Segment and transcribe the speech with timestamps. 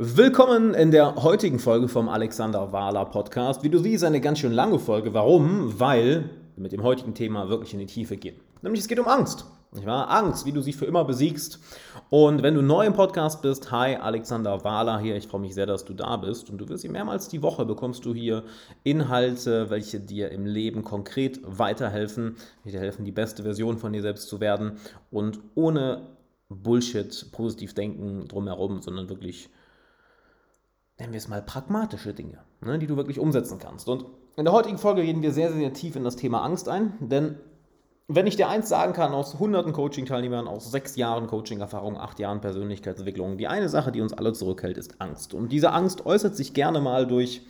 [0.00, 3.64] Willkommen in der heutigen Folge vom Alexander Wahler Podcast.
[3.64, 5.12] Wie du siehst, eine ganz schön lange Folge.
[5.12, 5.80] Warum?
[5.80, 8.36] Weil wir mit dem heutigen Thema wirklich in die Tiefe gehen.
[8.62, 9.44] Nämlich es geht um Angst.
[9.72, 10.08] Nicht wahr?
[10.08, 11.58] Angst, wie du sie für immer besiegst.
[12.10, 15.16] Und wenn du neu im Podcast bist, hi, Alexander Wahler hier.
[15.16, 16.48] Ich freue mich sehr, dass du da bist.
[16.48, 18.44] Und du wirst hier mehrmals die Woche bekommst du hier
[18.84, 24.02] Inhalte, welche dir im Leben konkret weiterhelfen, die dir helfen, die beste Version von dir
[24.02, 24.78] selbst zu werden.
[25.10, 26.02] Und ohne
[26.48, 29.50] Bullshit, positiv denken drumherum, sondern wirklich,
[30.98, 33.88] nennen wir es mal, pragmatische Dinge, ne, die du wirklich umsetzen kannst.
[33.88, 34.04] Und
[34.36, 37.36] in der heutigen Folge gehen wir sehr, sehr tief in das Thema Angst ein, denn
[38.10, 42.40] wenn ich dir eins sagen kann, aus hunderten Coaching-Teilnehmern, aus sechs Jahren Coaching-Erfahrung, acht Jahren
[42.40, 45.34] Persönlichkeitsentwicklung, die eine Sache, die uns alle zurückhält, ist Angst.
[45.34, 47.42] Und diese Angst äußert sich gerne mal durch,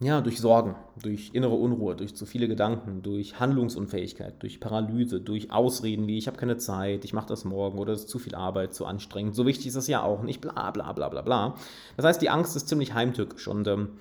[0.00, 5.50] ja, durch Sorgen, durch innere Unruhe, durch zu viele Gedanken, durch Handlungsunfähigkeit, durch Paralyse, durch
[5.50, 8.36] Ausreden wie ich habe keine Zeit, ich mache das morgen oder es ist zu viel
[8.36, 9.34] Arbeit, zu anstrengend.
[9.34, 11.54] So wichtig ist das ja auch nicht, bla bla bla bla bla.
[11.96, 13.98] Das heißt, die Angst ist ziemlich heimtückisch und ähm,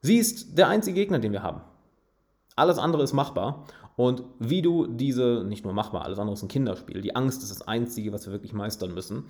[0.00, 1.60] sie ist der einzige Gegner, den wir haben.
[2.54, 3.66] Alles andere ist machbar.
[3.96, 7.00] Und wie du diese, nicht nur machbar, alles andere ist ein Kinderspiel.
[7.00, 9.24] Die Angst ist das Einzige, was wir wirklich meistern müssen.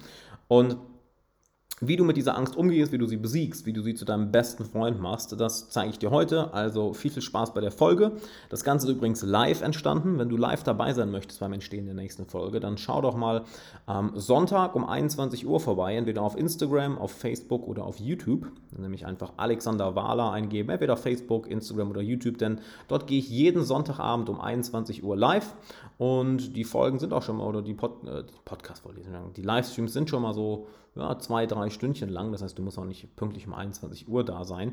[0.48, 0.76] Und
[1.80, 4.32] wie du mit dieser Angst umgehst, wie du sie besiegst, wie du sie zu deinem
[4.32, 6.54] besten Freund machst, das zeige ich dir heute.
[6.54, 8.12] Also viel, viel Spaß bei der Folge.
[8.48, 10.18] Das Ganze ist übrigens live entstanden.
[10.18, 13.44] Wenn du live dabei sein möchtest beim Entstehen der nächsten Folge, dann schau doch mal
[13.84, 18.46] am Sonntag um 21 Uhr vorbei, entweder auf Instagram, auf Facebook oder auf YouTube.
[18.74, 23.64] Nämlich einfach Alexander Wahler eingeben, entweder Facebook, Instagram oder YouTube, denn dort gehe ich jeden
[23.64, 25.54] Sonntagabend um 21 Uhr live
[25.98, 29.92] und die Folgen sind auch schon mal, oder die, Pod, äh, die Podcast-Vorlesungen, die Livestreams
[29.92, 30.66] sind schon mal so
[30.96, 32.32] ja, zwei, drei Stündchen lang.
[32.32, 34.72] Das heißt, du musst auch nicht pünktlich um 21 Uhr da sein.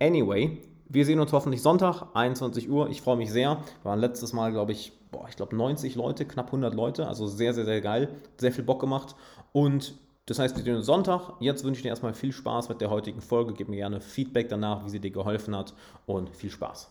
[0.00, 2.88] Anyway, wir sehen uns hoffentlich Sonntag, 21 Uhr.
[2.88, 3.58] Ich freue mich sehr.
[3.82, 7.08] Wir waren letztes Mal, glaube ich, boah, ich glaube 90 Leute, knapp 100 Leute.
[7.08, 8.08] Also sehr, sehr, sehr geil.
[8.36, 9.16] Sehr viel Bock gemacht.
[9.52, 9.94] Und
[10.26, 11.32] das heißt, wir sehen uns Sonntag.
[11.40, 13.54] Jetzt wünsche ich dir erstmal viel Spaß mit der heutigen Folge.
[13.54, 15.74] Gib mir gerne Feedback danach, wie sie dir geholfen hat.
[16.06, 16.90] Und viel Spaß.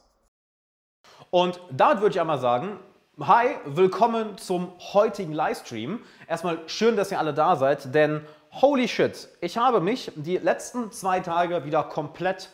[1.31, 2.79] Und damit würde ich einmal sagen,
[3.19, 5.99] Hi, willkommen zum heutigen Livestream.
[6.27, 8.21] Erstmal schön, dass ihr alle da seid, denn
[8.61, 12.49] holy shit, ich habe mich die letzten zwei Tage wieder komplett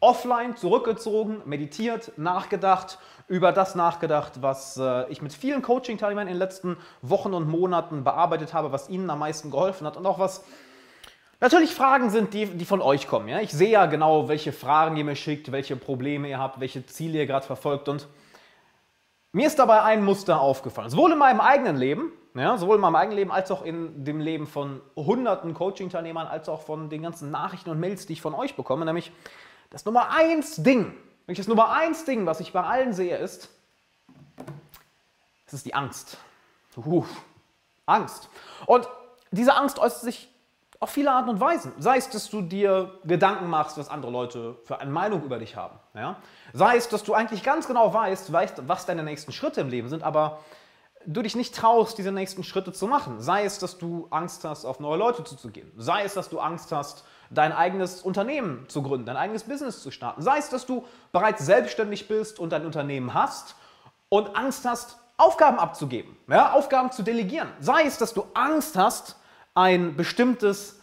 [0.00, 2.98] offline zurückgezogen, meditiert, nachgedacht,
[3.28, 8.02] über das nachgedacht, was äh, ich mit vielen Coaching-Teilnehmern in den letzten Wochen und Monaten
[8.02, 10.42] bearbeitet habe, was ihnen am meisten geholfen hat und auch was
[11.40, 13.28] natürlich Fragen sind, die, die von euch kommen.
[13.28, 13.40] Ja?
[13.40, 17.18] Ich sehe ja genau, welche Fragen ihr mir schickt, welche Probleme ihr habt, welche Ziele
[17.18, 18.08] ihr gerade verfolgt und
[19.34, 22.96] mir ist dabei ein Muster aufgefallen, sowohl in meinem eigenen Leben, ja, sowohl in meinem
[22.96, 27.30] eigenen Leben als auch in dem Leben von hunderten Coaching-Teilnehmern, als auch von den ganzen
[27.30, 29.12] Nachrichten und Mails, die ich von euch bekomme, nämlich
[29.70, 30.94] das Nummer eins Ding,
[31.26, 33.48] nämlich das Nummer eins Ding, was ich bei allen sehe, ist,
[35.46, 36.16] es ist die Angst.
[36.76, 37.08] Uff,
[37.84, 38.30] Angst.
[38.66, 38.88] Und
[39.30, 40.28] diese Angst äußert sich
[40.80, 41.72] auf viele Arten und Weisen.
[41.78, 45.54] Sei es, dass du dir Gedanken machst, was andere Leute für eine Meinung über dich
[45.54, 45.78] haben.
[45.94, 46.16] Ja?
[46.52, 49.88] Sei es, dass du eigentlich ganz genau weißt, weißt, was deine nächsten Schritte im Leben
[49.88, 50.40] sind, aber
[51.06, 53.20] du dich nicht traust, diese nächsten Schritte zu machen.
[53.20, 55.70] Sei es, dass du Angst hast, auf neue Leute zuzugehen.
[55.76, 59.90] Sei es, dass du Angst hast, dein eigenes Unternehmen zu gründen, dein eigenes Business zu
[59.90, 60.22] starten.
[60.22, 63.56] Sei es, dass du bereits selbstständig bist und dein Unternehmen hast
[64.08, 66.52] und Angst hast, Aufgaben abzugeben, ja?
[66.52, 67.48] Aufgaben zu delegieren.
[67.60, 69.16] Sei es, dass du Angst hast,
[69.54, 70.80] ein bestimmtes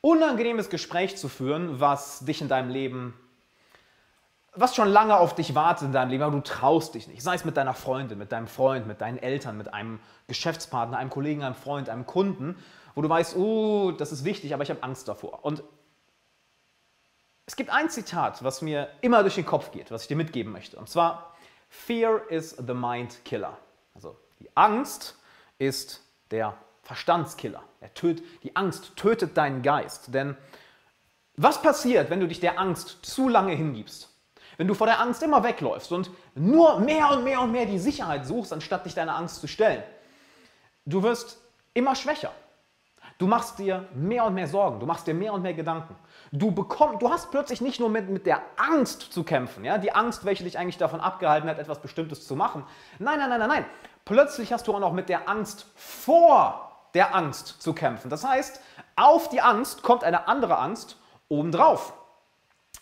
[0.00, 3.14] unangenehmes Gespräch zu führen, was dich in deinem Leben,
[4.60, 7.22] was schon lange auf dich wartet in deinem Leben, aber du traust dich nicht.
[7.22, 11.10] Sei es mit deiner Freundin, mit deinem Freund, mit deinen Eltern, mit einem Geschäftspartner, einem
[11.10, 12.56] Kollegen, einem Freund, einem Kunden,
[12.94, 15.44] wo du weißt, oh, das ist wichtig, aber ich habe Angst davor.
[15.44, 15.62] Und
[17.46, 20.52] es gibt ein Zitat, was mir immer durch den Kopf geht, was ich dir mitgeben
[20.52, 20.76] möchte.
[20.76, 21.34] Und zwar,
[21.68, 23.56] Fear is the mind killer.
[23.94, 25.16] Also die Angst
[25.58, 27.62] ist der Verstandskiller.
[27.80, 30.12] Er tötet, die Angst tötet deinen Geist.
[30.12, 30.36] Denn
[31.36, 34.08] was passiert, wenn du dich der Angst zu lange hingibst?
[34.58, 37.78] Wenn du vor der Angst immer wegläufst und nur mehr und mehr und mehr die
[37.78, 39.82] Sicherheit suchst, anstatt dich deiner Angst zu stellen.
[40.84, 41.38] Du wirst
[41.74, 42.32] immer schwächer.
[43.18, 45.96] Du machst dir mehr und mehr Sorgen, du machst dir mehr und mehr Gedanken.
[46.30, 49.78] Du, bekomm, du hast plötzlich nicht nur mit, mit der Angst zu kämpfen, ja?
[49.78, 52.64] die Angst, welche dich eigentlich davon abgehalten hat, etwas Bestimmtes zu machen.
[52.98, 53.64] Nein, nein, nein, nein, nein.
[54.04, 58.08] Plötzlich hast du auch noch mit der Angst vor der Angst zu kämpfen.
[58.08, 58.60] Das heißt,
[58.96, 60.96] auf die Angst kommt eine andere Angst
[61.28, 61.92] obendrauf.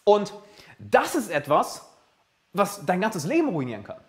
[0.05, 0.33] Und
[0.79, 1.89] das ist etwas,
[2.53, 4.01] was dein ganzes Leben ruinieren kann.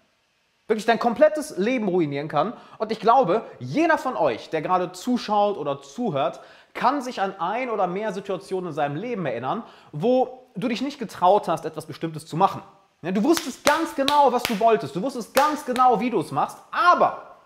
[0.68, 2.54] Wirklich dein komplettes Leben ruinieren kann.
[2.78, 6.42] Und ich glaube, jeder von euch, der gerade zuschaut oder zuhört,
[6.74, 11.00] kann sich an ein oder mehr Situationen in seinem Leben erinnern, wo du dich nicht
[11.00, 12.62] getraut hast, etwas Bestimmtes zu machen.
[13.02, 14.96] Du wusstest ganz genau, was du wolltest.
[14.96, 17.38] Du wusstest ganz genau, wie du es machst, aber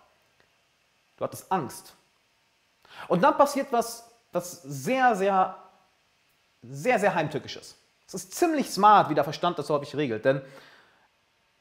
[1.17, 1.93] du hattest Angst.
[3.07, 5.57] Und dann passiert was was sehr, sehr,
[6.61, 7.75] sehr, sehr heimtückisches.
[8.13, 10.41] Es ist ziemlich smart, wie der Verstand das häufig regelt, denn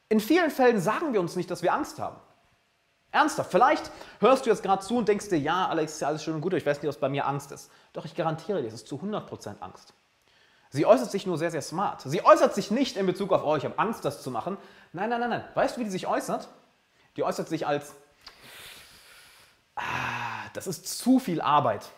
[0.08, 2.16] in vielen Fällen sagen wir uns nicht, dass wir Angst haben.
[3.12, 6.24] Ernsthaft, vielleicht hörst du jetzt gerade zu und denkst dir, ja, Alex, ist ja alles
[6.24, 7.70] schön und gut, ich weiß nicht, was bei mir Angst ist.
[7.92, 9.94] Doch ich garantiere dir, es ist zu 100% Angst.
[10.70, 12.02] Sie äußert sich nur sehr, sehr smart.
[12.02, 14.56] Sie äußert sich nicht in Bezug auf, oh, ich habe Angst, das zu machen.
[14.92, 15.44] Nein, nein, nein, nein.
[15.54, 16.48] Weißt du, wie die sich äußert?
[17.16, 17.94] Die äußert sich als,
[19.76, 19.82] ah,
[20.54, 21.88] das ist zu viel Arbeit.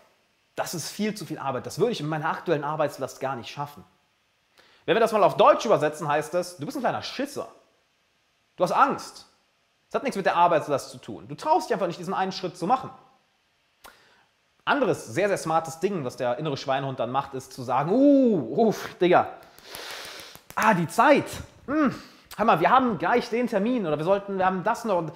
[0.55, 1.65] Das ist viel zu viel Arbeit.
[1.65, 3.85] Das würde ich in meiner aktuellen Arbeitslast gar nicht schaffen.
[4.85, 7.49] Wenn wir das mal auf Deutsch übersetzen, heißt das, du bist ein kleiner Schisser.
[8.57, 9.27] Du hast Angst.
[9.89, 11.29] Das hat nichts mit der Arbeitslast zu tun.
[11.29, 12.91] Du traust dich einfach nicht, diesen einen Schritt zu machen.
[14.65, 18.69] Anderes sehr, sehr smartes Ding, was der innere Schweinehund dann macht, ist zu sagen, uh,
[18.69, 19.29] uff, Digga,
[20.55, 21.27] ah, die Zeit.
[21.67, 21.95] Hm,
[22.37, 25.13] hör mal, wir haben gleich den Termin oder wir sollten, wir haben das noch und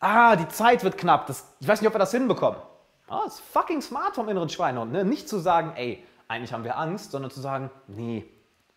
[0.00, 1.26] ah, die Zeit wird knapp.
[1.26, 2.60] Das, ich weiß nicht, ob wir das hinbekommen.
[3.08, 4.90] Oh, das ist fucking smart vom inneren Schweinehund.
[4.90, 5.04] Ne?
[5.04, 8.24] Nicht zu sagen, ey, eigentlich haben wir Angst, sondern zu sagen, nee,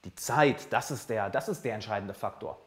[0.06, 2.62] die Zeit, das ist der, das ist der entscheidende Faktor.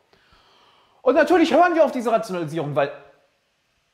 [1.03, 2.93] Und natürlich hören wir auf diese Rationalisierung, weil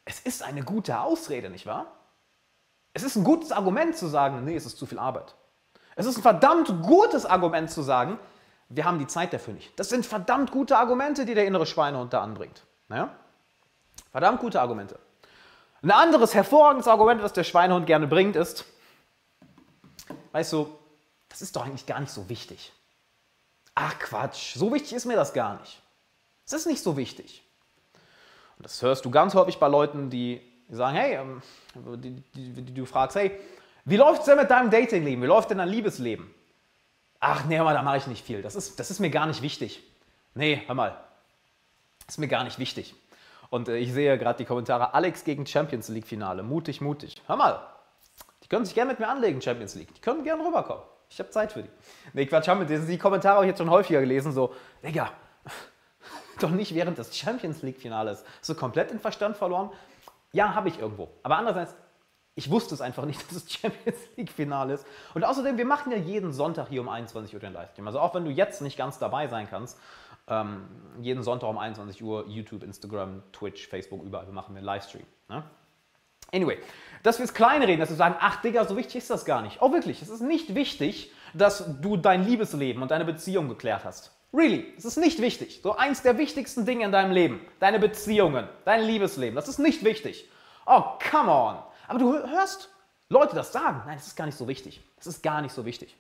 [0.05, 1.87] es ist eine gute Ausrede, nicht wahr?
[2.93, 5.35] Es ist ein gutes Argument zu sagen, nee, es ist zu viel Arbeit.
[5.97, 8.19] Es ist ein verdammt gutes Argument zu sagen,
[8.69, 9.79] wir haben die Zeit dafür nicht.
[9.79, 12.65] Das sind verdammt gute Argumente, die der innere Schweinehund da anbringt.
[12.89, 13.15] Naja?
[14.11, 14.99] Verdammt gute Argumente.
[15.83, 18.65] Ein anderes hervorragendes Argument, das der Schweinehund gerne bringt, ist,
[20.33, 20.79] weißt du,
[21.29, 22.73] das ist doch eigentlich gar nicht so wichtig.
[23.75, 25.81] Ach Quatsch, so wichtig ist mir das gar nicht.
[26.47, 27.43] Es ist nicht so wichtig.
[28.57, 31.43] Und das hörst du ganz häufig bei Leuten, die die sagen, hey, ähm,
[31.75, 33.39] die, die, die, du fragst, hey,
[33.85, 35.23] wie läuft es denn mit deinem Datingleben?
[35.23, 36.33] Wie läuft denn dein Liebesleben?
[37.21, 38.43] Ach, nee, hör mal, da mache ich nicht viel.
[38.43, 39.83] Das ist, das ist mir gar nicht wichtig.
[40.35, 40.97] Nee, hör mal,
[42.07, 42.95] das ist mir gar nicht wichtig.
[43.51, 47.21] Und äh, ich sehe gerade die Kommentare, Alex gegen Champions League Finale, mutig, mutig.
[47.27, 47.61] Hör mal,
[48.43, 49.95] die können sich gerne mit mir anlegen, Champions League.
[49.95, 50.83] Die können gerne rüberkommen.
[51.15, 51.71] Ich habe Zeit für die.
[52.13, 54.53] Nee, Quatsch, haben wir die Kommentare ich jetzt schon häufiger gelesen, so,
[54.83, 55.13] Digga,
[56.41, 58.25] doch nicht während des Champions League Finales.
[58.41, 59.71] So komplett den Verstand verloren.
[60.33, 61.09] Ja, habe ich irgendwo.
[61.23, 61.77] Aber andererseits,
[62.35, 64.87] ich wusste es einfach nicht, dass es Champions League-Finale ist.
[65.15, 67.87] Und außerdem, wir machen ja jeden Sonntag hier um 21 Uhr den Livestream.
[67.87, 69.79] Also auch wenn du jetzt nicht ganz dabei sein kannst,
[70.27, 70.67] ähm,
[71.01, 75.07] jeden Sonntag um 21 Uhr YouTube, Instagram, Twitch, Facebook, überall, wir machen den Livestream.
[75.29, 75.45] Ne?
[76.33, 76.59] Anyway,
[77.05, 79.59] dass wir es kleinreden, dass wir sagen, ach Digga, so wichtig ist das gar nicht.
[79.61, 84.11] Oh wirklich, es ist nicht wichtig, dass du dein Liebesleben und deine Beziehung geklärt hast.
[84.33, 85.61] Really, es ist nicht wichtig.
[85.63, 89.85] So eins der wichtigsten Dinge in deinem Leben, deine Beziehungen, dein Liebesleben, das ist nicht
[89.85, 90.29] wichtig.
[90.67, 91.59] Oh, come on.
[91.87, 92.71] Aber du hörst
[93.11, 93.83] Leute das sagen.
[93.87, 94.81] Nein, das ist gar nicht so wichtig.
[94.97, 95.95] Das ist gar nicht so wichtig.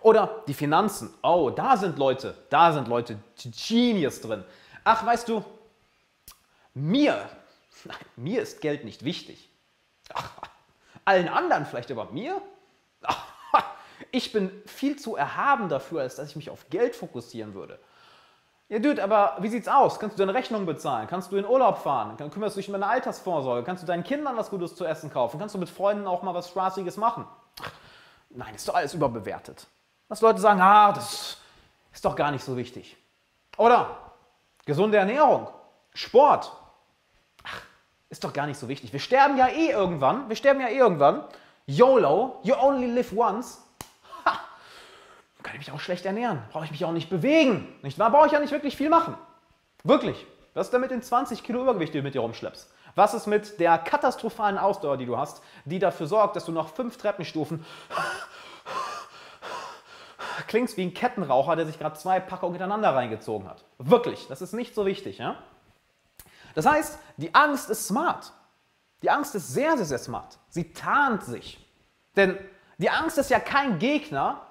[0.00, 1.14] Oder die Finanzen.
[1.22, 4.44] Oh, da sind Leute, da sind Leute Genius drin.
[4.82, 5.44] Ach, weißt du,
[6.74, 7.28] mir,
[7.84, 9.48] nein, mir ist Geld nicht wichtig.
[10.12, 10.47] Ach,
[11.08, 12.40] allen anderen vielleicht, aber mir?
[14.12, 17.78] Ich bin viel zu erhaben dafür, als dass ich mich auf Geld fokussieren würde.
[18.68, 19.98] Ja, Dude, aber wie sieht's aus?
[19.98, 21.08] Kannst du deine Rechnung bezahlen?
[21.08, 22.16] Kannst du in Urlaub fahren?
[22.30, 23.64] Kümmerst du dich um deine Altersvorsorge?
[23.64, 25.40] Kannst du deinen Kindern was Gutes zu essen kaufen?
[25.40, 27.26] Kannst du mit Freunden auch mal was Spaßiges machen?
[27.60, 27.72] Ach,
[28.30, 29.66] nein, ist doch alles überbewertet.
[30.08, 31.38] Dass Leute sagen, ah, das
[31.92, 32.96] ist doch gar nicht so wichtig.
[33.56, 33.98] Oder
[34.64, 35.48] gesunde Ernährung,
[35.92, 36.52] Sport.
[38.10, 38.92] Ist doch gar nicht so wichtig.
[38.92, 40.28] Wir sterben ja eh irgendwann.
[40.28, 41.24] Wir sterben ja eh irgendwann.
[41.66, 43.58] YOLO, you only live once
[45.48, 46.42] kann ich mich auch schlecht ernähren.
[46.52, 47.74] Brauche ich mich auch nicht bewegen.
[47.82, 48.10] Nicht wahr?
[48.10, 49.16] Brauche ich ja nicht wirklich viel machen.
[49.82, 50.26] Wirklich.
[50.52, 52.70] Was ist denn mit den 20 Kilo Übergewicht, die du mit dir rumschleppst?
[52.94, 56.68] Was ist mit der katastrophalen Ausdauer, die du hast, die dafür sorgt, dass du noch
[56.68, 57.64] fünf Treppenstufen
[60.48, 63.64] klingst wie ein Kettenraucher, der sich gerade zwei Packungen hintereinander reingezogen hat.
[63.78, 65.18] Wirklich, das ist nicht so wichtig.
[65.18, 65.36] Ja?
[66.58, 68.32] Das heißt, die Angst ist smart.
[69.02, 70.40] Die Angst ist sehr, sehr, sehr smart.
[70.48, 71.64] Sie tarnt sich.
[72.16, 72.36] Denn
[72.78, 74.42] die Angst ist ja kein Gegner,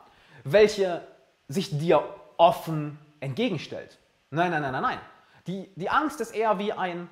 [0.45, 1.05] welche
[1.49, 2.01] sich dir
[2.37, 3.97] offen entgegenstellt.
[4.29, 4.99] Nein, nein, nein, nein, nein.
[5.47, 7.09] Die, die Angst ist eher wie ein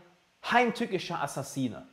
[0.50, 1.86] heimtückischer Assassine.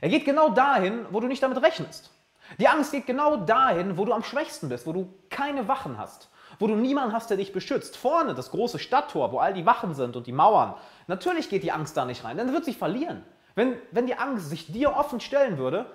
[0.00, 2.12] Er geht genau dahin, wo du nicht damit rechnest.
[2.60, 6.28] Die Angst geht genau dahin, wo du am schwächsten bist, wo du keine Wachen hast,
[6.58, 7.96] wo du niemanden hast, der dich beschützt.
[7.96, 10.74] Vorne das große Stadttor, wo all die Wachen sind und die Mauern.
[11.06, 13.22] Natürlich geht die Angst da nicht rein, dann wird sie verlieren.
[13.54, 15.86] Wenn, wenn die Angst sich dir offen stellen würde,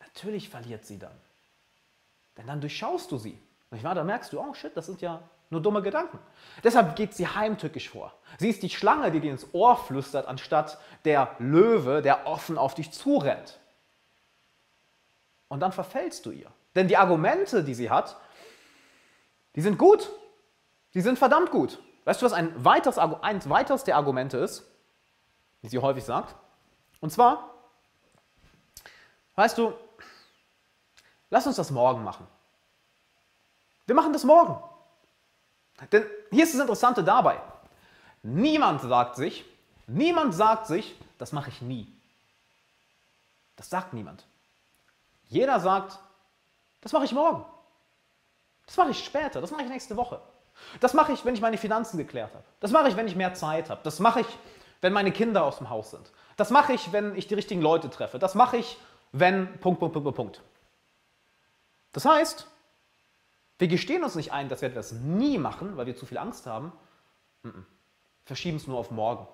[0.00, 1.16] natürlich verliert sie dann.
[2.36, 3.38] Denn dann durchschaust du sie.
[3.70, 3.94] Nicht wahr?
[3.94, 6.18] Da merkst du, oh shit, das sind ja nur dumme Gedanken.
[6.62, 8.12] Deshalb geht sie heimtückisch vor.
[8.38, 12.74] Sie ist die Schlange, die dir ins Ohr flüstert, anstatt der Löwe, der offen auf
[12.74, 13.58] dich zurennt.
[15.48, 16.50] Und dann verfällst du ihr.
[16.74, 18.16] Denn die Argumente, die sie hat,
[19.58, 20.08] die sind gut.
[20.94, 21.82] Die sind verdammt gut.
[22.04, 24.64] Weißt du, was ein weiteres, ein weiteres der Argumente ist,
[25.62, 26.34] die sie häufig sagt?
[27.00, 27.50] Und zwar,
[29.34, 29.74] weißt du,
[31.30, 32.26] Lass uns das morgen machen.
[33.86, 34.62] Wir machen das morgen.
[35.92, 37.40] Denn hier ist das Interessante dabei.
[38.22, 39.44] Niemand sagt sich,
[39.86, 41.86] niemand sagt sich, das mache ich nie.
[43.56, 44.24] Das sagt niemand.
[45.28, 45.98] Jeder sagt,
[46.80, 47.44] das mache ich morgen.
[48.68, 50.20] Das mache ich später, das mache ich nächste Woche.
[50.80, 52.44] Das mache ich, wenn ich meine Finanzen geklärt habe.
[52.60, 53.80] Das mache ich, wenn ich mehr Zeit habe.
[53.82, 54.26] Das mache ich,
[54.82, 56.12] wenn meine Kinder aus dem Haus sind.
[56.36, 58.18] Das mache ich, wenn ich die richtigen Leute treffe.
[58.18, 58.76] Das mache ich,
[59.12, 60.42] wenn Punkt, Punkt, Punkt, Punkt.
[61.92, 62.46] Das heißt,
[63.58, 66.46] wir gestehen uns nicht ein, dass wir etwas nie machen, weil wir zu viel Angst
[66.46, 66.70] haben.
[68.26, 69.26] Verschieben es nur auf morgen.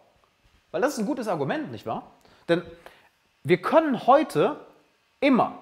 [0.71, 2.13] Weil das ist ein gutes Argument, nicht wahr?
[2.49, 2.63] Denn
[3.43, 4.65] wir können heute
[5.19, 5.59] immer,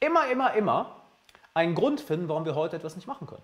[0.00, 0.99] immer, immer, immer
[1.54, 3.42] einen Grund finden, warum wir heute etwas nicht machen können.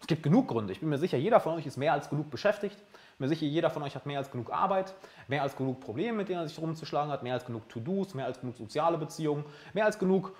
[0.00, 0.72] Es gibt genug Gründe.
[0.72, 2.76] Ich bin mir sicher, jeder von euch ist mehr als genug beschäftigt.
[2.76, 4.94] Ich bin mir sicher, jeder von euch hat mehr als genug Arbeit,
[5.26, 8.26] mehr als genug Probleme, mit denen er sich rumzuschlagen hat, mehr als genug To-Dos, mehr
[8.26, 10.32] als genug soziale Beziehungen, mehr als genug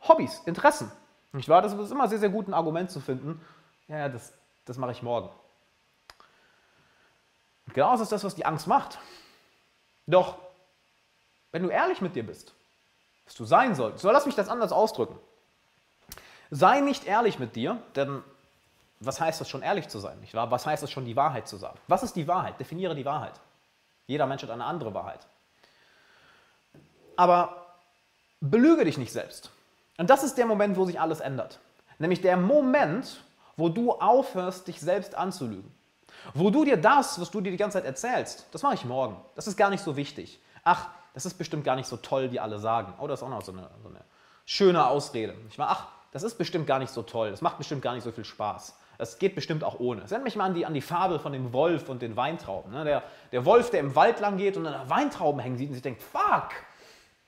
[0.00, 0.90] Hobbys, Interessen.
[1.32, 1.62] Nicht wahr?
[1.62, 3.40] Das ist immer sehr, sehr gut, ein Argument zu finden.
[3.88, 4.32] Ja, das,
[4.64, 5.30] das mache ich morgen.
[7.66, 8.98] Und genau das ist das, was die Angst macht.
[10.06, 10.38] Doch,
[11.52, 12.54] wenn du ehrlich mit dir bist,
[13.24, 15.18] was du sein solltest, so lass mich das anders ausdrücken.
[16.54, 18.22] Sei nicht ehrlich mit dir, denn
[19.00, 20.20] was heißt das schon, ehrlich zu sein?
[20.20, 20.50] Nicht wahr?
[20.50, 21.78] Was heißt es schon, die Wahrheit zu sagen?
[21.88, 22.60] Was ist die Wahrheit?
[22.60, 23.32] Definiere die Wahrheit.
[24.06, 25.20] Jeder Mensch hat eine andere Wahrheit.
[27.16, 27.68] Aber
[28.42, 29.50] belüge dich nicht selbst.
[29.96, 31.58] Und das ist der Moment, wo sich alles ändert.
[31.98, 33.22] Nämlich der Moment,
[33.56, 35.74] wo du aufhörst, dich selbst anzulügen.
[36.34, 39.16] Wo du dir das, was du dir die ganze Zeit erzählst, das mache ich morgen.
[39.36, 40.38] Das ist gar nicht so wichtig.
[40.64, 42.92] Ach, das ist bestimmt gar nicht so toll, wie alle sagen.
[43.00, 44.00] Oh, das ist auch noch so eine, so eine
[44.44, 45.34] schöne Ausrede.
[45.48, 47.30] Ich war, ach, das ist bestimmt gar nicht so toll.
[47.30, 48.78] Das macht bestimmt gar nicht so viel Spaß.
[48.98, 50.02] Das geht bestimmt auch ohne.
[50.02, 52.70] Erinnert mich mal an die, an die Fabel von dem Wolf und den Weintrauben.
[52.70, 52.84] Ne?
[52.84, 53.02] Der,
[53.32, 56.02] der Wolf, der im Wald lang geht und an Weintrauben hängen sieht und sich denkt,
[56.02, 56.50] fuck,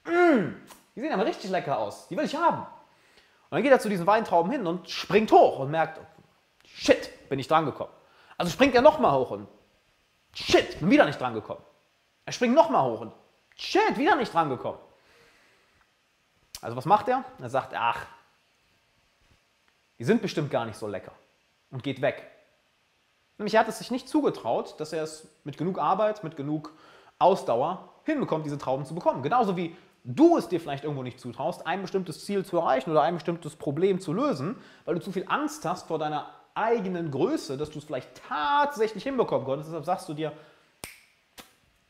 [0.05, 0.55] mm,
[0.95, 2.09] die sehen aber richtig lecker aus.
[2.09, 2.59] Die will ich haben.
[2.59, 5.99] Und dann geht er zu diesen Weintrauben hin und springt hoch und merkt,
[6.67, 7.93] shit, bin ich dran gekommen.
[8.37, 9.49] Also springt er nochmal hoch und
[10.35, 11.63] shit, bin wieder nicht dran gekommen.
[12.27, 13.13] Er springt nochmal hoch und
[13.57, 14.79] shit, wieder nicht dran gekommen.
[16.61, 17.25] Also was macht er?
[17.41, 18.07] Er sagt, ach,
[19.99, 21.13] die sind bestimmt gar nicht so lecker
[21.71, 22.31] und geht weg.
[23.39, 26.73] Nämlich er hat es sich nicht zugetraut, dass er es mit genug Arbeit, mit genug
[27.19, 29.23] Ausdauer hinbekommt, diese Trauben zu bekommen.
[29.23, 33.03] Genauso wie du es dir vielleicht irgendwo nicht zutraust, ein bestimmtes Ziel zu erreichen oder
[33.03, 37.57] ein bestimmtes Problem zu lösen, weil du zu viel Angst hast vor deiner eigenen Größe,
[37.57, 39.71] dass du es vielleicht tatsächlich hinbekommen konntest.
[39.71, 40.33] Deshalb sagst du dir,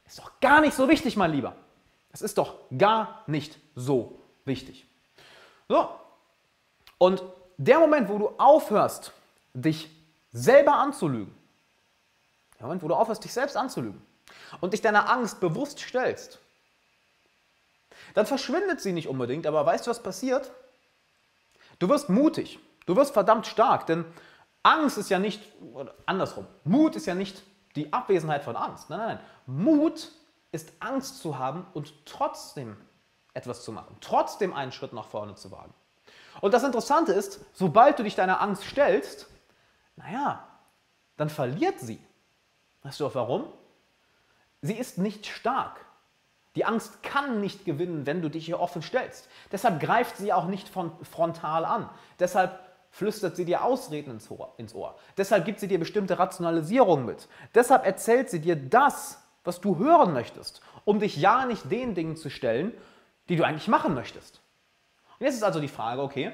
[0.06, 1.54] ist doch gar nicht so wichtig, mein Lieber.
[2.12, 4.86] Es ist doch gar nicht so wichtig.
[5.68, 5.88] So.
[6.98, 7.22] Und
[7.56, 9.12] der Moment, wo du aufhörst,
[9.52, 9.90] dich
[10.32, 11.34] selber anzulügen,
[12.58, 14.02] der Moment, wo du aufhörst, dich selbst anzulügen
[14.60, 16.38] und dich deiner Angst bewusst stellst,
[18.14, 20.50] dann verschwindet sie nicht unbedingt, aber weißt du, was passiert?
[21.78, 24.04] Du wirst mutig, du wirst verdammt stark, denn
[24.62, 25.42] Angst ist ja nicht,
[26.06, 27.42] andersrum, Mut ist ja nicht
[27.76, 28.88] die Abwesenheit von Angst.
[28.88, 29.20] Nein, nein, nein.
[29.46, 30.10] Mut
[30.52, 32.76] ist Angst zu haben und trotzdem
[33.34, 35.74] etwas zu machen, trotzdem einen Schritt nach vorne zu wagen.
[36.40, 39.26] Und das Interessante ist, sobald du dich deiner Angst stellst,
[39.96, 40.46] naja,
[41.16, 42.00] dann verliert sie.
[42.82, 43.46] Weißt du auch warum?
[44.62, 45.84] Sie ist nicht stark.
[46.56, 49.28] Die Angst kann nicht gewinnen, wenn du dich ihr offen stellst.
[49.50, 51.90] Deshalb greift sie auch nicht von frontal an.
[52.18, 52.60] Deshalb
[52.90, 54.96] flüstert sie dir Ausreden ins Ohr, ins Ohr.
[55.16, 57.28] Deshalb gibt sie dir bestimmte Rationalisierungen mit.
[57.54, 62.16] Deshalb erzählt sie dir das, was du hören möchtest, um dich ja nicht den Dingen
[62.16, 62.72] zu stellen,
[63.28, 64.40] die du eigentlich machen möchtest.
[65.18, 66.32] Und jetzt ist also die Frage, okay,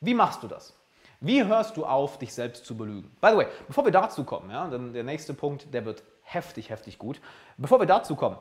[0.00, 0.74] wie machst du das?
[1.20, 3.10] Wie hörst du auf, dich selbst zu belügen?
[3.20, 6.70] By the way, bevor wir dazu kommen, ja, denn der nächste Punkt, der wird heftig,
[6.70, 7.20] heftig gut.
[7.56, 8.36] Bevor wir dazu kommen,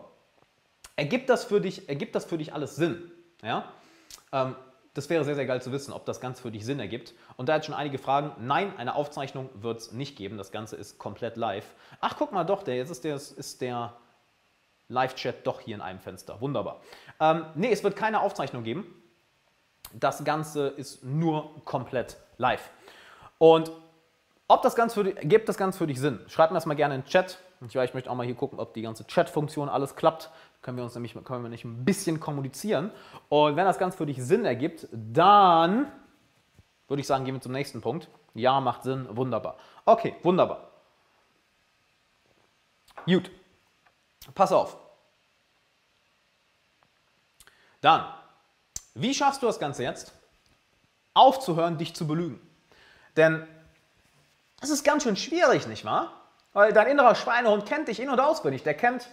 [0.96, 3.12] ergibt das für dich, ergibt das für dich alles Sinn?
[3.42, 3.72] Ja?
[4.32, 4.56] Ähm,
[4.94, 7.14] das wäre sehr, sehr geil zu wissen, ob das Ganze für dich Sinn ergibt.
[7.36, 8.32] Und da jetzt schon einige Fragen.
[8.46, 10.38] Nein, eine Aufzeichnung wird es nicht geben.
[10.38, 11.76] Das Ganze ist komplett live.
[12.00, 13.94] Ach, guck mal doch, der, jetzt ist der, ist der
[14.88, 16.40] Live-Chat doch hier in einem Fenster.
[16.40, 16.82] Wunderbar.
[17.20, 18.86] Ähm, nee, es wird keine Aufzeichnung geben.
[20.00, 22.70] Das Ganze ist nur komplett live.
[23.38, 23.72] Und
[24.48, 26.20] ob das Ganze für dich, gibt das Ganze für dich Sinn?
[26.28, 27.40] Schreib mir das mal gerne in den Chat.
[27.68, 30.30] Ich, ich möchte auch mal hier gucken, ob die ganze Chat-Funktion alles klappt.
[30.62, 32.92] Können wir uns nämlich können wir nicht ein bisschen kommunizieren.
[33.30, 35.92] Und wenn das Ganze für dich Sinn ergibt, dann
[36.88, 38.10] würde ich sagen, gehen wir zum nächsten Punkt.
[38.34, 39.58] Ja, macht Sinn, wunderbar.
[39.86, 40.70] Okay, wunderbar.
[43.06, 43.32] Gut.
[44.34, 44.78] Pass auf.
[47.82, 48.04] Dann,
[48.96, 50.14] wie schaffst du das Ganze jetzt?
[51.14, 52.40] Aufzuhören, dich zu belügen.
[53.16, 53.46] Denn
[54.62, 56.12] es ist ganz schön schwierig, nicht wahr?
[56.54, 58.64] Weil dein innerer Schweinehund kennt dich in- und auswendig.
[58.64, 59.10] Der kennt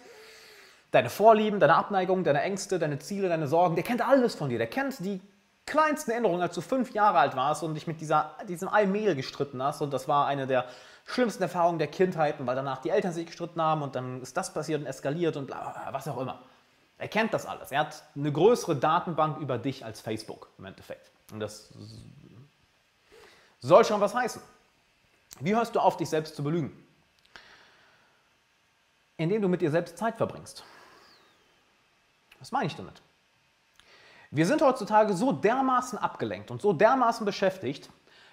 [0.92, 3.74] deine Vorlieben, deine Abneigung, deine Ängste, deine Ziele, deine Sorgen.
[3.74, 4.58] Der kennt alles von dir.
[4.58, 5.20] Der kennt die
[5.66, 9.62] kleinsten Erinnerungen, als du fünf Jahre alt warst und dich mit dieser, diesem Allmehl gestritten
[9.62, 9.80] hast.
[9.80, 10.66] Und das war eine der
[11.06, 14.54] schlimmsten Erfahrungen der Kindheit, weil danach die Eltern sich gestritten haben und dann ist das
[14.54, 16.40] passiert und eskaliert und bla, was auch immer.
[17.02, 17.72] Er kennt das alles.
[17.72, 21.10] Er hat eine größere Datenbank über dich als Facebook im Endeffekt.
[21.32, 21.70] Und das
[23.58, 24.40] soll schon was heißen.
[25.40, 26.70] Wie hörst du auf, dich selbst zu belügen?
[29.16, 30.62] Indem du mit dir selbst Zeit verbringst.
[32.38, 33.02] Was meine ich damit?
[34.30, 37.90] Wir sind heutzutage so dermaßen abgelenkt und so dermaßen beschäftigt,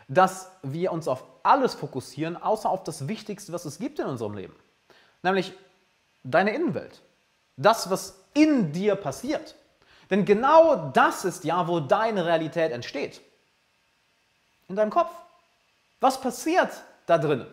[0.07, 4.35] dass wir uns auf alles fokussieren, außer auf das Wichtigste, was es gibt in unserem
[4.35, 4.55] Leben.
[5.23, 5.53] Nämlich
[6.23, 7.01] deine Innenwelt.
[7.57, 9.55] Das, was in dir passiert.
[10.09, 13.21] Denn genau das ist ja, wo deine Realität entsteht.
[14.67, 15.12] In deinem Kopf.
[16.00, 16.69] Was passiert
[17.05, 17.45] da drin?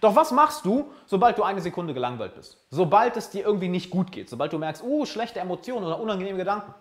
[0.00, 2.58] Doch was machst du, sobald du eine Sekunde gelangweilt bist?
[2.70, 6.38] Sobald es dir irgendwie nicht gut geht, sobald du merkst, uh, schlechte Emotionen oder unangenehme
[6.38, 6.74] Gedanken.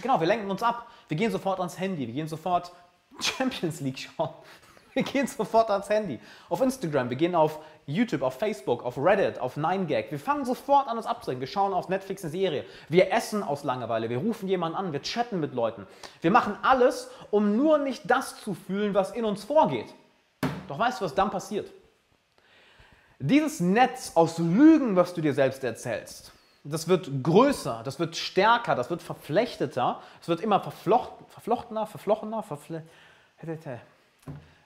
[0.00, 0.86] Genau, wir lenken uns ab.
[1.08, 2.72] Wir gehen sofort ans Handy, wir gehen sofort
[3.20, 4.30] Champions League schauen.
[4.94, 6.20] Wir gehen sofort ans Handy.
[6.48, 10.10] Auf Instagram, wir gehen auf YouTube, auf Facebook, auf Reddit, auf 9gag.
[10.10, 11.40] Wir fangen sofort an, uns abzulenken.
[11.40, 12.64] Wir schauen auf Netflix eine Serie.
[12.88, 14.10] Wir essen aus Langeweile.
[14.10, 14.92] Wir rufen jemanden an.
[14.92, 15.86] Wir chatten mit Leuten.
[16.20, 19.94] Wir machen alles, um nur nicht das zu fühlen, was in uns vorgeht.
[20.68, 21.70] Doch weißt du, was dann passiert?
[23.18, 26.32] Dieses Netz aus Lügen, was du dir selbst erzählst,
[26.64, 32.42] das wird größer, das wird stärker, das wird verflechteter, es wird immer verflochten, verflochtener, verflochtener,
[32.42, 32.84] verfle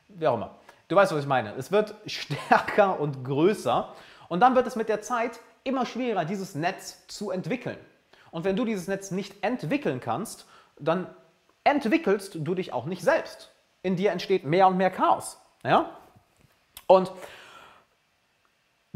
[0.08, 0.54] wie auch immer.
[0.88, 1.54] Du weißt, was ich meine.
[1.54, 3.92] Es wird stärker und größer
[4.28, 7.78] und dann wird es mit der Zeit immer schwerer, dieses Netz zu entwickeln.
[8.30, 10.46] Und wenn du dieses Netz nicht entwickeln kannst,
[10.78, 11.06] dann
[11.64, 13.50] entwickelst du dich auch nicht selbst.
[13.82, 15.40] In dir entsteht mehr und mehr Chaos.
[15.64, 15.90] Ja?
[16.86, 17.10] Und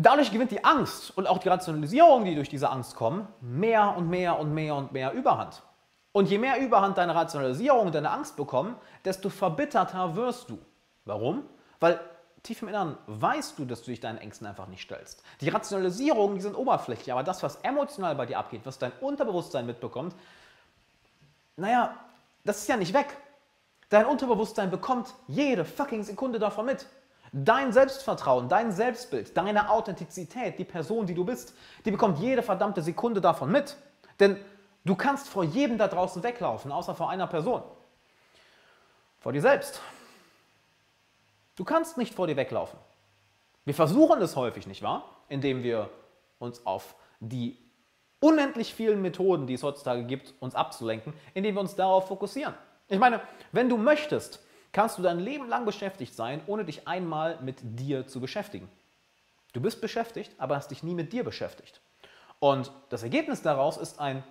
[0.02, 4.08] Dadurch gewinnt die Angst und auch die Rationalisierung, die durch diese Angst kommen, mehr und
[4.08, 5.62] mehr und mehr und mehr Überhand.
[6.12, 10.58] Und je mehr Überhand deine Rationalisierung und deine Angst bekommen, desto verbitterter wirst du.
[11.10, 11.42] Warum?
[11.80, 11.98] Weil
[12.44, 15.24] tief im Inneren weißt du, dass du dich deinen Ängsten einfach nicht stellst.
[15.40, 19.66] Die Rationalisierungen, die sind oberflächlich, aber das, was emotional bei dir abgeht, was dein Unterbewusstsein
[19.66, 20.14] mitbekommt,
[21.56, 21.96] naja,
[22.44, 23.08] das ist ja nicht weg.
[23.88, 26.86] Dein Unterbewusstsein bekommt jede fucking Sekunde davon mit.
[27.32, 32.82] Dein Selbstvertrauen, dein Selbstbild, deine Authentizität, die Person, die du bist, die bekommt jede verdammte
[32.82, 33.76] Sekunde davon mit.
[34.20, 34.36] Denn
[34.84, 37.62] du kannst vor jedem da draußen weglaufen, außer vor einer Person.
[39.18, 39.80] Vor dir selbst.
[41.60, 42.78] Du kannst nicht vor dir weglaufen.
[43.66, 45.04] Wir versuchen es häufig, nicht wahr?
[45.28, 45.90] Indem wir
[46.38, 47.58] uns auf die
[48.18, 52.54] unendlich vielen Methoden, die es heutzutage gibt, uns abzulenken, indem wir uns darauf fokussieren.
[52.88, 53.20] Ich meine,
[53.52, 54.42] wenn du möchtest,
[54.72, 58.66] kannst du dein Leben lang beschäftigt sein, ohne dich einmal mit dir zu beschäftigen.
[59.52, 61.82] Du bist beschäftigt, aber hast dich nie mit dir beschäftigt.
[62.38, 64.24] Und das Ergebnis daraus ist ein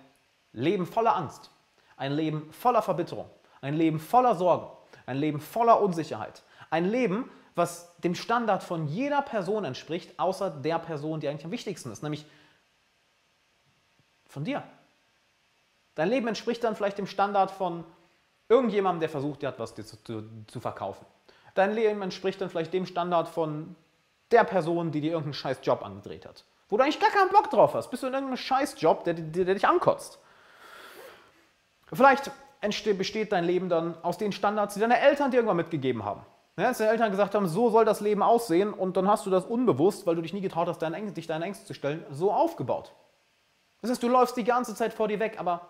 [0.52, 1.52] Leben voller Angst,
[1.96, 4.66] ein Leben voller Verbitterung, ein Leben voller Sorgen,
[5.06, 10.78] ein Leben voller Unsicherheit, ein Leben, was dem Standard von jeder Person entspricht, außer der
[10.78, 12.24] Person, die eigentlich am wichtigsten ist, nämlich
[14.26, 14.62] von dir.
[15.96, 17.84] Dein Leben entspricht dann vielleicht dem Standard von
[18.50, 21.06] Irgendjemandem, der versucht, dir etwas zu, zu, zu verkaufen.
[21.54, 23.76] Dein Leben entspricht dann vielleicht dem Standard von
[24.32, 26.44] der Person, die dir irgendeinen scheiß Job angedreht hat.
[26.68, 27.90] Wo du eigentlich gar keinen Bock drauf hast.
[27.90, 30.18] Bist du in irgendeinem scheiß Job, der, der, der dich ankotzt.
[31.92, 32.32] Vielleicht
[32.98, 36.26] besteht dein Leben dann aus den Standards, die deine Eltern dir irgendwann mitgegeben haben.
[36.56, 39.30] Ja, dass deine Eltern gesagt haben, so soll das Leben aussehen und dann hast du
[39.30, 42.04] das unbewusst, weil du dich nie getraut hast, deine Ängste, dich deinen Ängsten zu stellen,
[42.10, 42.92] so aufgebaut.
[43.80, 45.66] Das heißt, du läufst die ganze Zeit vor dir weg, aber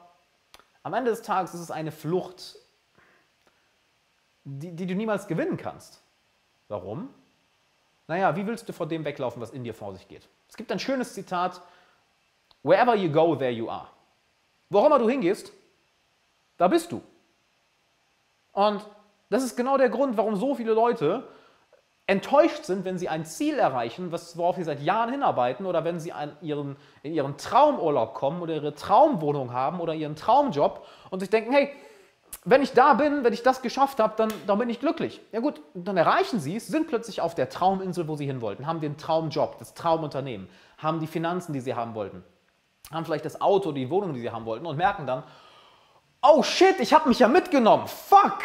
[0.83, 2.57] am Ende des Tages ist es eine Flucht
[4.45, 6.01] die, die du niemals gewinnen kannst.
[6.69, 7.13] Warum?
[8.09, 10.29] Naja, wie willst du vor dem weglaufen, was in dir vor sich geht?
[10.49, 11.61] Es gibt ein schönes Zitat,
[12.63, 13.87] Wherever you go, there you are.
[14.69, 15.53] Wo immer du hingehst,
[16.59, 17.01] da bist du.
[18.53, 18.85] Und
[19.31, 21.27] das ist genau der Grund, warum so viele Leute
[22.07, 26.13] enttäuscht sind, wenn sie ein Ziel erreichen, worauf sie seit Jahren hinarbeiten, oder wenn sie
[26.43, 31.53] ihren, in ihren Traumurlaub kommen oder ihre Traumwohnung haben oder ihren Traumjob und sich denken,
[31.53, 31.71] hey,
[32.45, 35.21] wenn ich da bin, wenn ich das geschafft habe, dann, dann bin ich glücklich.
[35.31, 38.67] Ja gut, dann erreichen sie es, sind plötzlich auf der Trauminsel, wo sie hin wollten,
[38.67, 42.25] haben den Traumjob, das Traumunternehmen, haben die Finanzen, die sie haben wollten,
[42.91, 45.23] haben vielleicht das Auto, die Wohnung, die sie haben wollten und merken dann,
[46.23, 48.43] oh shit, ich habe mich ja mitgenommen, fuck.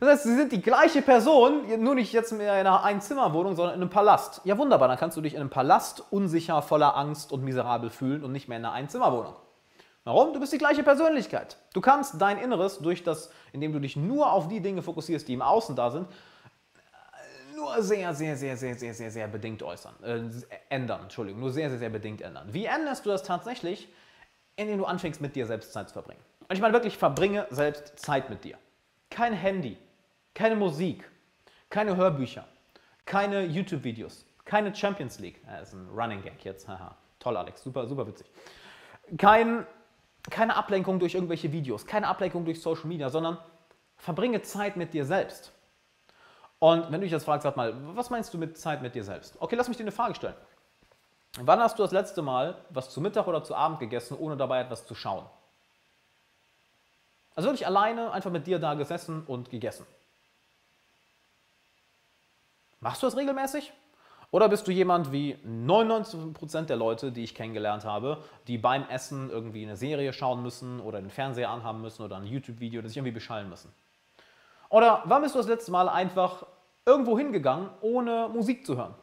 [0.00, 3.76] Das heißt, sie sind die gleiche Person, nur nicht jetzt mehr in einer Einzimmerwohnung, sondern
[3.76, 4.40] in einem Palast.
[4.44, 8.24] Ja wunderbar, dann kannst du dich in einem Palast unsicher, voller Angst und miserabel fühlen
[8.24, 9.34] und nicht mehr in einer Einzimmerwohnung.
[10.04, 10.34] Warum?
[10.34, 11.56] Du bist die gleiche Persönlichkeit.
[11.72, 15.32] Du kannst dein Inneres durch das, indem du dich nur auf die Dinge fokussierst, die
[15.32, 16.06] im Außen da sind,
[17.54, 20.20] nur sehr, sehr, sehr, sehr, sehr, sehr, sehr bedingt äußern, äh,
[20.68, 22.48] ändern, Entschuldigung, nur sehr, sehr, sehr bedingt ändern.
[22.52, 23.88] Wie änderst du das tatsächlich?
[24.56, 26.20] Indem du anfängst, mit dir selbst Zeit zu verbringen.
[26.40, 28.56] Und ich meine wirklich, verbringe selbst Zeit mit dir.
[29.10, 29.76] Kein Handy,
[30.34, 31.08] keine Musik,
[31.70, 32.44] keine Hörbücher,
[33.06, 35.40] keine YouTube-Videos, keine Champions League.
[35.46, 36.68] Das ist ein Running Gag jetzt.
[36.68, 36.96] Haha.
[37.18, 37.62] Toll, Alex.
[37.62, 38.26] Super, super witzig.
[39.16, 39.66] Kein,
[40.30, 43.38] keine Ablenkung durch irgendwelche Videos, keine Ablenkung durch Social Media, sondern
[43.96, 45.52] verbringe Zeit mit dir selbst.
[46.58, 49.04] Und wenn du dich jetzt fragst, sag mal, was meinst du mit Zeit mit dir
[49.04, 49.36] selbst?
[49.40, 50.36] Okay, lass mich dir eine Frage stellen.
[51.40, 54.60] Wann hast du das letzte Mal was zu Mittag oder zu Abend gegessen, ohne dabei
[54.60, 55.26] etwas zu schauen?
[57.34, 59.84] Also wirklich alleine einfach mit dir da gesessen und gegessen.
[62.84, 63.72] Machst du das regelmäßig?
[64.30, 69.30] Oder bist du jemand wie 99% der Leute, die ich kennengelernt habe, die beim Essen
[69.30, 72.98] irgendwie eine Serie schauen müssen oder den Fernseher anhaben müssen oder ein YouTube-Video, das sich
[72.98, 73.72] irgendwie beschallen müssen?
[74.68, 76.44] Oder wann bist du das letzte Mal einfach
[76.84, 78.94] irgendwo hingegangen, ohne Musik zu hören,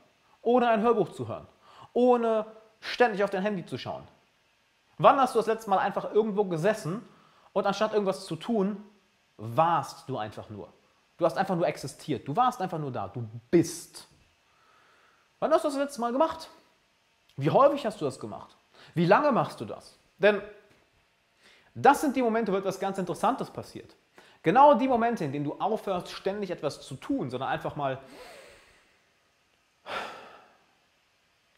[0.43, 1.47] ohne ein Hörbuch zu hören,
[1.93, 2.45] ohne
[2.81, 4.03] ständig auf dein Handy zu schauen?
[4.99, 7.01] Wann hast du das letzte Mal einfach irgendwo gesessen
[7.51, 8.83] und anstatt irgendwas zu tun,
[9.37, 10.71] warst du einfach nur?
[11.21, 12.27] Du hast einfach nur existiert.
[12.27, 13.07] Du warst einfach nur da.
[13.07, 14.07] Du bist.
[15.37, 16.49] Wann hast du das letzte Mal gemacht?
[17.37, 18.57] Wie häufig hast du das gemacht?
[18.95, 19.99] Wie lange machst du das?
[20.17, 20.41] Denn
[21.75, 23.95] das sind die Momente, wo etwas ganz Interessantes passiert.
[24.41, 27.99] Genau die Momente, in denen du aufhörst, ständig etwas zu tun, sondern einfach mal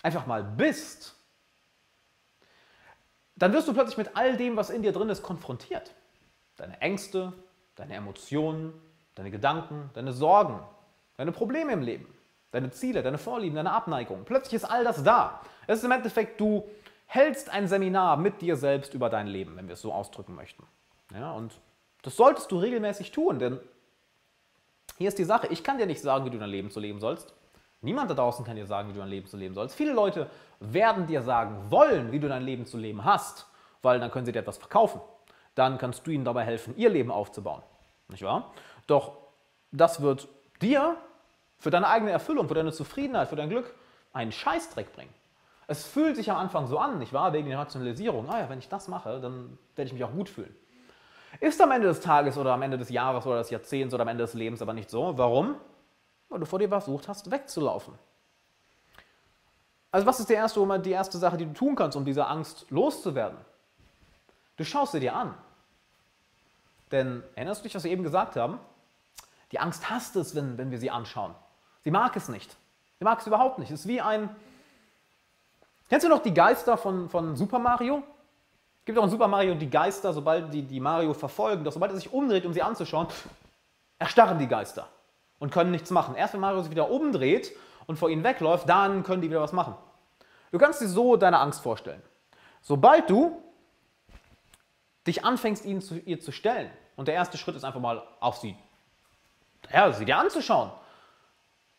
[0.02, 1.16] einfach mal bist,
[3.38, 5.94] dann wirst du plötzlich mit all dem, was in dir drin ist, konfrontiert.
[6.58, 7.32] Deine Ängste,
[7.76, 8.74] deine Emotionen,
[9.16, 10.60] deine Gedanken, deine Sorgen,
[11.18, 12.08] deine Probleme im Leben,
[12.52, 14.24] deine Ziele, deine Vorlieben, deine Abneigung.
[14.26, 15.42] Plötzlich ist all das da.
[15.68, 16.68] Es ist im Endeffekt, du
[17.06, 20.66] hältst ein Seminar mit dir selbst über dein Leben, wenn wir es so ausdrücken möchten.
[21.14, 21.54] Ja, und
[22.02, 23.60] das solltest du regelmäßig tun, denn
[24.98, 27.00] hier ist die Sache, ich kann dir nicht sagen, wie du dein Leben zu leben
[27.00, 27.34] sollst.
[27.82, 29.76] Niemand da draußen kann dir sagen, wie du dein Leben zu leben sollst.
[29.76, 33.48] Viele Leute werden dir sagen wollen, wie du dein Leben zu leben hast,
[33.82, 35.02] weil dann können sie dir etwas verkaufen.
[35.56, 37.62] Dann kannst du ihnen dabei helfen, ihr Leben aufzubauen.
[38.08, 38.54] Nicht wahr?
[38.88, 39.18] Doch
[39.72, 40.28] das wird
[40.62, 40.98] dir
[41.60, 43.74] für deine eigene Erfüllung, für deine Zufriedenheit, für dein Glück
[44.12, 45.14] einen Scheißdreck bringen.
[45.68, 47.34] Es fühlt sich am Anfang so an, nicht wahr?
[47.34, 48.30] Wegen der Rationalisierung.
[48.30, 50.54] Ah ja, wenn ich das mache, dann werde ich mich auch gut fühlen.
[51.40, 54.10] Ist am Ende des Tages oder am Ende des Jahres oder des Jahrzehnts oder am
[54.10, 55.18] Ende des Lebens aber nicht so.
[55.18, 55.56] Warum?
[56.30, 57.94] Weil du vor dir versucht hast, wegzulaufen.
[59.92, 62.66] Also was ist die erste, die erste Sache, die du tun kannst, um diese Angst
[62.70, 63.38] loszuwerden?
[64.58, 65.34] Du schaust sie dir an.
[66.92, 68.60] Denn erinnerst du dich, was wir eben gesagt haben?
[69.54, 71.36] Die Angst hasst es, wenn, wenn wir sie anschauen.
[71.84, 72.58] Sie mag es nicht.
[72.98, 73.70] Sie mag es überhaupt nicht.
[73.70, 74.36] Es ist wie ein...
[75.90, 78.02] Kennst du noch die Geister von, von Super Mario?
[78.80, 81.92] Es gibt auch in Super Mario die Geister, sobald die, die Mario verfolgen, doch sobald
[81.92, 83.08] er sich umdreht, um sie anzuschauen,
[84.00, 84.90] erstarren die Geister
[85.38, 86.16] und können nichts machen.
[86.16, 87.52] Erst wenn Mario sich wieder umdreht
[87.86, 89.76] und vor ihnen wegläuft, dann können die wieder was machen.
[90.52, 92.02] Du kannst dir so deine Angst vorstellen.
[92.64, 93.40] Sobald du
[95.06, 98.38] dich anfängst, ihnen zu, ihr zu stellen, und der erste Schritt ist einfach mal auf
[98.38, 98.56] sie
[99.72, 100.72] ja, sie dir anzuschauen,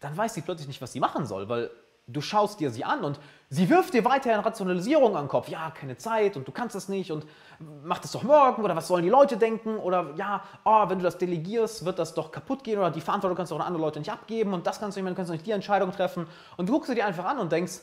[0.01, 1.71] dann weiß sie plötzlich nicht, was sie machen soll, weil
[2.07, 3.19] du schaust dir sie an und
[3.49, 5.49] sie wirft dir weiterhin Rationalisierung an den Kopf.
[5.49, 7.27] Ja, keine Zeit und du kannst das nicht und
[7.59, 11.05] mach das doch morgen oder was sollen die Leute denken oder ja, oh, wenn du
[11.05, 13.83] das delegierst, wird das doch kaputt gehen oder die Verantwortung kannst du auch an andere
[13.83, 16.27] Leute nicht abgeben und das kannst du nicht mehr, du kannst nicht die Entscheidung treffen
[16.57, 17.81] und du guckst sie dir einfach an und denkst,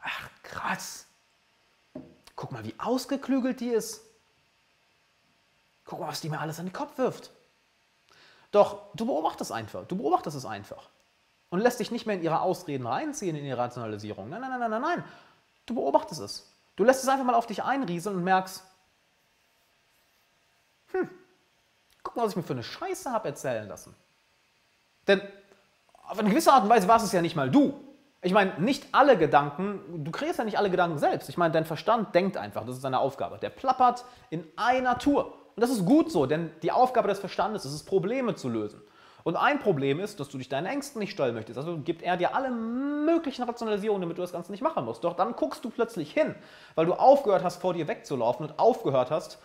[0.00, 1.06] ach krass,
[2.34, 4.02] guck mal, wie ausgeklügelt die ist.
[5.84, 7.30] Guck mal, was die mir alles an den Kopf wirft.
[8.50, 10.88] Doch du beobachtest einfach, du beobachtest es einfach
[11.50, 14.28] und lässt dich nicht mehr in ihre Ausreden reinziehen, in ihre Rationalisierung.
[14.28, 15.04] Nein, nein, nein, nein, nein.
[15.66, 16.50] Du beobachtest es.
[16.76, 18.64] Du lässt es einfach mal auf dich einrieseln und merkst,
[20.92, 21.08] hm,
[22.02, 23.94] guck mal, was ich mir für eine Scheiße habe erzählen lassen.
[25.06, 25.20] Denn
[26.08, 27.74] auf eine gewisse Art und Weise war es ja nicht mal du.
[28.22, 31.28] Ich meine, nicht alle Gedanken, du kreierst ja nicht alle Gedanken selbst.
[31.28, 33.38] Ich meine, dein Verstand denkt einfach, das ist seine Aufgabe.
[33.38, 35.32] Der plappert in einer Tour.
[35.56, 38.80] Und das ist gut so, denn die Aufgabe des Verstandes ist es, Probleme zu lösen.
[39.22, 41.58] Und ein Problem ist, dass du dich deinen Ängsten nicht stellen möchtest.
[41.58, 45.04] Also gibt er dir alle möglichen Rationalisierungen, damit du das Ganze nicht machen musst.
[45.04, 46.34] Doch dann guckst du plötzlich hin,
[46.74, 49.38] weil du aufgehört hast, vor dir wegzulaufen und aufgehört hast,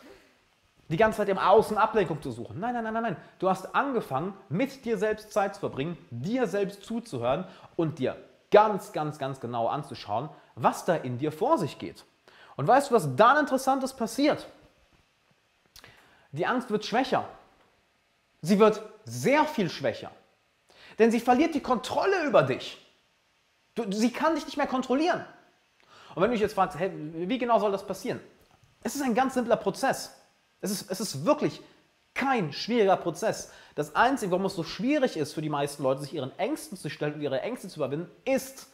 [0.88, 2.60] die ganze Zeit im Außen Ablenkung zu suchen.
[2.60, 3.18] Nein, nein, nein, nein, nein.
[3.40, 8.16] Du hast angefangen, mit dir selbst Zeit zu verbringen, dir selbst zuzuhören und dir
[8.52, 12.06] ganz, ganz, ganz genau anzuschauen, was da in dir vor sich geht.
[12.56, 14.48] Und weißt du, was dann Interessantes passiert?
[16.36, 17.28] Die Angst wird schwächer.
[18.42, 20.12] Sie wird sehr viel schwächer.
[21.00, 22.78] Denn sie verliert die Kontrolle über dich.
[23.74, 25.24] Du, sie kann dich nicht mehr kontrollieren.
[26.14, 28.20] Und wenn du dich jetzt fragst, hey, wie genau soll das passieren?
[28.84, 30.14] Es ist ein ganz simpler Prozess.
[30.62, 31.62] Es ist, es ist wirklich
[32.14, 33.52] kein schwieriger Prozess.
[33.76, 36.90] Das Einzige, warum es so schwierig ist für die meisten Leute, sich ihren Ängsten zu
[36.90, 38.68] stellen und ihre Ängste zu überwinden, ist,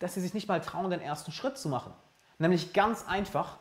[0.00, 1.92] dass sie sich nicht mal trauen, den ersten Schritt zu machen.
[2.38, 3.56] Nämlich ganz einfach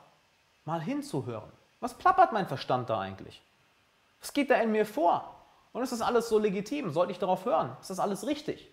[0.66, 1.52] mal hinzuhören.
[1.86, 3.44] Was plappert mein Verstand da eigentlich?
[4.20, 5.36] Was geht da in mir vor?
[5.72, 6.90] Und ist das alles so legitim?
[6.90, 7.78] Sollte ich darauf hören?
[7.80, 8.72] Ist das alles richtig?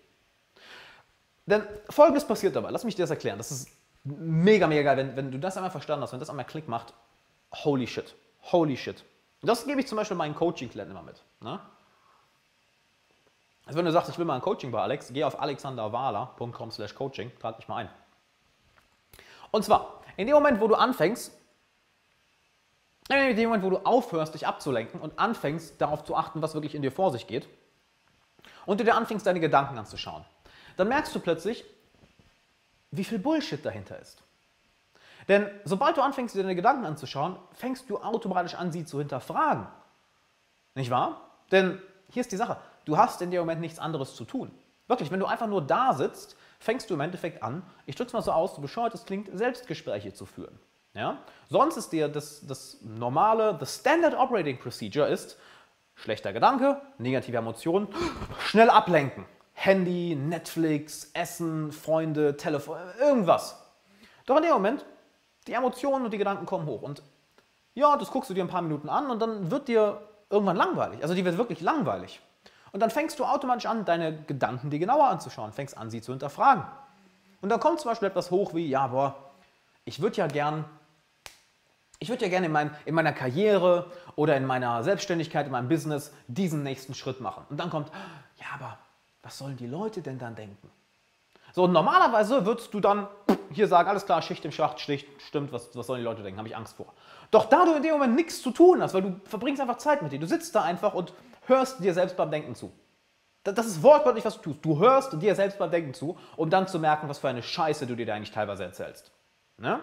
[1.45, 2.71] Denn folgendes passiert dabei.
[2.71, 3.37] Lass mich dir das erklären.
[3.37, 3.69] Das ist
[4.03, 4.97] mega, mega geil.
[4.97, 6.95] Wenn, wenn du das einmal verstanden hast, wenn das einmal Klick macht,
[7.53, 8.15] holy shit.
[8.51, 9.03] Holy shit.
[9.43, 11.21] Das gebe ich zum Beispiel meinen Coaching-Klienten immer mit.
[11.39, 11.59] Ne?
[13.67, 16.95] Also wenn du sagst, ich will mal ein Coaching bei Alex, geh auf alexanderwahler.com slash
[16.95, 17.89] coaching, trag dich mal ein.
[19.51, 21.42] Und zwar, in dem Moment, wo du anfängst,
[23.09, 26.75] in dem Moment, wo du aufhörst, dich abzulenken und anfängst, darauf zu achten, was wirklich
[26.75, 27.47] in dir vor sich geht,
[28.65, 30.23] und du dir anfängst, deine Gedanken anzuschauen,
[30.77, 31.65] dann merkst du plötzlich,
[32.91, 34.23] wie viel Bullshit dahinter ist.
[35.27, 39.67] Denn sobald du anfängst, dir deine Gedanken anzuschauen, fängst du automatisch an, sie zu hinterfragen.
[40.75, 41.21] Nicht wahr?
[41.51, 44.51] Denn hier ist die Sache, du hast in dem Moment nichts anderes zu tun.
[44.87, 48.13] Wirklich, wenn du einfach nur da sitzt, fängst du im Endeffekt an, ich drücke es
[48.13, 50.59] mal so aus, so bescheuert es klingt, Selbstgespräche zu führen.
[50.93, 51.17] Ja?
[51.49, 55.37] Sonst ist dir das, das normale, the standard operating procedure ist,
[55.95, 57.87] schlechter Gedanke, negative Emotionen,
[58.39, 59.25] schnell ablenken.
[59.53, 63.63] Handy, Netflix, Essen, Freunde, Telefon, irgendwas.
[64.25, 64.85] Doch in dem Moment,
[65.47, 66.81] die Emotionen und die Gedanken kommen hoch.
[66.81, 67.03] Und
[67.75, 71.01] ja, das guckst du dir ein paar Minuten an und dann wird dir irgendwann langweilig.
[71.01, 72.19] Also die wird wirklich langweilig.
[72.71, 76.11] Und dann fängst du automatisch an, deine Gedanken dir genauer anzuschauen, fängst an, sie zu
[76.11, 76.63] hinterfragen.
[77.41, 79.15] Und dann kommt zum Beispiel etwas hoch wie, ja, boah,
[79.85, 80.65] ich würde ja gern,
[82.03, 85.69] ich würde ja gerne in, mein, in meiner Karriere oder in meiner Selbstständigkeit, in meinem
[85.69, 87.45] Business diesen nächsten Schritt machen.
[87.49, 87.89] Und dann kommt,
[88.39, 88.77] ja, aber
[89.21, 90.69] was sollen die Leute denn dann denken?
[91.53, 93.07] So, und normalerweise würdest du dann
[93.53, 96.39] hier sagen, alles klar, Schicht im Schacht, Schicht, stimmt, was, was sollen die Leute denken,
[96.39, 96.93] habe ich Angst vor.
[97.31, 100.01] Doch da du in dem Moment nichts zu tun hast, weil du verbringst einfach Zeit
[100.01, 101.13] mit dir, du sitzt da einfach und
[101.45, 102.73] hörst dir selbst beim Denken zu.
[103.45, 104.65] Das ist wortwörtlich, was du tust.
[104.65, 107.87] Du hörst dir selbst beim Denken zu, um dann zu merken, was für eine Scheiße
[107.87, 109.11] du dir da eigentlich teilweise erzählst.
[109.57, 109.79] Ne?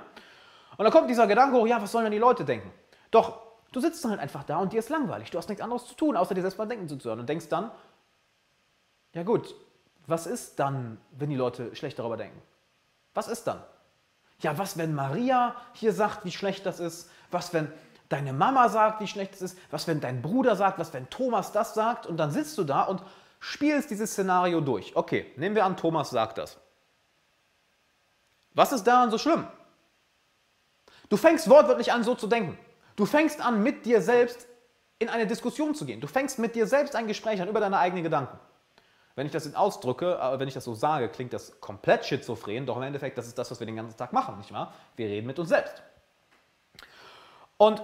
[0.80, 2.72] Und dann kommt dieser Gedanke hoch, ja, was sollen denn die Leute denken?
[3.10, 5.30] Doch, du sitzt halt einfach da und dir ist langweilig.
[5.30, 7.70] Du hast nichts anderes zu tun, außer dir selbst beim Denken zuzuhören und denkst dann,
[9.12, 9.54] ja gut,
[10.06, 12.40] was ist dann, wenn die Leute schlecht darüber denken?
[13.12, 13.62] Was ist dann?
[14.38, 17.10] Ja, was, wenn Maria hier sagt, wie schlecht das ist?
[17.30, 17.70] Was, wenn
[18.08, 19.58] deine Mama sagt, wie schlecht es ist?
[19.70, 20.78] Was, wenn dein Bruder sagt?
[20.78, 22.06] Was, wenn Thomas das sagt?
[22.06, 23.02] Und dann sitzt du da und
[23.38, 24.96] spielst dieses Szenario durch.
[24.96, 26.56] Okay, nehmen wir an, Thomas sagt das.
[28.54, 29.46] Was ist daran so schlimm?
[31.10, 32.56] Du fängst wortwörtlich an, so zu denken.
[32.96, 34.46] Du fängst an, mit dir selbst
[34.98, 36.00] in eine Diskussion zu gehen.
[36.00, 38.38] Du fängst mit dir selbst ein Gespräch an über deine eigenen Gedanken.
[39.16, 42.84] Wenn ich das ausdrücke, wenn ich das so sage, klingt das komplett schizophren, doch im
[42.84, 44.72] Endeffekt, das ist das, was wir den ganzen Tag machen, nicht wahr?
[44.96, 45.82] Wir reden mit uns selbst.
[47.56, 47.82] Und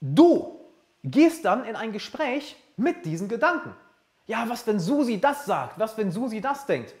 [0.00, 0.58] du
[1.02, 3.76] gehst dann in ein Gespräch mit diesen Gedanken.
[4.26, 5.78] Ja, was, wenn Susi das sagt?
[5.78, 6.94] Was, wenn Susi das denkt?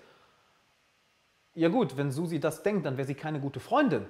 [1.54, 4.06] Ja gut, wenn Susi das denkt, dann wäre sie keine gute Freundin.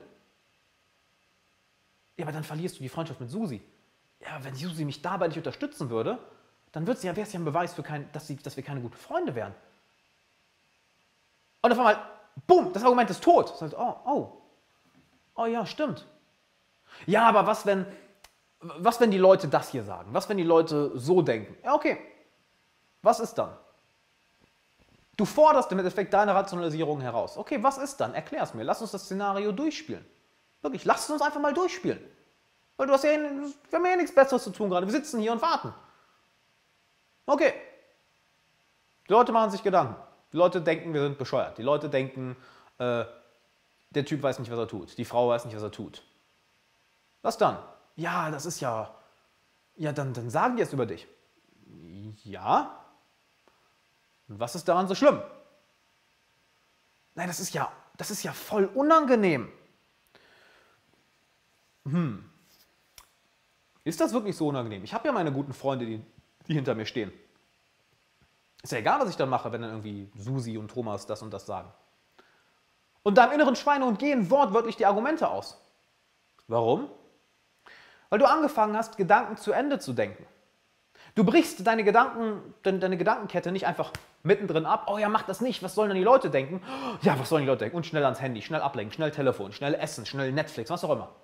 [2.17, 3.63] Ja, aber dann verlierst du die Freundschaft mit Susi.
[4.21, 6.19] Ja, wenn Susi mich dabei nicht unterstützen würde,
[6.73, 9.35] dann wäre es ja ein Beweis, für kein, dass, sie, dass wir keine guten Freunde
[9.35, 9.55] wären.
[11.63, 11.99] Und auf einmal,
[12.47, 13.51] bumm, das Argument ist tot.
[13.51, 14.33] Das heißt, oh, oh,
[15.37, 16.07] oh ja, stimmt.
[17.07, 17.87] Ja, aber was wenn,
[18.61, 20.13] was, wenn die Leute das hier sagen?
[20.13, 21.57] Was, wenn die Leute so denken?
[21.65, 21.99] Ja, okay.
[23.03, 23.57] Was ist dann?
[25.17, 27.37] Du forderst im Endeffekt deine Rationalisierung heraus.
[27.37, 28.15] Okay, was ist dann?
[28.15, 28.65] Erklär es mir.
[28.65, 30.05] Lass uns das Szenario durchspielen.
[30.65, 32.03] Wirklich, lass es uns einfach mal durchspielen.
[32.79, 34.87] Weil du hast ja, wir haben ja nichts Besseres zu tun gerade.
[34.87, 35.75] Wir sitzen hier und warten.
[37.27, 37.53] Okay.
[39.07, 39.95] Die Leute machen sich Gedanken.
[40.33, 41.59] Die Leute denken, wir sind bescheuert.
[41.59, 42.35] Die Leute denken,
[42.79, 43.05] äh,
[43.91, 44.97] der Typ weiß nicht, was er tut.
[44.97, 46.03] Die Frau weiß nicht, was er tut.
[47.21, 47.59] Was dann?
[47.97, 48.95] Ja, das ist ja.
[49.77, 51.07] Ja, dann, dann sagen die es über dich.
[52.23, 52.83] Ja.
[54.29, 55.21] Und was ist daran so schlimm?
[57.15, 59.53] Nein, das ist ja, das ist ja voll unangenehm.
[61.87, 62.25] Hm.
[63.85, 64.85] Ist das wirklich so unangenehm?
[64.85, 66.03] Ich habe ja meine guten Freunde, die
[66.49, 67.13] die hinter mir stehen.
[68.63, 71.33] Ist ja egal, was ich dann mache, wenn dann irgendwie Susi und Thomas das und
[71.33, 71.71] das sagen.
[73.03, 75.61] Und deinem inneren Schweinehund gehen wortwörtlich die Argumente aus.
[76.49, 76.89] Warum?
[78.09, 80.25] Weil du angefangen hast, Gedanken zu Ende zu denken.
[81.15, 83.93] Du brichst deine, Gedanken, deine Gedankenkette nicht einfach
[84.23, 84.87] mittendrin ab.
[84.89, 85.63] Oh ja, mach das nicht.
[85.63, 86.63] Was sollen denn die Leute denken?
[87.03, 87.77] Ja, was sollen die Leute denken?
[87.77, 91.15] Und schnell ans Handy, schnell ablenken, schnell Telefon, schnell essen, schnell Netflix, was auch immer.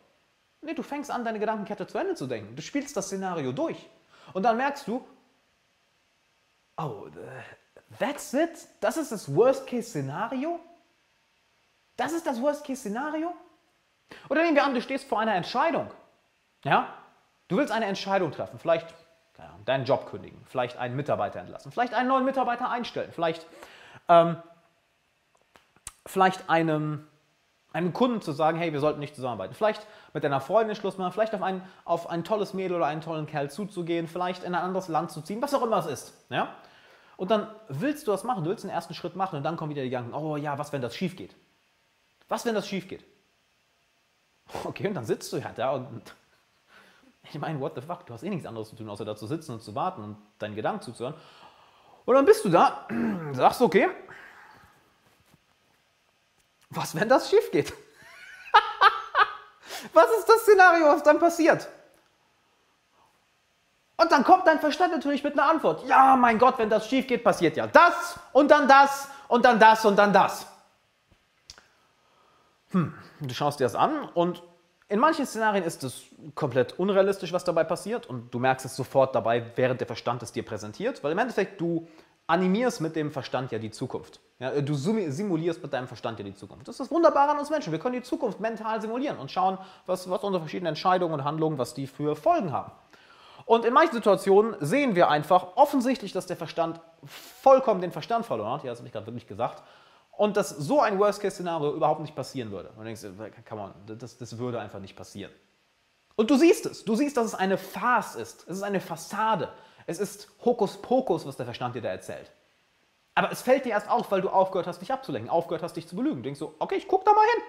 [0.62, 2.54] Nee, du fängst an, deine Gedankenkette zu Ende zu denken.
[2.54, 3.88] Du spielst das Szenario durch.
[4.32, 5.06] Und dann merkst du,
[6.76, 7.08] oh,
[7.98, 8.68] that's it?
[8.80, 10.60] Das ist das Worst-Case-Szenario?
[11.96, 13.32] Das ist das Worst-Case-Szenario?
[14.28, 15.90] Oder nehmen wir an, du stehst vor einer Entscheidung.
[16.64, 16.94] Ja?
[17.48, 18.94] Du willst eine Entscheidung treffen, vielleicht
[19.38, 23.46] ja, deinen Job kündigen, vielleicht einen Mitarbeiter entlassen, vielleicht einen neuen Mitarbeiter einstellen, vielleicht,
[24.08, 24.36] ähm,
[26.06, 27.08] vielleicht einem,
[27.72, 29.54] Einem Kunden zu sagen, hey, wir sollten nicht zusammenarbeiten.
[29.54, 33.00] Vielleicht mit deiner Freundin Schluss machen, vielleicht auf ein, auf ein tolles Mädel oder einen
[33.00, 36.14] tollen Kerl zuzugehen, vielleicht in ein anderes Land zu ziehen, was auch immer es ist.
[36.30, 36.54] Ja?
[37.16, 39.70] Und dann willst du das machen, du willst den ersten Schritt machen und dann kommen
[39.70, 41.36] wieder die Gedanken, oh ja, was, wenn das schief geht?
[42.28, 43.04] Was, wenn das schief geht?
[44.64, 46.02] Okay, und dann sitzt du ja da und
[47.30, 49.26] ich meine, what the fuck, du hast eh nichts anderes zu tun, außer da zu
[49.26, 51.14] sitzen und zu warten und deinen Gedanken zuzuhören.
[52.06, 52.88] Und dann bist du da,
[53.32, 53.88] sagst, okay,
[56.70, 57.72] was, wenn das schief geht?
[59.92, 61.68] was ist das Szenario, was dann passiert?
[63.96, 65.86] Und dann kommt dein Verstand natürlich mit einer Antwort.
[65.86, 69.60] Ja, mein Gott, wenn das schief geht, passiert ja das und dann das und dann
[69.60, 70.46] das und dann das.
[72.70, 74.42] Hm, du schaust dir das an und
[74.88, 76.02] in manchen Szenarien ist es
[76.34, 80.32] komplett unrealistisch, was dabei passiert und du merkst es sofort dabei, während der Verstand es
[80.32, 81.86] dir präsentiert, weil im Endeffekt du
[82.30, 84.20] animierst mit dem Verstand ja die Zukunft.
[84.38, 86.66] Ja, du simulierst mit deinem Verstand ja die Zukunft.
[86.66, 87.72] Das ist das Wunderbare an uns Menschen.
[87.72, 91.58] Wir können die Zukunft mental simulieren und schauen, was, was unsere verschiedenen Entscheidungen und Handlungen,
[91.58, 92.70] was die für Folgen haben.
[93.46, 98.52] Und in manchen Situationen sehen wir einfach offensichtlich, dass der Verstand vollkommen den Verstand verloren
[98.52, 98.64] hat.
[98.64, 99.62] Ja, das habe ich gerade wirklich gesagt.
[100.16, 102.68] Und dass so ein Worst-Case-Szenario überhaupt nicht passieren würde.
[102.70, 103.02] Und du denkst,
[103.48, 105.32] come on, das, das würde einfach nicht passieren.
[106.14, 106.84] Und du siehst es.
[106.84, 108.44] Du siehst, dass es eine Farce ist.
[108.46, 109.48] Es ist eine Fassade.
[109.90, 112.30] Es ist Hokuspokus, was der Verstand dir da erzählt.
[113.16, 115.88] Aber es fällt dir erst auf, weil du aufgehört hast, dich abzulenken, aufgehört hast, dich
[115.88, 116.18] zu belügen.
[116.18, 117.42] Du denkst so, okay, ich guck da mal hin.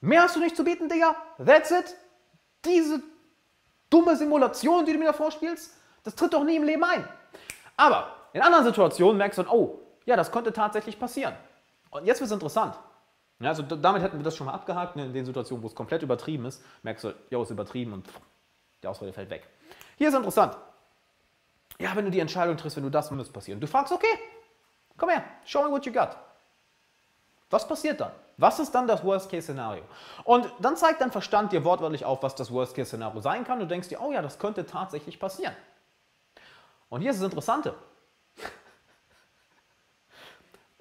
[0.00, 1.14] Mehr hast du nicht zu bieten, Digga.
[1.36, 1.94] That's it.
[2.64, 3.02] Diese
[3.90, 7.06] dumme Simulation, die du mir da vorspielst, das tritt doch nie im Leben ein.
[7.76, 11.36] Aber in anderen Situationen merkst du dann, oh, ja, das könnte tatsächlich passieren.
[11.90, 12.78] Und jetzt wird es interessant.
[13.40, 14.96] Ja, also damit hätten wir das schon mal abgehakt.
[14.96, 18.08] Ne, in den Situationen, wo es komplett übertrieben ist, merkst du, ja, ist übertrieben und
[18.82, 19.46] die Auswahl fällt weg.
[19.98, 20.56] Hier ist interessant.
[21.78, 23.60] Ja, wenn du die Entscheidung triffst, wenn du das, muss passieren.
[23.60, 24.18] Du fragst, okay,
[24.96, 26.16] komm her, show me what you got.
[27.50, 28.12] Was passiert dann?
[28.38, 29.82] Was ist dann das Worst-Case-Szenario?
[30.24, 33.60] Und dann zeigt dein Verstand dir wortwörtlich auf, was das Worst-Case-Szenario sein kann.
[33.60, 35.54] Du denkst dir, oh ja, das könnte tatsächlich passieren.
[36.88, 37.74] Und hier ist das Interessante.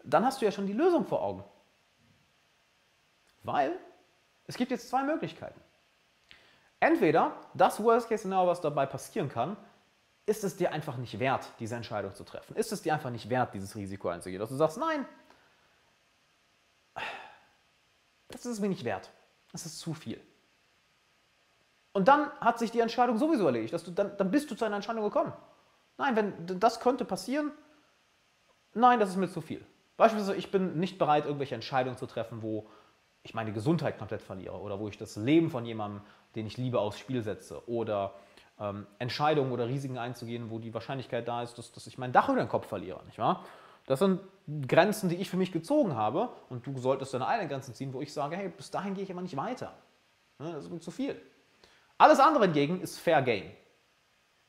[0.04, 1.44] Dann hast du ja schon die Lösung vor Augen.
[3.44, 3.78] Weil
[4.48, 5.60] es gibt jetzt zwei Möglichkeiten.
[6.80, 9.56] Entweder das Worst-Case-Szenario, was dabei passieren kann,
[10.26, 12.56] ist es dir einfach nicht wert, diese Entscheidung zu treffen?
[12.56, 14.40] Ist es dir einfach nicht wert, dieses Risiko einzugehen?
[14.40, 15.06] Dass du sagst, nein,
[18.30, 19.12] das ist es mir nicht wert.
[19.52, 20.20] Das ist zu viel.
[21.94, 23.74] Und dann hat sich die Entscheidung sowieso erledigt.
[23.74, 25.32] Dass du, dann, dann bist du zu einer Entscheidung gekommen.
[25.98, 27.52] Nein, wenn das könnte passieren,
[28.74, 29.66] nein, das ist mir zu viel.
[29.96, 32.70] Beispielsweise, ich bin nicht bereit, irgendwelche Entscheidungen zu treffen, wo
[33.24, 36.02] ich meine Gesundheit komplett verliere oder wo ich das Leben von jemandem,
[36.36, 38.14] den ich liebe, aufs Spiel setze oder
[38.60, 42.30] ähm, Entscheidungen oder Risiken einzugehen, wo die Wahrscheinlichkeit da ist, dass, dass ich mein Dach
[42.30, 43.04] über den Kopf verliere.
[43.06, 43.46] Nicht wahr?
[43.86, 44.22] Das sind
[44.68, 48.02] Grenzen, die ich für mich gezogen habe und du solltest deine eigenen Grenzen ziehen, wo
[48.02, 49.74] ich sage, hey, bis dahin gehe ich aber nicht weiter.
[50.40, 51.22] Das ist mir zu viel.
[51.98, 53.52] Alles andere hingegen ist Fair Game.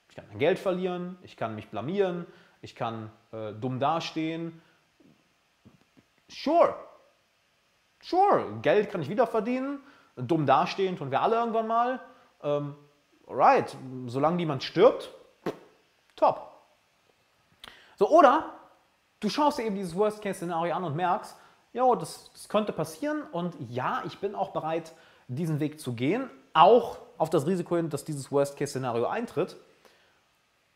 [0.09, 2.27] Ich kann mein Geld verlieren, ich kann mich blamieren,
[2.63, 4.61] ich kann äh, dumm dastehen.
[6.29, 6.75] Sure.
[8.03, 9.81] Sure, Geld kann ich wieder verdienen,
[10.17, 12.01] dumm dastehen tun wir alle irgendwann mal.
[12.43, 12.77] Ähm,
[13.27, 15.11] alright, solange niemand stirbt,
[16.15, 16.53] top.
[17.97, 18.53] So, oder
[19.21, 21.37] du schaust dir eben dieses Worst-Case-Szenario an und merkst,
[21.73, 24.95] ja, das, das könnte passieren und ja, ich bin auch bereit,
[25.29, 29.57] diesen Weg zu gehen, auch auf das Risiko hin, dass dieses Worst-Case-Szenario eintritt.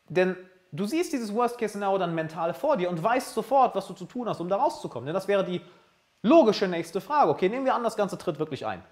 [0.09, 0.35] Denn
[0.71, 4.27] du siehst dieses Worst-Case-Szenario dann mental vor dir und weißt sofort, was du zu tun
[4.27, 5.05] hast, um da rauszukommen.
[5.05, 5.61] Denn das wäre die
[6.21, 7.31] logische nächste Frage.
[7.31, 8.83] Okay, nehmen wir an, das Ganze tritt wirklich ein.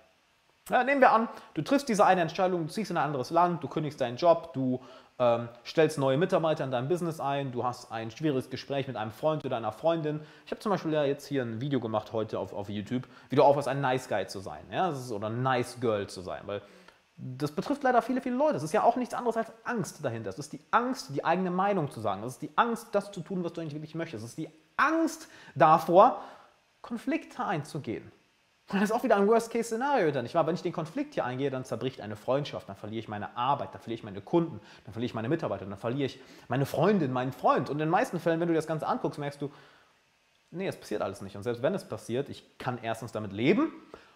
[0.69, 3.63] Ja, nehmen wir an, du triffst diese eine Entscheidung, du ziehst in ein anderes Land,
[3.63, 4.79] du kündigst deinen Job, du
[5.17, 9.11] ähm, stellst neue Mitarbeiter in deinem Business ein, du hast ein schwieriges Gespräch mit einem
[9.11, 10.21] Freund oder einer Freundin.
[10.45, 13.35] Ich habe zum Beispiel ja jetzt hier ein Video gemacht heute auf, auf YouTube, wie
[13.35, 14.89] du aufhörst, ein Nice Guy zu sein ja?
[14.89, 16.61] ist, oder Nice Girl zu sein, weil
[17.17, 18.55] das betrifft leider viele, viele Leute.
[18.55, 20.29] Es ist ja auch nichts anderes als Angst dahinter.
[20.29, 22.23] Es ist die Angst, die eigene Meinung zu sagen.
[22.23, 24.23] Es ist die Angst, das zu tun, was du eigentlich wirklich möchtest.
[24.23, 26.21] Es ist die Angst davor,
[26.81, 28.09] Konflikte einzugehen.
[28.71, 30.45] Und das ist auch wieder ein Worst-Case-Szenario dann, nicht wahr?
[30.45, 33.73] Wenn ich den Konflikt hier eingehe, dann zerbricht eine Freundschaft, dann verliere ich meine Arbeit,
[33.73, 36.19] dann verliere ich meine Kunden, dann verliere ich meine Mitarbeiter, dann verliere ich
[36.49, 37.69] meine Freundin, meinen Freund.
[37.69, 39.51] Und in den meisten Fällen, wenn du dir das Ganze anguckst, merkst du,
[40.51, 41.35] nee, es passiert alles nicht.
[41.35, 43.71] Und selbst wenn es passiert, ich kann erstens damit leben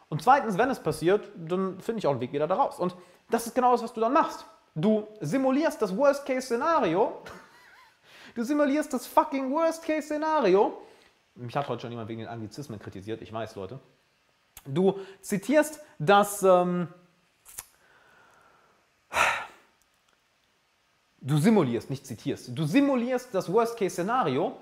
[0.10, 2.78] und zweitens, wenn es passiert, dann finde ich auch einen Weg wieder daraus.
[2.78, 2.96] Und
[3.32, 4.46] das ist genau das, was du dann machst.
[4.76, 7.22] Du simulierst das Worst-Case-Szenario.
[8.36, 10.82] Du simulierst das fucking Worst-Case-Szenario.
[11.36, 13.80] Mich hat heute schon jemand wegen den Anglizismen kritisiert, ich weiß, Leute.
[14.66, 16.88] Du zitierst das, ähm,
[21.18, 24.58] du simulierst, nicht zitierst, du simulierst das Worst-Case-Szenario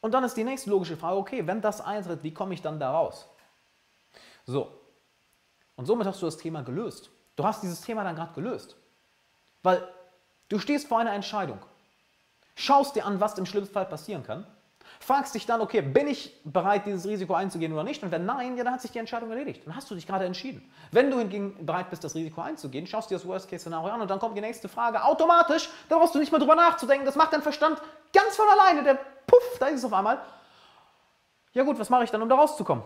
[0.00, 2.78] und dann ist die nächste logische Frage, okay, wenn das eintritt, wie komme ich dann
[2.78, 3.28] da raus?
[4.46, 4.72] So.
[5.76, 7.10] Und somit hast du das Thema gelöst.
[7.36, 8.76] Du hast dieses Thema dann gerade gelöst.
[9.62, 9.86] Weil
[10.48, 11.58] du stehst vor einer Entscheidung.
[12.54, 14.46] Schaust dir an, was im schlimmsten Fall passieren kann.
[15.00, 18.02] Fragst dich dann, okay, bin ich bereit, dieses Risiko einzugehen oder nicht?
[18.02, 19.66] Und wenn nein, ja, dann hat sich die Entscheidung erledigt.
[19.66, 20.68] Dann hast du dich gerade entschieden.
[20.90, 24.18] Wenn du hingegen bereit bist, das Risiko einzugehen, schaust dir das Worst-Case-Szenario an und dann
[24.18, 25.68] kommt die nächste Frage automatisch.
[25.88, 27.06] Da brauchst du nicht mehr drüber nachzudenken.
[27.06, 27.80] Das macht dein Verstand
[28.12, 28.82] ganz von alleine.
[28.82, 28.94] Der
[29.26, 30.20] Puff, da ist es auf einmal.
[31.52, 32.84] Ja gut, was mache ich dann, um da rauszukommen?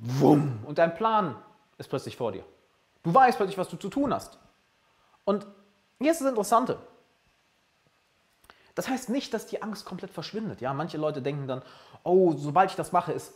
[0.00, 0.60] Wumm.
[0.66, 1.36] Und dein Plan
[1.78, 2.44] ist plötzlich vor dir.
[3.02, 4.38] Du weißt plötzlich, was du zu tun hast.
[5.24, 5.46] Und
[6.00, 6.78] ist das Interessante.
[8.74, 10.60] Das heißt nicht, dass die Angst komplett verschwindet.
[10.60, 11.62] Ja, manche Leute denken dann,
[12.04, 13.34] oh, sobald ich das mache, ist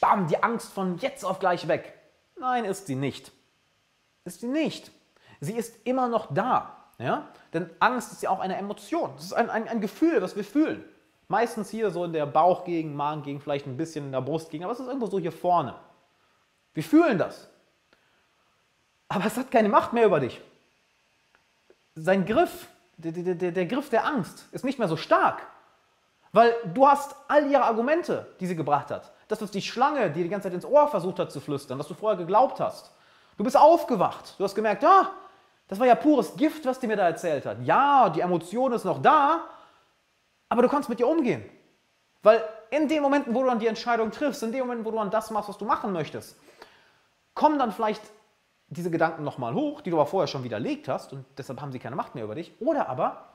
[0.00, 1.94] bam, die Angst von jetzt auf gleich weg.
[2.38, 3.32] Nein, ist sie nicht.
[4.24, 4.90] Ist sie nicht.
[5.40, 6.76] Sie ist immer noch da.
[6.98, 7.28] Ja?
[7.52, 9.12] Denn Angst ist ja auch eine Emotion.
[9.16, 10.84] Das ist ein, ein, ein Gefühl, was wir fühlen.
[11.28, 14.80] Meistens hier so in der Bauchgegend, Magengegend, vielleicht ein bisschen in der Brustgegend, aber es
[14.80, 15.74] ist irgendwo so hier vorne.
[16.74, 17.48] Wir fühlen das.
[19.08, 20.40] Aber es hat keine Macht mehr über dich.
[21.94, 25.46] Sein Griff, der, der, der Griff der Angst ist nicht mehr so stark.
[26.32, 29.12] Weil du hast all ihre Argumente, die sie gebracht hat.
[29.28, 31.86] Das, was die Schlange dir die ganze Zeit ins Ohr versucht hat zu flüstern, was
[31.86, 32.90] du vorher geglaubt hast.
[33.36, 34.34] Du bist aufgewacht.
[34.38, 35.10] Du hast gemerkt, ja,
[35.68, 37.58] das war ja pures Gift, was die mir da erzählt hat.
[37.62, 39.44] Ja, die Emotion ist noch da,
[40.48, 41.44] aber du kannst mit ihr umgehen.
[42.22, 44.96] Weil in den Momenten, wo du dann die Entscheidung triffst, in den Momenten, wo du
[44.96, 46.36] dann das machst, was du machen möchtest,
[47.34, 48.02] kommen dann vielleicht
[48.68, 51.78] diese Gedanken nochmal hoch, die du aber vorher schon widerlegt hast und deshalb haben sie
[51.78, 52.52] keine Macht mehr über dich.
[52.60, 53.28] Oder aber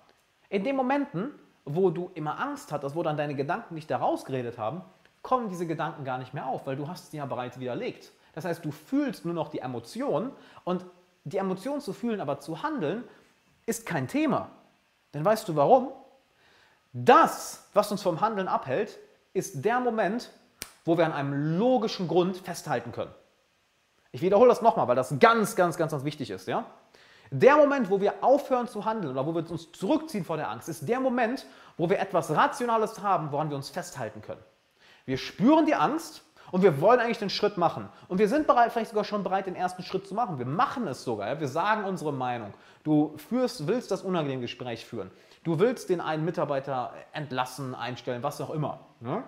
[0.50, 1.32] in den Momenten,
[1.66, 4.82] wo du immer Angst hattest, wo dann deine Gedanken nicht da rausgeredet haben,
[5.22, 8.12] kommen diese Gedanken gar nicht mehr auf, weil du hast sie ja bereits widerlegt.
[8.34, 10.32] Das heißt, du fühlst nur noch die Emotion
[10.64, 10.86] und
[11.24, 13.04] die Emotion zu fühlen, aber zu handeln,
[13.66, 14.50] ist kein Thema.
[15.14, 15.90] Denn weißt du warum?
[16.94, 18.98] Das, was uns vom Handeln abhält,
[19.34, 20.32] ist der Moment,
[20.86, 23.14] wo wir an einem logischen Grund festhalten können.
[24.12, 26.48] Ich wiederhole das nochmal, weil das ganz, ganz, ganz, ganz wichtig ist.
[26.48, 26.66] Ja?
[27.32, 30.68] Der Moment, wo wir aufhören zu handeln oder wo wir uns zurückziehen vor der Angst,
[30.68, 31.46] ist der Moment,
[31.78, 34.42] wo wir etwas Rationales haben, woran wir uns festhalten können.
[35.06, 37.88] Wir spüren die Angst und wir wollen eigentlich den Schritt machen.
[38.08, 40.40] Und wir sind bereit, vielleicht sogar schon bereit, den ersten Schritt zu machen.
[40.40, 41.28] Wir machen es sogar.
[41.28, 41.40] Ja?
[41.40, 42.54] Wir sagen unsere Meinung.
[42.84, 45.12] Du führst, willst das unangenehme Gespräch führen.
[45.44, 48.80] Du willst den einen Mitarbeiter entlassen, einstellen, was auch immer.
[49.02, 49.24] Ja?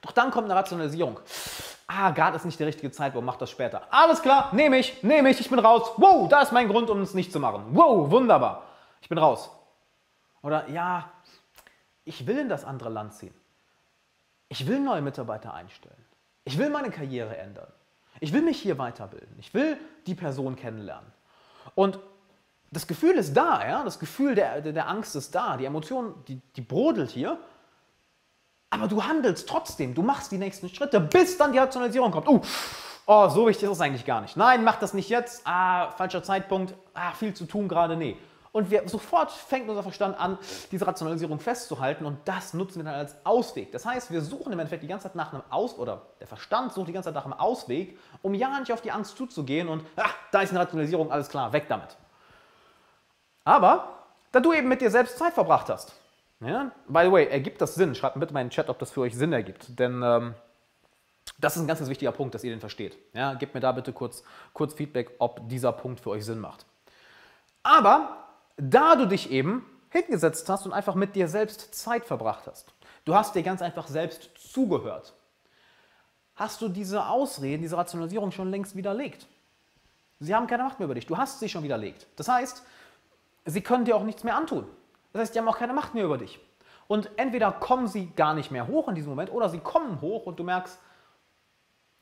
[0.00, 1.18] Doch dann kommt eine Rationalisierung.
[1.86, 3.82] Ah, gerade ist nicht der richtige Zeitpunkt, mach das später.
[3.90, 5.92] Alles klar, nehme ich, nehme ich, ich bin raus.
[5.96, 7.66] Wow, da ist mein Grund, um es nicht zu machen.
[7.72, 8.62] Wow, wunderbar.
[9.02, 9.50] Ich bin raus.
[10.42, 11.10] Oder ja,
[12.04, 13.34] ich will in das andere Land ziehen.
[14.48, 16.04] Ich will neue Mitarbeiter einstellen.
[16.44, 17.72] Ich will meine Karriere ändern.
[18.20, 19.34] Ich will mich hier weiterbilden.
[19.38, 19.76] Ich will
[20.06, 21.10] die Person kennenlernen.
[21.74, 21.98] Und
[22.70, 23.84] das Gefühl ist da, ja?
[23.84, 27.38] das Gefühl der, der, Angst ist da, die Emotion, die, die brodelt hier.
[28.74, 32.26] Aber du handelst trotzdem, du machst die nächsten Schritte, bis dann die Rationalisierung kommt.
[32.26, 32.40] Uh,
[33.06, 34.36] oh, so wichtig ist es eigentlich gar nicht.
[34.36, 35.42] Nein, mach das nicht jetzt.
[35.44, 36.74] Ah, falscher Zeitpunkt.
[36.92, 37.96] Ah, viel zu tun gerade.
[37.96, 38.16] Nee.
[38.50, 40.38] Und wir, sofort fängt unser Verstand an,
[40.72, 43.70] diese Rationalisierung festzuhalten und das nutzen wir dann als Ausweg.
[43.70, 46.72] Das heißt, wir suchen im Endeffekt die ganze Zeit nach einem Aus oder der Verstand
[46.72, 49.84] sucht die ganze Zeit nach einem Ausweg, um ja nicht auf die Angst zuzugehen und
[49.96, 51.96] ah, da ist eine Rationalisierung, alles klar, weg damit.
[53.44, 53.88] Aber
[54.30, 55.92] da du eben mit dir selbst Zeit verbracht hast,
[56.40, 56.72] ja?
[56.88, 57.94] By the way, ergibt das Sinn?
[57.94, 59.78] Schreibt bitte mal in den Chat, ob das für euch Sinn ergibt.
[59.78, 60.34] Denn ähm,
[61.38, 62.98] das ist ein ganz, ganz wichtiger Punkt, dass ihr den versteht.
[63.12, 63.34] Ja?
[63.34, 64.22] Gebt mir da bitte kurz,
[64.52, 66.66] kurz Feedback, ob dieser Punkt für euch Sinn macht.
[67.62, 68.26] Aber
[68.56, 72.72] da du dich eben hingesetzt hast und einfach mit dir selbst Zeit verbracht hast,
[73.04, 75.14] du hast dir ganz einfach selbst zugehört,
[76.34, 79.26] hast du diese Ausreden, diese Rationalisierung schon längst widerlegt.
[80.20, 81.06] Sie haben keine Macht mehr über dich.
[81.06, 82.06] Du hast sie schon widerlegt.
[82.16, 82.62] Das heißt,
[83.44, 84.66] sie können dir auch nichts mehr antun.
[85.14, 86.40] Das heißt, die haben auch keine Macht mehr über dich.
[86.88, 90.26] Und entweder kommen sie gar nicht mehr hoch in diesem Moment oder sie kommen hoch
[90.26, 90.76] und du merkst,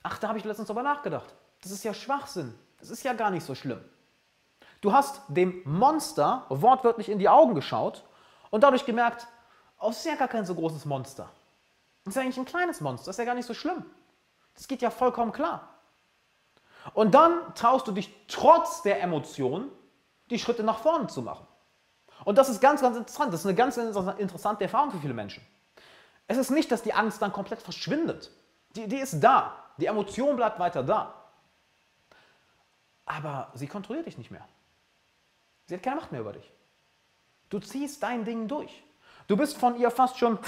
[0.02, 1.34] ach, da habe ich letztens drüber nachgedacht.
[1.60, 2.54] Das ist ja Schwachsinn.
[2.80, 3.84] Das ist ja gar nicht so schlimm.
[4.80, 8.02] Du hast dem Monster wortwörtlich in die Augen geschaut
[8.48, 9.26] und dadurch gemerkt,
[9.78, 11.28] oh, es ist ja gar kein so großes Monster.
[12.04, 13.84] Das ist ja eigentlich ein kleines Monster, das ist ja gar nicht so schlimm.
[14.54, 15.68] Das geht ja vollkommen klar.
[16.94, 19.70] Und dann traust du dich trotz der Emotionen,
[20.30, 21.46] die Schritte nach vorne zu machen.
[22.24, 23.32] Und das ist ganz, ganz interessant.
[23.32, 25.42] Das ist eine ganz, interessante Erfahrung für viele Menschen.
[26.26, 28.30] Es ist nicht, dass die Angst dann komplett verschwindet.
[28.76, 29.56] Die, die ist da.
[29.76, 31.14] Die Emotion bleibt weiter da.
[33.04, 34.46] Aber sie kontrolliert dich nicht mehr.
[35.66, 36.50] Sie hat keine Macht mehr über dich.
[37.50, 38.82] Du ziehst dein Ding durch.
[39.26, 40.38] Du bist von ihr fast schon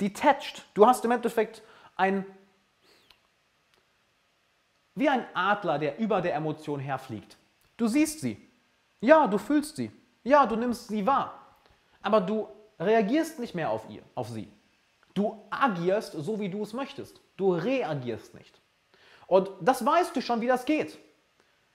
[0.00, 0.64] detached.
[0.74, 1.62] Du hast im Endeffekt
[1.96, 2.26] ein,
[4.94, 7.36] wie ein Adler, der über der Emotion herfliegt.
[7.76, 8.46] Du siehst sie.
[9.00, 9.90] Ja, du fühlst sie.
[10.22, 11.34] Ja, du nimmst sie wahr,
[12.02, 12.48] aber du
[12.78, 14.50] reagierst nicht mehr auf ihr, auf sie.
[15.14, 17.20] Du agierst so, wie du es möchtest.
[17.36, 18.60] Du reagierst nicht.
[19.26, 20.98] Und das weißt du schon, wie das geht.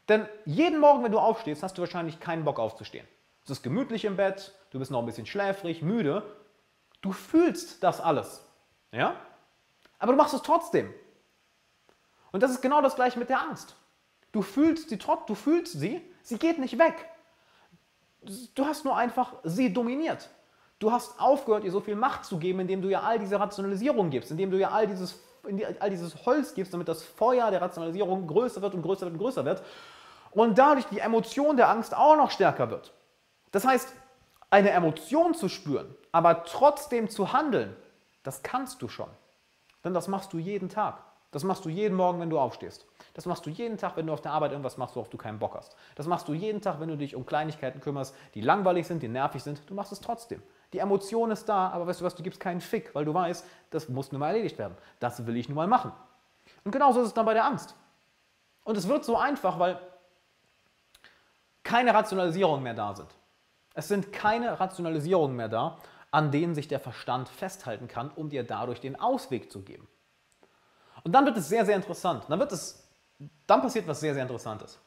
[0.07, 3.07] Denn jeden Morgen, wenn du aufstehst, hast du wahrscheinlich keinen Bock aufzustehen.
[3.43, 6.23] Es ist gemütlich im Bett, du bist noch ein bisschen schläfrig, müde.
[7.01, 8.43] Du fühlst das alles.
[8.91, 9.15] Ja?
[9.99, 10.93] Aber du machst es trotzdem.
[12.31, 13.75] Und das ist genau das gleiche mit der Angst.
[14.31, 17.07] Du fühlst sie, du fühlst sie, sie geht nicht weg.
[18.53, 20.29] Du hast nur einfach sie dominiert.
[20.79, 24.09] Du hast aufgehört, ihr so viel Macht zu geben, indem du ihr all diese Rationalisierung
[24.09, 25.19] gibst, indem du ihr all dieses,
[25.79, 29.19] all dieses Holz gibst, damit das Feuer der Rationalisierung größer wird und größer wird und
[29.19, 29.63] größer wird.
[30.31, 32.91] Und dadurch die Emotion der Angst auch noch stärker wird.
[33.51, 33.93] Das heißt,
[34.49, 37.75] eine Emotion zu spüren, aber trotzdem zu handeln,
[38.23, 39.09] das kannst du schon.
[39.83, 40.97] Denn das machst du jeden Tag.
[41.35, 42.85] Das machst du jeden Morgen, wenn du aufstehst.
[43.13, 45.37] Das machst du jeden Tag, wenn du auf der Arbeit irgendwas machst, worauf du keinen
[45.37, 45.75] Bock hast.
[45.95, 49.09] Das machst du jeden Tag, wenn du dich um Kleinigkeiten kümmerst, die langweilig sind, die
[49.09, 49.69] nervig sind.
[49.69, 50.41] Du machst es trotzdem.
[50.71, 53.45] Die Emotion ist da, aber weißt du was, du gibst keinen Fick, weil du weißt,
[53.69, 54.77] das muss nun mal erledigt werden.
[55.01, 55.91] Das will ich nun mal machen.
[56.63, 57.75] Und genauso ist es dann bei der Angst.
[58.63, 59.77] Und es wird so einfach, weil
[61.63, 63.13] keine Rationalisierungen mehr da sind.
[63.73, 65.79] Es sind keine Rationalisierungen mehr da,
[66.11, 69.89] an denen sich der Verstand festhalten kann, um dir dadurch den Ausweg zu geben.
[71.05, 72.25] Und dann wird es sehr, sehr interessant.
[72.27, 72.83] Dann, wird es,
[73.47, 74.77] dann passiert was sehr, sehr Interessantes.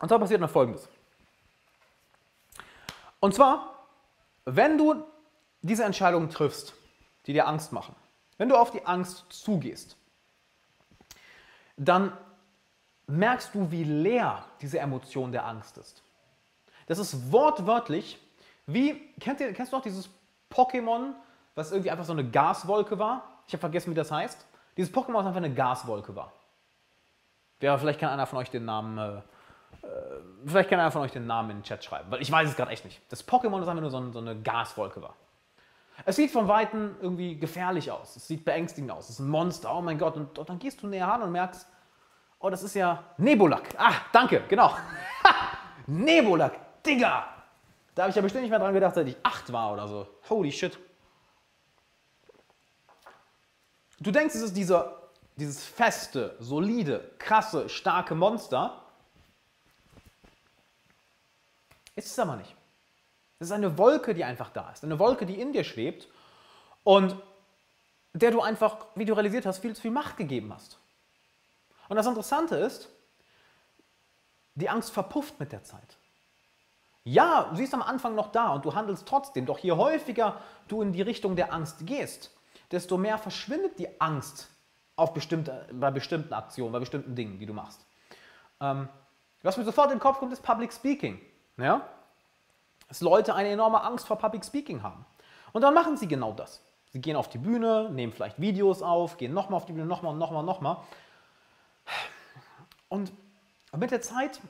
[0.00, 0.86] Und zwar passiert noch Folgendes.
[3.20, 3.86] Und zwar,
[4.44, 5.02] wenn du
[5.62, 6.74] diese Entscheidungen triffst,
[7.24, 7.96] die dir Angst machen,
[8.36, 9.96] wenn du auf die Angst zugehst,
[11.78, 12.12] dann
[13.06, 16.02] merkst du, wie leer diese Emotion der Angst ist.
[16.86, 18.18] Das ist wortwörtlich
[18.66, 20.08] wie, kennt ihr, kennst du noch dieses
[20.50, 21.12] Pokémon,
[21.54, 23.33] was irgendwie einfach so eine Gaswolke war?
[23.46, 24.46] Ich habe vergessen, wie das heißt.
[24.76, 26.32] Dieses Pokémon, was einfach eine Gaswolke war.
[27.60, 29.90] Ja, vielleicht kann einer von euch den Namen, äh, äh,
[30.44, 32.56] vielleicht kann einer von euch den Namen in den Chat schreiben, weil ich weiß es
[32.56, 33.00] gerade echt nicht.
[33.10, 35.14] Das Pokémon ist einfach nur so, ein, so eine Gaswolke war.
[36.04, 38.16] Es sieht von Weitem irgendwie gefährlich aus.
[38.16, 39.04] Es sieht beängstigend aus.
[39.04, 39.74] Es ist ein Monster.
[39.74, 40.16] Oh mein Gott.
[40.16, 41.66] Und, und dann gehst du näher ran und merkst,
[42.40, 43.62] oh, das ist ja Nebulak.
[43.78, 44.74] Ah, danke, genau.
[45.86, 47.26] Nebulak, Digga.
[47.94, 50.06] Da habe ich ja bestimmt nicht mehr dran gedacht, seit ich acht war oder so.
[50.28, 50.76] Holy shit.
[54.00, 55.02] Du denkst, es ist dieser,
[55.36, 58.82] dieses feste, solide, krasse, starke Monster.
[61.96, 62.54] Ist es aber nicht.
[63.38, 64.84] Es ist eine Wolke, die einfach da ist.
[64.84, 66.08] Eine Wolke, die in dir schwebt
[66.82, 67.16] und
[68.12, 70.78] der du einfach, wie du realisiert hast, viel zu viel Macht gegeben hast.
[71.88, 72.88] Und das Interessante ist,
[74.54, 75.98] die Angst verpufft mit der Zeit.
[77.02, 79.46] Ja, sie ist am Anfang noch da und du handelst trotzdem.
[79.46, 82.30] Doch je häufiger du in die Richtung der Angst gehst,
[82.74, 84.50] desto mehr verschwindet die Angst
[84.96, 87.86] auf bestimmte, bei bestimmten Aktionen, bei bestimmten Dingen, die du machst.
[88.60, 88.88] Ähm,
[89.42, 91.20] was mir sofort in den Kopf kommt, ist Public Speaking.
[91.56, 91.88] Ja?
[92.88, 95.04] Dass Leute eine enorme Angst vor Public Speaking haben.
[95.52, 96.62] Und dann machen sie genau das.
[96.92, 100.12] Sie gehen auf die Bühne, nehmen vielleicht Videos auf, gehen nochmal auf die Bühne, nochmal
[100.12, 100.76] und nochmal und nochmal.
[102.88, 103.12] Und
[103.76, 104.40] mit der Zeit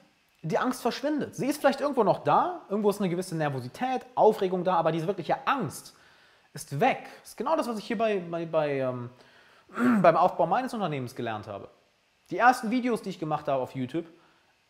[0.43, 1.35] die Angst verschwindet.
[1.35, 5.07] Sie ist vielleicht irgendwo noch da, irgendwo ist eine gewisse Nervosität, Aufregung da, aber diese
[5.07, 5.97] wirkliche Angst
[6.55, 7.05] ist weg.
[7.21, 9.11] Das ist genau das, was ich hier bei, bei, bei ähm,
[10.03, 11.69] beim Aufbau meines Unternehmens gelernt habe.
[12.31, 14.07] Die ersten Videos, die ich gemacht habe auf YouTube,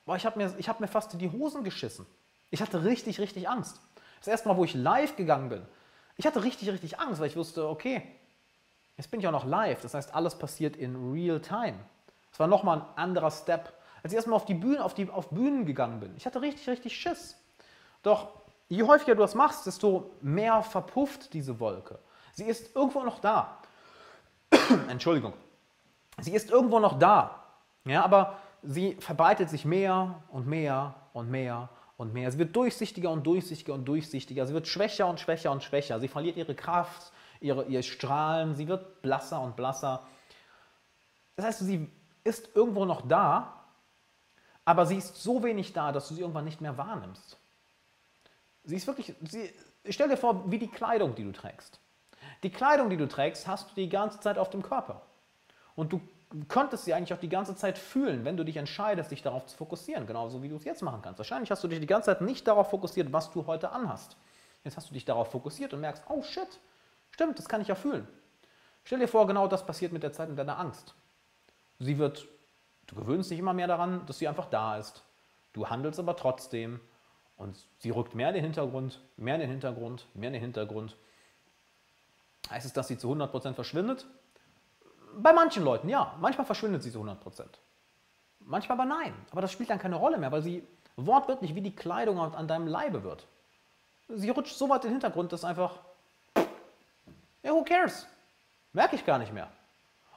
[0.05, 2.07] boah, ich habe mir, hab mir fast in die Hosen geschissen.
[2.51, 3.81] Ich hatte richtig, richtig Angst.
[4.19, 5.63] Das erste Mal, wo ich live gegangen bin,
[6.17, 8.03] ich hatte richtig, richtig Angst, weil ich wusste, okay,
[8.97, 9.81] jetzt bin ich auch noch live.
[9.81, 11.79] Das heißt, alles passiert in real time.
[12.31, 13.73] Das war nochmal ein anderer Step
[14.05, 16.15] als ich erstmal auf die Bühne, auf, die, auf Bühnen gegangen bin.
[16.19, 17.37] Ich hatte richtig, richtig Schiss.
[18.03, 18.29] Doch
[18.69, 21.99] je häufiger du das machst, desto mehr verpufft diese Wolke.
[22.33, 23.59] Sie ist irgendwo noch da.
[24.89, 25.35] Entschuldigung.
[26.21, 27.43] Sie ist irgendwo noch da.
[27.85, 32.31] Ja, aber sie verbreitet sich mehr und mehr und mehr und mehr.
[32.33, 34.47] Sie wird durchsichtiger und durchsichtiger und durchsichtiger.
[34.47, 36.01] Sie wird schwächer und schwächer und schwächer.
[36.01, 38.55] Sie verliert ihre Kraft, ihre, ihr Strahlen.
[38.55, 40.03] Sie wird blasser und blasser.
[41.37, 41.91] Das heißt, sie
[42.25, 43.65] ist irgendwo noch da,
[44.65, 47.39] aber sie ist so wenig da, dass du sie irgendwann nicht mehr wahrnimmst.
[48.65, 49.53] Sie ist wirklich, sie,
[49.89, 51.81] stell dir vor, wie die Kleidung, die du trägst.
[52.43, 55.03] Die Kleidung, die du trägst, hast du die ganze Zeit auf dem Körper.
[55.75, 56.01] Und du
[56.49, 59.57] könntest sie eigentlich auch die ganze Zeit fühlen, wenn du dich entscheidest, dich darauf zu
[59.57, 61.19] fokussieren, genauso wie du es jetzt machen kannst.
[61.19, 64.17] Wahrscheinlich hast du dich die ganze Zeit nicht darauf fokussiert, was du heute anhast.
[64.65, 66.61] Jetzt hast du dich darauf fokussiert und merkst, oh shit,
[67.11, 68.09] stimmt, das kann ich ja fühlen.
[68.85, 70.95] Stell dir vor, genau das passiert mit der Zeit mit deiner Angst.
[71.79, 72.27] Sie wird
[72.87, 75.05] Du gewöhnst dich immer mehr daran, dass sie einfach da ist.
[75.53, 76.81] Du handelst aber trotzdem
[77.37, 80.97] und sie rückt mehr in den Hintergrund, mehr in den Hintergrund, mehr in den Hintergrund.
[82.51, 84.07] Heißt es, dass sie zu 100% verschwindet?
[85.17, 86.15] Bei manchen Leuten ja.
[86.21, 87.45] Manchmal verschwindet sie zu 100%.
[88.41, 89.15] Manchmal aber nein.
[89.31, 90.67] Aber das spielt dann keine Rolle mehr, weil sie
[90.97, 93.27] wortwörtlich wie die Kleidung an deinem Leibe wird.
[94.09, 95.79] Sie rutscht so weit in den Hintergrund, dass einfach,
[97.43, 98.07] ja, who cares?
[98.73, 99.49] Merke ich gar nicht mehr.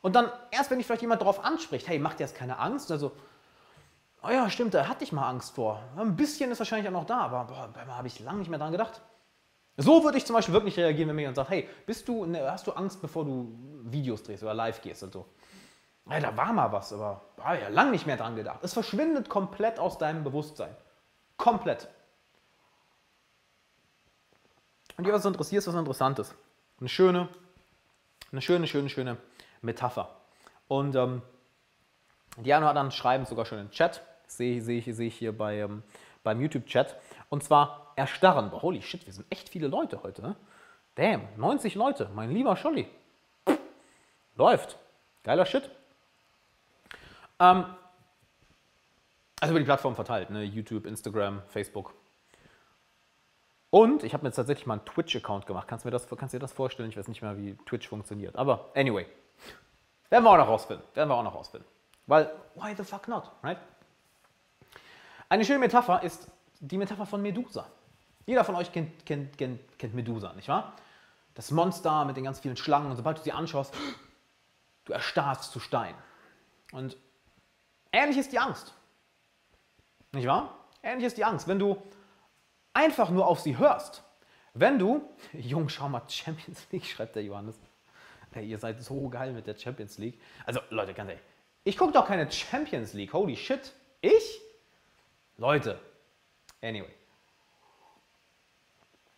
[0.02, 2.92] Und dann, erst wenn dich vielleicht jemand darauf anspricht, hey, mach dir jetzt keine Angst,
[2.92, 3.14] also,
[4.24, 5.82] oh ja, stimmt, da hatte ich mal Angst vor.
[5.96, 8.60] Ein bisschen ist wahrscheinlich auch noch da, aber boah, da habe ich lange nicht mehr
[8.60, 9.02] dran gedacht.
[9.78, 12.50] So würde ich zum Beispiel wirklich reagieren, wenn mir jemand sagt, hey, bist du, ne,
[12.50, 15.26] hast du Angst, bevor du Videos drehst oder live gehst und so?
[16.10, 18.60] Ja, da war mal was, aber habe ja lange nicht mehr dran gedacht.
[18.64, 20.76] Es verschwindet komplett aus deinem Bewusstsein.
[21.36, 21.88] Komplett.
[24.98, 26.34] Und dir was interessiert, ist was Interessantes.
[26.80, 27.30] Eine schöne,
[28.32, 29.18] eine schöne, schöne, schöne
[29.62, 30.10] Metapher.
[30.68, 31.22] Und ähm,
[32.46, 34.02] die anderen schreiben sogar schon im Chat.
[34.28, 35.84] Sehe seh, seh ich hier bei, ähm,
[36.24, 36.96] beim YouTube-Chat.
[37.30, 38.52] Und zwar erstarren.
[38.52, 40.22] Holy shit, wir sind echt viele Leute heute.
[40.22, 40.36] Ne?
[40.96, 42.88] Damn, 90 Leute, mein lieber Scholli.
[44.36, 44.78] Läuft.
[45.24, 45.70] Geiler Shit.
[47.40, 47.66] Ähm,
[49.40, 50.44] also über die Plattform verteilt, ne?
[50.44, 51.94] YouTube, Instagram, Facebook.
[53.70, 55.68] Und ich habe mir jetzt tatsächlich mal einen Twitch-Account gemacht.
[55.68, 56.90] Kannst mir das, kannst dir das vorstellen?
[56.90, 58.36] Ich weiß nicht mehr, wie Twitch funktioniert.
[58.36, 59.06] Aber anyway,
[60.10, 60.86] werden wir auch noch rausfinden.
[60.94, 61.70] Werden wir auch noch rausfinden.
[62.08, 63.58] Weil, why the fuck not, right?
[65.30, 67.68] Eine schöne Metapher ist die Metapher von Medusa.
[68.26, 70.74] Jeder von euch kennt, kennt, kennt, kennt Medusa, nicht wahr?
[71.36, 72.90] Das Monster mit den ganz vielen Schlangen.
[72.90, 73.74] Und sobald du sie anschaust,
[74.86, 75.96] du erstarrst zu Stein.
[76.72, 76.98] Und
[77.92, 78.74] ähnlich ist die Angst.
[80.14, 80.66] Nicht wahr?
[80.82, 81.48] Ähnlich ist die Angst.
[81.48, 81.82] Wenn du
[82.74, 84.04] einfach nur auf sie hörst,
[84.54, 87.60] wenn du, Jung, schau mal, Champions League, schreibt der Johannes.
[88.32, 90.20] Hey, ihr seid so geil mit der Champions League.
[90.46, 91.24] Also, Leute, ganz ehrlich,
[91.68, 93.14] ich gucke doch keine Champions League.
[93.14, 93.74] Holy shit.
[94.02, 94.42] Ich?
[95.38, 95.80] Leute,
[96.62, 96.94] Anyway.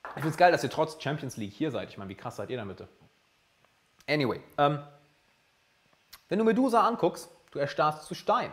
[0.04, 1.90] Ich finde es geil, dass ihr trotz Champions League hier seid.
[1.90, 2.88] Ich meine, wie krass seid ihr da bitte?
[4.08, 4.42] Anyway.
[4.58, 4.84] Ähm,
[6.28, 8.52] wenn du Medusa anguckst, du erstarrst zu Stein.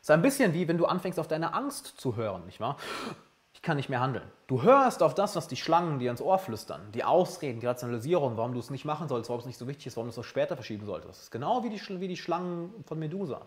[0.00, 2.76] Ist ein bisschen wie wenn du anfängst, auf deine Angst zu hören, nicht wahr?
[3.62, 4.28] Kann nicht mehr handeln.
[4.48, 8.36] Du hörst auf das, was die Schlangen dir ins Ohr flüstern, die Ausreden, die Rationalisierung,
[8.36, 10.18] warum du es nicht machen sollst, warum es nicht so wichtig ist, warum du es
[10.18, 11.10] auch später verschieben solltest.
[11.10, 13.42] Das ist genau wie die, wie die Schlangen von Medusa.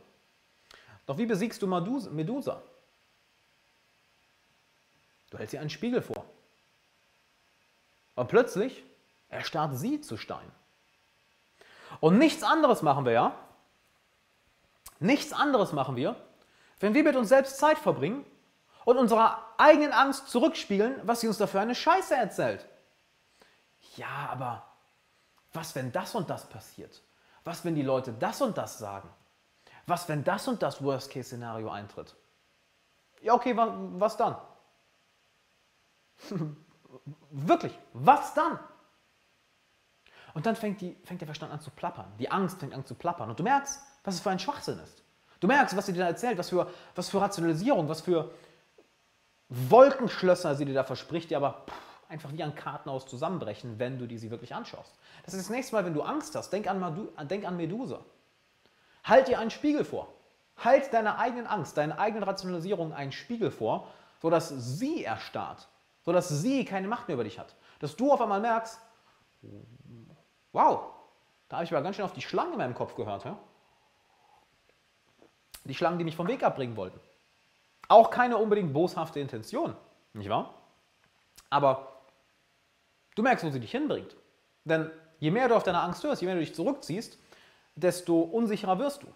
[1.05, 2.61] Doch wie besiegst du Medusa?
[5.29, 6.23] Du hältst ihr einen Spiegel vor.
[8.15, 8.83] Und plötzlich
[9.29, 10.49] erstarrt sie zu Stein.
[11.99, 13.35] Und nichts anderes machen wir, ja?
[14.99, 16.15] Nichts anderes machen wir,
[16.79, 18.25] wenn wir mit uns selbst Zeit verbringen
[18.85, 22.65] und unserer eigenen Angst zurückspiegeln, was sie uns dafür eine Scheiße erzählt.
[23.97, 24.63] Ja, aber
[25.51, 27.01] was, wenn das und das passiert?
[27.43, 29.09] Was, wenn die Leute das und das sagen?
[29.87, 32.15] Was, wenn das und das Worst-Case-Szenario eintritt?
[33.21, 34.35] Ja, okay, was dann?
[37.31, 38.59] Wirklich, was dann?
[40.33, 42.11] Und dann fängt, die, fängt der Verstand an zu plappern.
[42.19, 43.29] Die Angst fängt an zu plappern.
[43.29, 45.01] Und du merkst, was es für ein Schwachsinn ist.
[45.39, 48.31] Du merkst, was sie dir da erzählt, was für, was für Rationalisierung, was für
[49.49, 54.07] Wolkenschlösser sie dir da verspricht, die aber pff, einfach wie ein Kartenhaus zusammenbrechen, wenn du
[54.07, 54.93] die sie wirklich anschaust.
[55.23, 58.03] Das ist das nächste Mal, wenn du Angst hast, denk an, Madu, denk an Medusa.
[59.03, 60.13] Halt dir einen Spiegel vor.
[60.57, 63.87] Halt deiner eigenen Angst, deiner eigenen Rationalisierung einen Spiegel vor,
[64.21, 65.67] sodass sie erstarrt
[66.05, 67.55] sodass sie keine Macht mehr über dich hat.
[67.79, 68.79] Dass du auf einmal merkst,
[70.53, 70.91] wow,
[71.49, 73.25] da habe ich aber ganz schön auf die Schlangen in meinem Kopf gehört.
[73.25, 73.37] Ja?
[75.63, 76.99] Die Schlangen, die mich vom Weg abbringen wollten.
[77.87, 79.75] Auch keine unbedingt boshafte Intention,
[80.13, 80.53] nicht wahr?
[81.49, 82.01] Aber
[83.15, 84.15] du merkst, wo sie dich hinbringt.
[84.63, 87.17] Denn je mehr du auf deine Angst hörst, je mehr du dich zurückziehst,
[87.75, 89.07] desto unsicherer wirst du.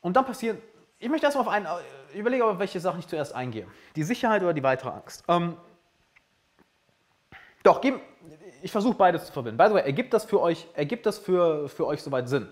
[0.00, 0.62] Und dann passiert
[1.04, 1.66] ich möchte erstmal auf einen,
[2.12, 3.66] ich überlege, auf welche Sachen ich zuerst eingehe.
[3.94, 5.22] Die Sicherheit oder die weitere Angst.
[5.28, 5.56] Ähm,
[7.62, 7.82] doch,
[8.62, 9.58] ich versuche beides zu verbinden.
[9.58, 12.48] By the way, ergibt das für euch, ergibt das für, für euch soweit Sinn?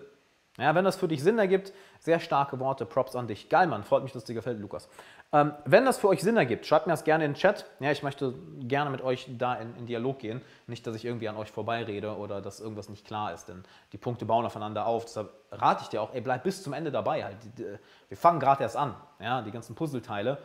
[0.58, 3.48] Ja, wenn das für dich Sinn ergibt, sehr starke Worte, Props an dich.
[3.48, 4.86] Geil, Mann, freut mich, dass dir gefällt, Lukas.
[5.32, 7.64] Ähm, wenn das für euch Sinn ergibt, schreibt mir das gerne in den Chat.
[7.80, 10.42] Ja, ich möchte gerne mit euch da in, in, Dialog gehen.
[10.66, 13.98] Nicht, dass ich irgendwie an euch vorbeirede oder dass irgendwas nicht klar ist, denn die
[13.98, 15.06] Punkte bauen aufeinander auf.
[15.06, 17.24] Deshalb rate ich dir auch, ey, bleib bis zum Ende dabei.
[17.24, 17.36] Halt.
[18.08, 18.94] Wir fangen gerade erst an.
[19.20, 20.36] Ja, die ganzen Puzzleteile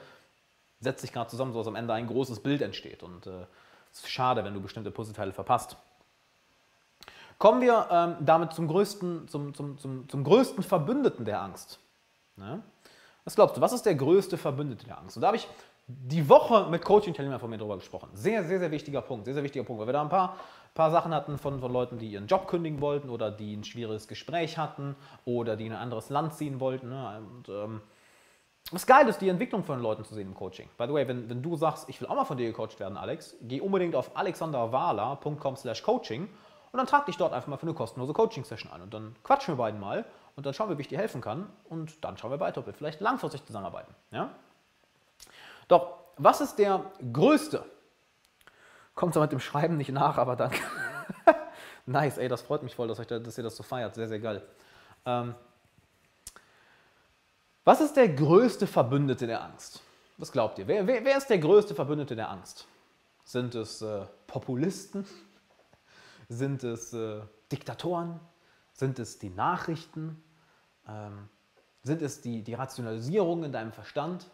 [0.80, 3.04] setzen sich gerade zusammen, sodass am Ende ein großes Bild entsteht.
[3.04, 3.46] Und äh,
[3.92, 5.76] es ist schade, wenn du bestimmte Puzzleteile verpasst.
[7.38, 11.80] Kommen wir ähm, damit zum größten, zum, zum, zum, zum größten Verbündeten der Angst.
[12.36, 12.64] Ne?
[13.24, 15.18] Was glaubst du, was ist der größte Verbündete der Angst?
[15.18, 15.48] Und da habe ich
[15.88, 18.10] die Woche mit Coaching-Teilnehmern von mir darüber gesprochen.
[18.14, 19.26] Sehr, sehr, sehr wichtiger Punkt.
[19.26, 20.36] Sehr, sehr wichtiger Punkt, weil wir da ein paar,
[20.74, 24.08] paar Sachen hatten von, von Leuten, die ihren Job kündigen wollten oder die ein schwieriges
[24.08, 26.90] Gespräch hatten oder die in ein anderes Land ziehen wollten.
[26.90, 27.22] Ne?
[27.36, 27.82] Und, ähm,
[28.72, 30.68] was geil ist, die Entwicklung von Leuten zu sehen im Coaching.
[30.78, 32.98] By the way, wenn, wenn du sagst, ich will auch mal von dir gecoacht werden,
[32.98, 36.28] Alex, geh unbedingt auf alexanderwala.com slash coaching
[36.78, 38.84] und dann trag dich dort einfach mal für eine kostenlose Coaching-Session an.
[38.84, 40.06] Und dann quatschen wir beiden mal
[40.36, 41.50] und dann schauen wir, wie ich dir helfen kann.
[41.64, 43.96] Und dann schauen wir weiter, ob wir vielleicht langfristig zusammenarbeiten.
[44.12, 44.30] Ja?
[45.68, 47.66] Doch, was ist der größte?
[48.94, 50.60] Kommt zwar mit dem Schreiben nicht nach, aber danke.
[51.88, 53.96] Nice, ey, das freut mich voll, dass, euch da, dass ihr das so feiert.
[53.96, 54.44] Sehr, sehr geil.
[55.04, 55.34] Ähm,
[57.64, 59.82] was ist der größte Verbündete der Angst?
[60.18, 60.68] Was glaubt ihr?
[60.68, 62.68] Wer, wer, wer ist der größte Verbündete der Angst?
[63.24, 65.08] Sind es äh, Populisten?
[66.30, 67.22] Sind es äh,
[67.52, 68.20] Diktatoren?
[68.74, 70.22] Sind es die Nachrichten?
[70.88, 71.30] Ähm,
[71.84, 74.30] sind es die, die Rationalisierung in deinem Verstand?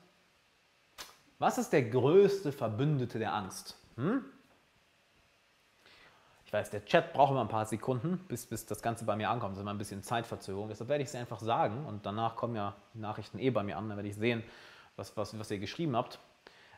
[1.39, 3.77] Was ist der größte Verbündete der Angst?
[3.95, 4.23] Hm?
[6.45, 9.29] Ich weiß, der Chat braucht immer ein paar Sekunden, bis, bis das Ganze bei mir
[9.29, 9.53] ankommt.
[9.53, 10.69] Das ist immer ein bisschen Zeitverzögerung.
[10.69, 13.77] Deshalb werde ich es einfach sagen und danach kommen ja die Nachrichten eh bei mir
[13.77, 13.89] an.
[13.89, 14.43] Dann werde ich sehen,
[14.95, 16.19] was, was, was ihr geschrieben habt.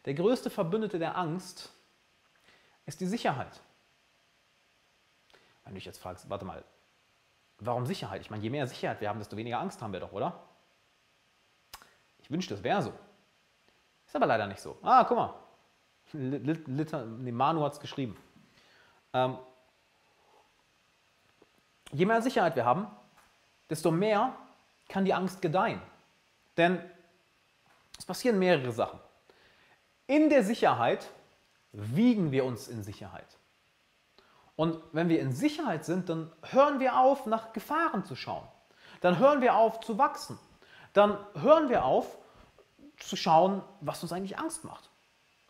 [0.06, 1.74] Der größte Verbündete der Angst
[2.86, 3.62] ist die Sicherheit.
[5.66, 6.64] Wenn du dich jetzt fragst, warte mal,
[7.60, 8.22] warum Sicherheit?
[8.22, 10.44] Ich meine, je mehr Sicherheit wir haben, desto weniger Angst haben wir doch, oder?
[12.20, 12.94] Ich wünschte, es wäre so.
[14.06, 14.78] Ist aber leider nicht so.
[14.82, 15.34] Ah, guck mal.
[16.14, 18.16] Liter, nee, Manu hat es geschrieben.
[19.14, 19.38] Ähm,
[21.92, 22.88] je mehr Sicherheit wir haben,
[23.70, 24.36] desto mehr
[24.88, 25.82] kann die Angst gedeihen.
[26.58, 26.80] Denn
[27.98, 29.00] es passieren mehrere Sachen.
[30.08, 31.10] In der Sicherheit
[31.72, 33.38] wiegen wir uns in Sicherheit.
[34.56, 38.48] Und wenn wir in Sicherheit sind, dann hören wir auf, nach Gefahren zu schauen.
[39.02, 40.40] Dann hören wir auf zu wachsen.
[40.94, 42.18] Dann hören wir auf
[43.00, 44.90] zu schauen, was uns eigentlich Angst macht,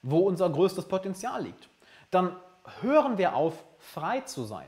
[0.02, 1.70] wo unser größtes Potenzial liegt.
[2.10, 2.36] Dann
[2.82, 4.68] hören wir auf, frei zu sein.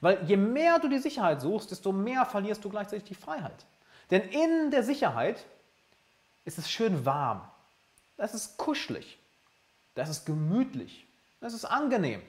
[0.00, 3.64] Weil je mehr du die Sicherheit suchst, desto mehr verlierst du gleichzeitig die Freiheit.
[4.10, 5.44] Denn in der Sicherheit
[6.44, 7.42] ist es schön warm.
[8.16, 9.18] Das ist kuschelig.
[9.94, 11.06] Das ist gemütlich.
[11.40, 12.22] Das ist angenehm.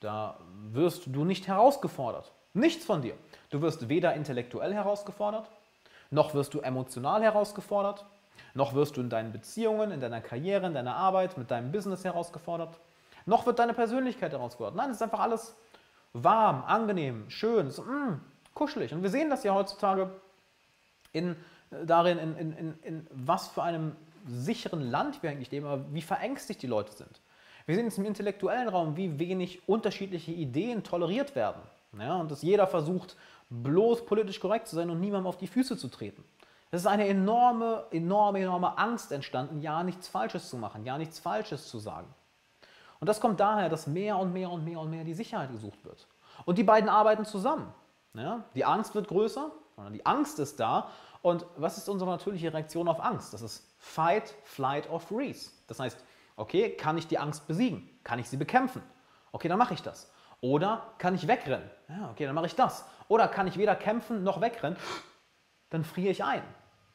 [0.00, 0.38] Da
[0.72, 2.32] wirst du nicht herausgefordert.
[2.54, 3.14] Nichts von dir.
[3.50, 5.48] Du wirst weder intellektuell herausgefordert,
[6.10, 8.04] noch wirst du emotional herausgefordert,
[8.54, 12.04] noch wirst du in deinen Beziehungen, in deiner Karriere, in deiner Arbeit, mit deinem Business
[12.04, 12.78] herausgefordert,
[13.26, 14.76] noch wird deine Persönlichkeit herausgefordert.
[14.76, 15.54] Nein, es ist einfach alles
[16.12, 18.20] warm, angenehm, schön, so, mm,
[18.54, 18.92] kuschelig.
[18.92, 20.10] Und wir sehen das ja heutzutage
[21.12, 21.36] in,
[21.84, 23.94] darin, in, in, in, in was für einem
[24.26, 27.20] sicheren Land wir eigentlich leben, aber wie verängstigt die Leute sind.
[27.68, 31.60] Wir sehen es im intellektuellen Raum, wie wenig unterschiedliche Ideen toleriert werden.
[31.98, 33.14] Ja, und dass jeder versucht,
[33.50, 36.24] bloß politisch korrekt zu sein und niemandem auf die Füße zu treten.
[36.70, 41.18] Es ist eine enorme, enorme, enorme Angst entstanden, ja nichts Falsches zu machen, ja nichts
[41.18, 42.06] Falsches zu sagen.
[43.00, 45.84] Und das kommt daher, dass mehr und mehr und mehr und mehr die Sicherheit gesucht
[45.84, 46.06] wird.
[46.46, 47.70] Und die beiden arbeiten zusammen.
[48.14, 49.50] Ja, die Angst wird größer,
[49.92, 50.88] die Angst ist da.
[51.20, 53.34] Und was ist unsere natürliche Reaktion auf Angst?
[53.34, 55.50] Das ist Fight, Flight or Freeze.
[55.66, 56.02] Das heißt,
[56.38, 57.88] okay, kann ich die Angst besiegen?
[58.04, 58.82] Kann ich sie bekämpfen?
[59.32, 60.10] Okay, dann mache ich das.
[60.40, 61.68] Oder kann ich wegrennen?
[61.88, 62.86] Ja, okay, dann mache ich das.
[63.08, 64.78] Oder kann ich weder kämpfen noch wegrennen?
[65.70, 66.42] Dann friere ich ein.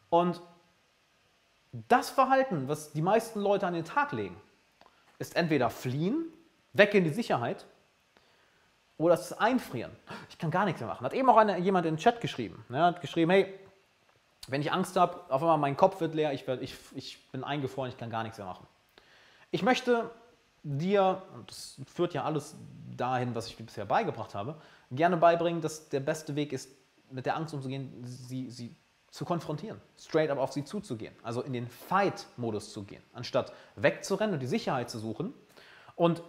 [0.10, 0.42] Und
[1.72, 4.40] das Verhalten, was die meisten Leute an den Tag legen,
[5.20, 6.26] ist entweder fliehen,
[6.72, 7.66] weg in die Sicherheit,
[8.98, 9.92] oder es ist einfrieren.
[10.30, 11.06] Ich kann gar nichts mehr machen.
[11.06, 12.64] Hat eben auch eine, jemand in den Chat geschrieben.
[12.70, 13.60] Er hat geschrieben, hey,
[14.48, 17.90] wenn ich Angst habe, auf einmal mein Kopf wird leer, ich, ich, ich bin eingefroren,
[17.90, 18.68] ich kann gar nichts mehr machen.
[19.54, 20.10] Ich möchte
[20.64, 22.56] dir, und das führt ja alles
[22.98, 26.72] dahin, was ich dir bisher beigebracht habe, gerne beibringen, dass der beste Weg ist,
[27.12, 28.76] mit der Angst umzugehen, sie, sie
[29.12, 34.34] zu konfrontieren, straight up auf sie zuzugehen, also in den Fight-Modus zu gehen, anstatt wegzurennen
[34.34, 35.36] und die Sicherheit zu suchen
[35.96, 36.24] und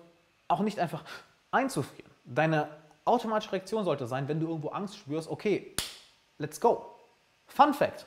[0.46, 1.02] auch nicht einfach
[1.50, 2.10] einzufrieren.
[2.26, 2.68] Deine
[3.06, 5.74] automatische Reaktion sollte sein, wenn du irgendwo Angst spürst, okay,
[6.36, 6.94] let's go.
[7.46, 8.04] Fun Fact.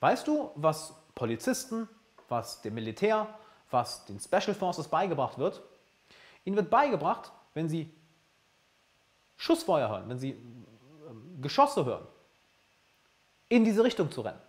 [0.00, 1.90] Weißt du, was Polizisten,
[2.30, 3.28] was dem Militär,
[3.70, 5.62] was den Special Forces beigebracht wird?
[6.44, 7.92] Ihnen wird beigebracht, wenn sie
[9.36, 12.06] Schussfeuer hören, wenn sie ähm, Geschosse hören,
[13.48, 14.40] in diese Richtung zu rennen.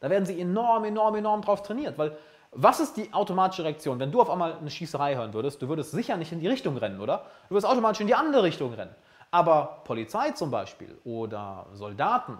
[0.00, 2.16] Da werden sie enorm, enorm, enorm drauf trainiert, weil
[2.52, 3.98] was ist die automatische Reaktion?
[3.98, 6.76] Wenn du auf einmal eine Schießerei hören würdest, du würdest sicher nicht in die Richtung
[6.78, 7.26] rennen, oder?
[7.48, 8.94] Du würdest automatisch in die andere Richtung rennen.
[9.30, 12.38] Aber Polizei zum Beispiel oder Soldaten,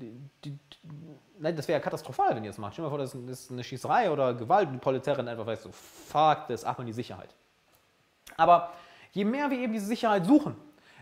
[0.00, 0.58] die, die,
[1.38, 2.74] das wäre ja katastrophal, wenn ihr das macht.
[2.74, 5.46] Stell dir mal vor, das ist eine Schießerei oder Gewalt und die Polizei rennt einfach
[5.46, 7.34] weißt so, fuck das, ach mal die Sicherheit.
[8.36, 8.72] Aber
[9.12, 10.56] je mehr wir eben diese Sicherheit suchen,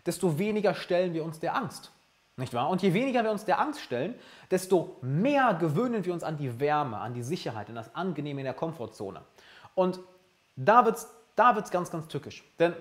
[0.05, 1.93] desto weniger stellen wir uns der Angst.
[2.37, 2.69] Nicht wahr?
[2.69, 4.15] Und je weniger wir uns der Angst stellen,
[4.51, 8.45] desto mehr gewöhnen wir uns an die Wärme, an die Sicherheit, an das Angenehme in
[8.45, 9.23] der Komfortzone.
[9.75, 9.99] Und
[10.55, 12.43] da wird es da wird's ganz, ganz tückisch.
[12.59, 12.75] Denn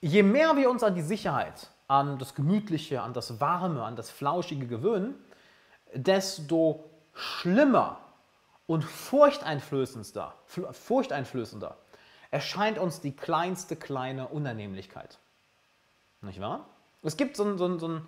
[0.00, 4.10] je mehr wir uns an die Sicherheit, an das Gemütliche, an das Warme, an das
[4.10, 5.16] Flauschige gewöhnen,
[5.92, 7.98] desto schlimmer
[8.66, 10.32] und furchteinflößender,
[10.70, 11.76] furchteinflößender
[12.30, 15.18] erscheint uns die kleinste kleine Unannehmlichkeit.
[16.20, 16.66] Nicht wahr?
[17.02, 18.02] Es gibt so, so, so,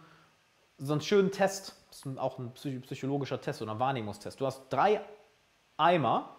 [0.78, 1.74] so einen schönen Test,
[2.18, 4.40] auch ein psychologischer Test oder Wahrnehmungstest.
[4.40, 5.00] Du hast drei
[5.76, 6.36] Eimer.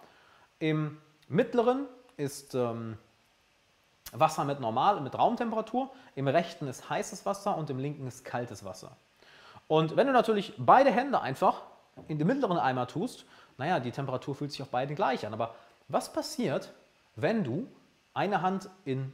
[0.60, 2.98] Im mittleren ist ähm,
[4.14, 8.64] Wasser mit normal, mit Raumtemperatur, im rechten ist heißes Wasser und im linken ist kaltes
[8.64, 8.96] Wasser.
[9.68, 11.64] Und wenn du natürlich beide Hände einfach
[12.08, 13.26] in den mittleren Eimer tust,
[13.58, 15.34] naja, die Temperatur fühlt sich auf beiden gleich an.
[15.34, 15.56] Aber
[15.88, 16.74] was passiert,
[17.16, 17.68] wenn du
[18.14, 19.14] eine Hand in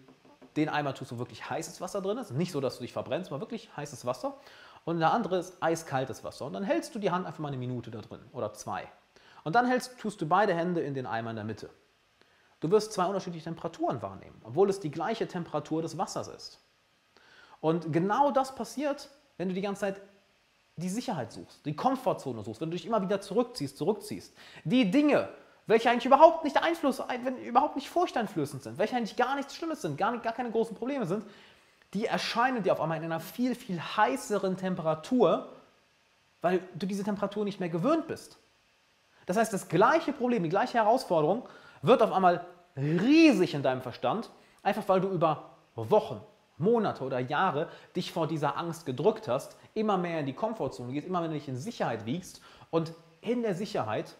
[0.55, 2.31] den Eimer tust, wo wirklich heißes Wasser drin ist?
[2.31, 4.37] Nicht so, dass du dich verbrennst, aber wirklich heißes Wasser.
[4.85, 6.45] Und der andere ist eiskaltes Wasser.
[6.45, 8.87] Und dann hältst du die Hand einfach mal eine Minute da drin oder zwei.
[9.43, 11.69] Und dann hältst, tust du beide Hände in den Eimer in der Mitte.
[12.59, 16.59] Du wirst zwei unterschiedliche Temperaturen wahrnehmen, obwohl es die gleiche Temperatur des Wassers ist.
[17.61, 20.01] Und genau das passiert, wenn du die ganze Zeit
[20.75, 24.33] die Sicherheit suchst, die Komfortzone suchst, wenn du dich immer wieder zurückziehst, zurückziehst.
[24.63, 25.29] Die Dinge,
[25.67, 27.01] welche eigentlich überhaupt nicht Einfluss,
[27.45, 30.75] überhaupt nicht furchteinflößend sind, welche eigentlich gar nichts Schlimmes sind, gar, nicht, gar keine großen
[30.75, 31.25] Probleme sind,
[31.93, 35.49] die erscheinen dir auf einmal in einer viel, viel heißeren Temperatur,
[36.41, 38.37] weil du diese Temperatur nicht mehr gewöhnt bist.
[39.25, 41.47] Das heißt, das gleiche Problem, die gleiche Herausforderung
[41.81, 44.29] wird auf einmal riesig in deinem Verstand,
[44.63, 46.21] einfach weil du über Wochen,
[46.57, 51.07] Monate oder Jahre dich vor dieser Angst gedrückt hast, immer mehr in die Komfortzone gehst,
[51.07, 54.15] immer mehr dich in Sicherheit wiegst und in der Sicherheit,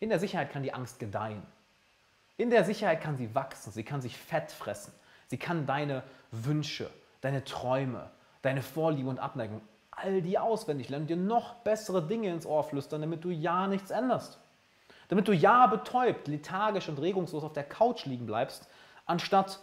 [0.00, 1.42] in der Sicherheit kann die Angst gedeihen.
[2.38, 4.92] In der Sicherheit kann sie wachsen, sie kann sich fett fressen,
[5.28, 6.90] sie kann deine Wünsche,
[7.20, 8.10] deine Träume,
[8.42, 13.00] deine Vorliebe und Abneigung, all die auswendig lernen, dir noch bessere Dinge ins Ohr flüstern,
[13.00, 14.38] damit du ja nichts änderst.
[15.08, 18.66] Damit du ja betäubt, lethargisch und regungslos auf der Couch liegen bleibst,
[19.04, 19.60] anstatt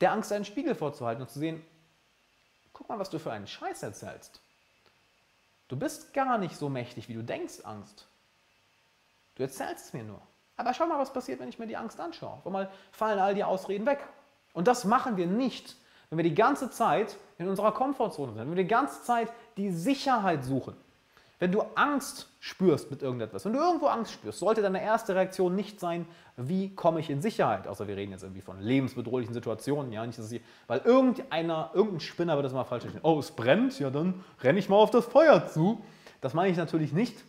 [0.00, 1.64] der Angst einen Spiegel vorzuhalten und zu sehen,
[2.72, 4.40] guck mal, was du für einen Scheiß erzählst.
[5.68, 8.06] Du bist gar nicht so mächtig, wie du denkst, Angst.
[9.36, 10.20] Du erzählst es mir nur.
[10.56, 12.32] Aber schau mal, was passiert, wenn ich mir die Angst anschaue.
[12.32, 14.06] Auf einmal fallen all die Ausreden weg.
[14.52, 15.76] Und das machen wir nicht,
[16.10, 19.70] wenn wir die ganze Zeit in unserer Komfortzone sind, wenn wir die ganze Zeit die
[19.70, 20.76] Sicherheit suchen.
[21.42, 25.56] Wenn du Angst spürst mit irgendetwas, wenn du irgendwo Angst spürst, sollte deine erste Reaktion
[25.56, 27.66] nicht sein, wie komme ich in Sicherheit?
[27.66, 31.98] Außer wir reden jetzt irgendwie von lebensbedrohlichen Situationen, ja, nicht, dass sie, weil irgendeiner, irgendein
[31.98, 33.02] Spinner wird das mal falsch verstehen.
[33.02, 35.82] Oh, es brennt, ja, dann renne ich mal auf das Feuer zu.
[36.20, 37.24] Das meine ich natürlich nicht.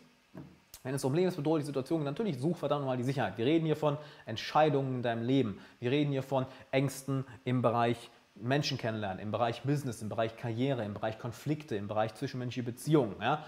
[0.83, 3.39] Wenn es um lebensbedrohliche Situationen geht, natürlich such verdammt nochmal die Sicherheit.
[3.39, 3.97] Wir reden hier von
[4.27, 5.57] Entscheidungen in deinem Leben.
[5.79, 10.83] Wir reden hier von Ängsten im Bereich Menschen kennenlernen, im Bereich Business, im Bereich Karriere,
[10.83, 13.15] im Bereich Konflikte, im Bereich zwischenmenschliche Beziehungen.
[13.21, 13.43] Ja?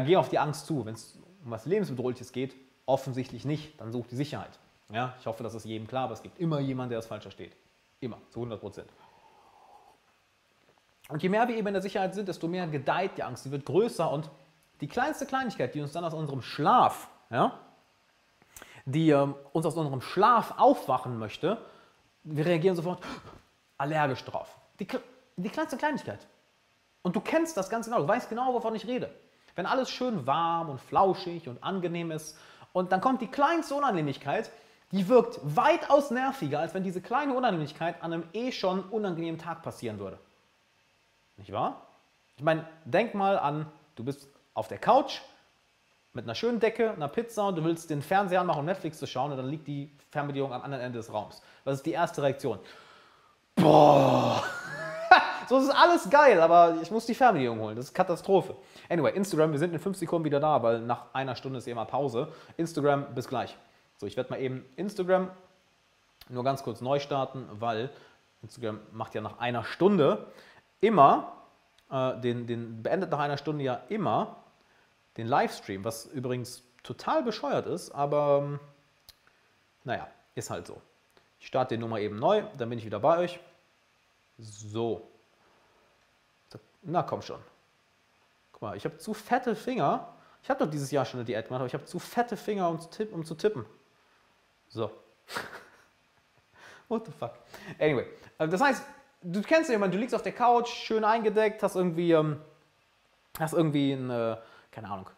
[0.00, 0.84] Geh auf die Angst zu.
[0.84, 2.54] Wenn es um was Lebensbedrohliches geht,
[2.86, 3.80] offensichtlich nicht.
[3.80, 4.58] Dann such die Sicherheit.
[4.92, 7.22] Ja, ich hoffe, das ist jedem klar, aber es gibt immer jemanden, der das falsch
[7.22, 7.56] versteht.
[8.00, 8.88] Immer, zu 100 Prozent.
[11.08, 13.44] Und je mehr wir eben in der Sicherheit sind, desto mehr gedeiht die Angst.
[13.44, 14.30] Sie wird größer und
[14.80, 17.58] die kleinste Kleinigkeit, die uns dann aus unserem Schlaf, ja,
[18.86, 21.58] die ähm, uns aus unserem Schlaf aufwachen möchte,
[22.22, 23.02] wir reagieren sofort
[23.78, 24.58] allergisch drauf.
[24.80, 24.86] Die,
[25.36, 26.26] die kleinste Kleinigkeit.
[27.02, 29.10] Und du kennst das ganz genau, du weißt genau, wovon ich rede.
[29.56, 32.36] Wenn alles schön warm und flauschig und angenehm ist
[32.72, 34.50] und dann kommt die kleinste Unannehmlichkeit,
[34.90, 39.62] die wirkt weitaus nerviger, als wenn diese kleine Unannehmlichkeit an einem eh schon unangenehmen Tag
[39.62, 40.18] passieren würde.
[41.36, 41.86] Nicht wahr?
[42.36, 45.20] Ich meine, denk mal an, du bist auf der Couch
[46.12, 49.06] mit einer schönen Decke, einer Pizza und du willst den Fernseher anmachen, um Netflix zu
[49.06, 51.42] schauen und dann liegt die Fernbedienung am anderen Ende des Raums.
[51.64, 52.58] Was ist die erste Reaktion?
[53.56, 54.44] Boah!
[55.48, 57.76] So ist alles geil, aber ich muss die Fernbedienung holen.
[57.76, 58.56] Das ist Katastrophe.
[58.88, 61.74] Anyway, Instagram, wir sind in fünf Sekunden wieder da, weil nach einer Stunde ist eh
[61.74, 62.28] mal Pause.
[62.56, 63.56] Instagram, bis gleich.
[63.96, 65.30] So, ich werde mal eben Instagram
[66.28, 67.90] nur ganz kurz neu starten, weil
[68.42, 70.26] Instagram macht ja nach einer Stunde
[70.80, 71.32] immer,
[71.90, 74.36] äh, den, den beendet nach einer Stunde ja immer
[75.16, 78.60] den Livestream, was übrigens total bescheuert ist, aber ähm,
[79.84, 80.80] naja, ist halt so.
[81.38, 83.38] Ich starte den Nummer eben neu, dann bin ich wieder bei euch.
[84.38, 85.08] So.
[86.84, 87.40] Na komm schon.
[88.52, 90.08] Guck mal, ich habe zu fette Finger.
[90.42, 92.68] Ich habe doch dieses Jahr schon eine Diät gemacht, aber ich habe zu fette Finger,
[92.68, 93.64] um zu, tippen, um zu tippen.
[94.68, 94.90] So.
[96.88, 97.32] What the fuck?
[97.78, 98.06] Anyway,
[98.38, 98.82] äh, das heißt,
[99.22, 102.40] du kennst jemanden, du liegst auf der Couch, schön eingedeckt, hast irgendwie, ähm,
[103.38, 104.36] hast irgendwie ein, äh,
[104.70, 105.08] keine Ahnung,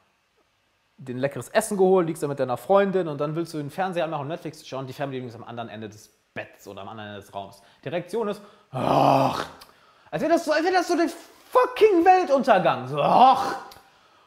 [0.96, 4.04] den leckeres Essen geholt, liegst da mit deiner Freundin und dann willst du den Fernseher
[4.04, 7.10] anmachen und Netflix schauen, die Fernbedienung ist am anderen Ende des Betts oder am anderen
[7.10, 7.60] Ende des Raums.
[7.84, 8.40] Die Reaktion ist,
[8.70, 9.46] ach,
[10.10, 11.08] als wäre das, so, als wäre das so der
[11.56, 12.88] fucking Weltuntergang.
[12.88, 13.56] So, ach,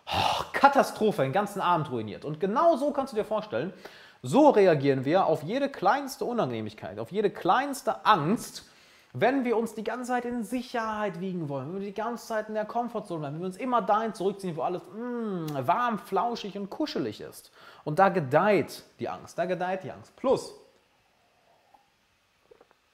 [0.06, 2.26] ach, Katastrophe, den ganzen Abend ruiniert.
[2.26, 3.74] Und genau so kannst du dir vorstellen,
[4.22, 8.66] so reagieren wir auf jede kleinste Unangenehmigkeit, auf jede kleinste Angst,
[9.14, 12.48] wenn wir uns die ganze Zeit in Sicherheit wiegen wollen, wenn wir die ganze Zeit
[12.48, 16.58] in der Komfortzone bleiben, wenn wir uns immer dahin zurückziehen, wo alles mm, warm, flauschig
[16.58, 17.52] und kuschelig ist.
[17.86, 20.16] Und da gedeiht die Angst, da gedeiht die Angst.
[20.16, 20.54] Plus,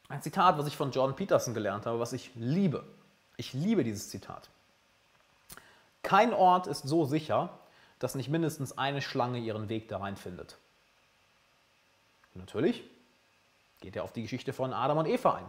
[0.07, 2.85] ein Zitat, was ich von Jordan Peterson gelernt habe, was ich liebe.
[3.37, 4.49] Ich liebe dieses Zitat.
[6.03, 7.49] Kein Ort ist so sicher,
[7.99, 10.57] dass nicht mindestens eine Schlange ihren Weg da rein findet.
[12.33, 12.83] natürlich,
[13.81, 15.45] Geht ja auf die Geschichte von Adam und Eva ein.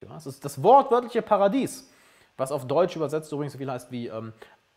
[0.00, 1.90] Das ist das wortwörtliche Paradies,
[2.36, 4.32] was auf Deutsch übersetzt übrigens so viel heißt wie ähm,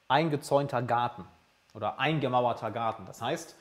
[0.07, 1.25] eingezäunter Garten
[1.73, 3.05] oder eingemauerter Garten.
[3.05, 3.55] Das heißt,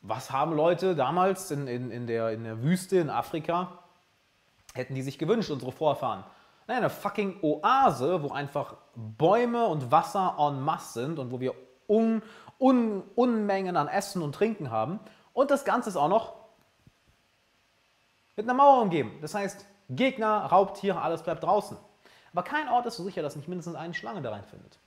[0.00, 3.78] was haben Leute damals in, in, in, der, in der Wüste in Afrika,
[4.74, 6.24] hätten die sich gewünscht, unsere Vorfahren?
[6.68, 11.54] Naja, eine fucking Oase, wo einfach Bäume und Wasser en masse sind und wo wir
[11.88, 12.22] un,
[12.60, 15.00] un, Unmengen an Essen und Trinken haben.
[15.32, 16.34] Und das Ganze ist auch noch
[18.36, 19.18] mit einer Mauer umgeben.
[19.22, 21.78] Das heißt, Gegner, Raubtiere, alles bleibt draußen.
[22.34, 24.78] Aber kein Ort ist so sicher, dass nicht mindestens eine Schlange da reinfindet.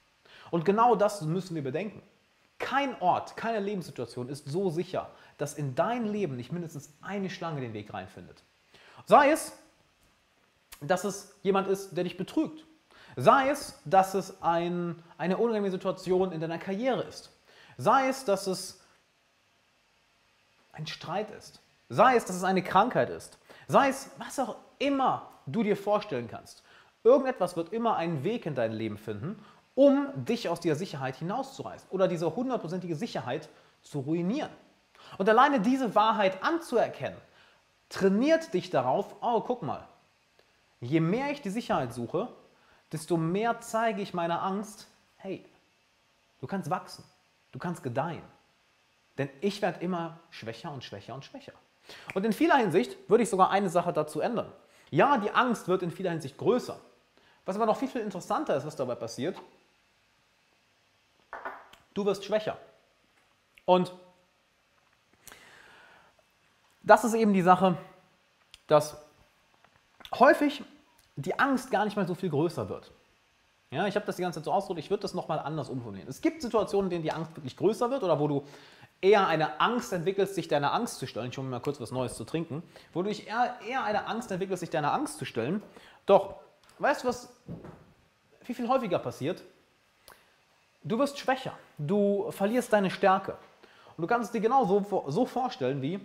[0.51, 2.03] Und genau das müssen wir bedenken.
[2.59, 5.09] Kein Ort, keine Lebenssituation ist so sicher,
[5.39, 8.43] dass in dein Leben nicht mindestens eine Schlange den Weg reinfindet.
[9.07, 9.57] Sei es,
[10.81, 12.65] dass es jemand ist, der dich betrügt.
[13.15, 17.31] Sei es, dass es ein, eine unangenehme Situation in deiner Karriere ist.
[17.77, 18.81] Sei es, dass es
[20.71, 21.59] ein Streit ist.
[21.89, 23.37] Sei es, dass es eine Krankheit ist.
[23.67, 26.63] Sei es, was auch immer du dir vorstellen kannst.
[27.03, 29.43] Irgendetwas wird immer einen Weg in dein Leben finden,
[29.75, 33.49] um dich aus dieser Sicherheit hinauszureißen oder diese hundertprozentige Sicherheit
[33.81, 34.51] zu ruinieren.
[35.17, 37.17] Und alleine diese Wahrheit anzuerkennen,
[37.89, 39.87] trainiert dich darauf, oh, guck mal,
[40.81, 42.27] je mehr ich die Sicherheit suche,
[42.91, 45.45] desto mehr zeige ich meiner Angst, hey,
[46.39, 47.03] du kannst wachsen,
[47.51, 48.23] du kannst gedeihen.
[49.17, 51.53] Denn ich werde immer schwächer und schwächer und schwächer.
[52.13, 54.51] Und in vieler Hinsicht würde ich sogar eine Sache dazu ändern.
[54.89, 56.79] Ja, die Angst wird in vieler Hinsicht größer.
[57.45, 59.39] Was aber noch viel, viel interessanter ist, was dabei passiert,
[61.93, 62.57] du wirst schwächer.
[63.65, 63.93] Und
[66.83, 67.77] das ist eben die Sache,
[68.67, 68.97] dass
[70.17, 70.63] häufig
[71.15, 72.91] die Angst gar nicht mal so viel größer wird.
[73.69, 76.09] Ja, ich habe das die ganze Zeit so ausgedrückt, ich würde das nochmal anders umformulieren.
[76.09, 78.43] Es gibt Situationen, in denen die Angst wirklich größer wird oder wo du
[79.01, 81.29] eher eine Angst entwickelst, sich deiner Angst zu stellen.
[81.29, 82.63] Ich hole mir mal kurz was Neues zu trinken.
[82.93, 85.63] Wo du eher, eher eine Angst entwickelst, sich deiner Angst zu stellen.
[86.05, 86.35] Doch,
[86.79, 87.29] weißt du, was
[88.41, 89.41] viel, viel häufiger passiert?
[90.83, 91.57] Du wirst schwächer.
[91.77, 93.37] Du verlierst deine Stärke.
[93.97, 95.99] Und du kannst es dir genau so, so vorstellen wie,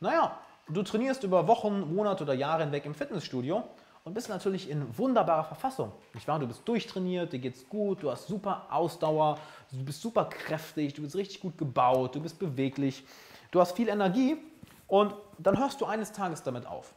[0.00, 0.38] naja,
[0.68, 3.64] du trainierst über Wochen, Monate oder Jahre hinweg im Fitnessstudio
[4.04, 5.92] und bist natürlich in wunderbarer Verfassung.
[6.14, 6.38] Nicht wahr?
[6.38, 9.38] Du bist durchtrainiert, dir geht's gut, du hast super Ausdauer,
[9.70, 13.04] du bist super kräftig, du bist richtig gut gebaut, du bist beweglich,
[13.50, 14.38] du hast viel Energie
[14.86, 16.94] und dann hörst du eines Tages damit auf.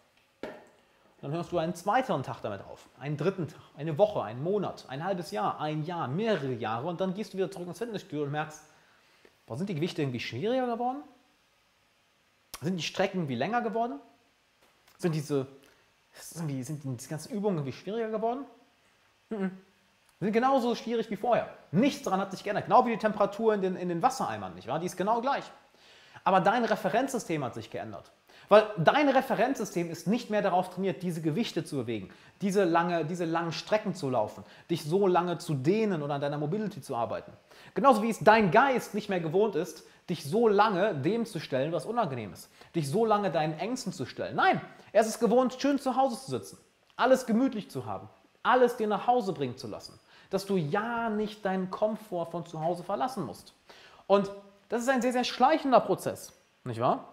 [1.21, 4.85] Dann hörst du einen zweiten Tag damit auf, einen dritten Tag, eine Woche, einen Monat,
[4.87, 8.23] ein halbes Jahr, ein Jahr, mehrere Jahre und dann gehst du wieder zurück ins Fitnessstudio
[8.23, 8.63] und merkst,
[9.45, 11.03] boah, sind die Gewichte irgendwie schwieriger geworden?
[12.61, 13.99] Sind die Strecken irgendwie länger geworden?
[14.97, 15.47] Sind diese
[16.13, 18.45] sind die, sind die ganzen Übungen irgendwie schwieriger geworden?
[19.29, 19.51] Mhm.
[20.19, 21.49] Sind genauso schwierig wie vorher.
[21.71, 22.65] Nichts daran hat sich geändert.
[22.65, 24.79] Genau wie die Temperatur in den, in den Wassereimern, nicht wahr?
[24.79, 25.43] Die ist genau gleich.
[26.23, 28.11] Aber dein Referenzsystem hat sich geändert.
[28.49, 32.09] Weil dein Referenzsystem ist nicht mehr darauf trainiert, diese Gewichte zu bewegen,
[32.41, 36.37] diese, lange, diese langen Strecken zu laufen, dich so lange zu dehnen oder an deiner
[36.37, 37.31] Mobility zu arbeiten.
[37.73, 41.71] Genauso wie es dein Geist nicht mehr gewohnt ist, dich so lange dem zu stellen,
[41.71, 42.49] was unangenehm ist.
[42.75, 44.35] Dich so lange deinen Ängsten zu stellen.
[44.35, 46.57] Nein, er ist es gewohnt, schön zu Hause zu sitzen,
[46.95, 48.09] alles gemütlich zu haben,
[48.43, 49.97] alles dir nach Hause bringen zu lassen.
[50.29, 53.53] Dass du ja nicht deinen Komfort von zu Hause verlassen musst.
[54.05, 54.29] Und
[54.69, 56.33] das ist ein sehr, sehr schleichender Prozess,
[56.63, 57.07] nicht wahr?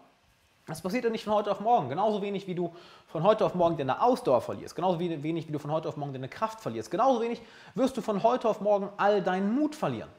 [0.66, 1.88] Das passiert ja nicht von heute auf morgen.
[1.88, 2.74] Genauso wenig wie du
[3.07, 4.76] von heute auf morgen deine Ausdauer verlierst.
[4.76, 6.90] Genauso wenig wie du von heute auf morgen deine Kraft verlierst.
[6.90, 7.40] Genauso wenig
[7.74, 10.11] wirst du von heute auf morgen all deinen Mut verlieren.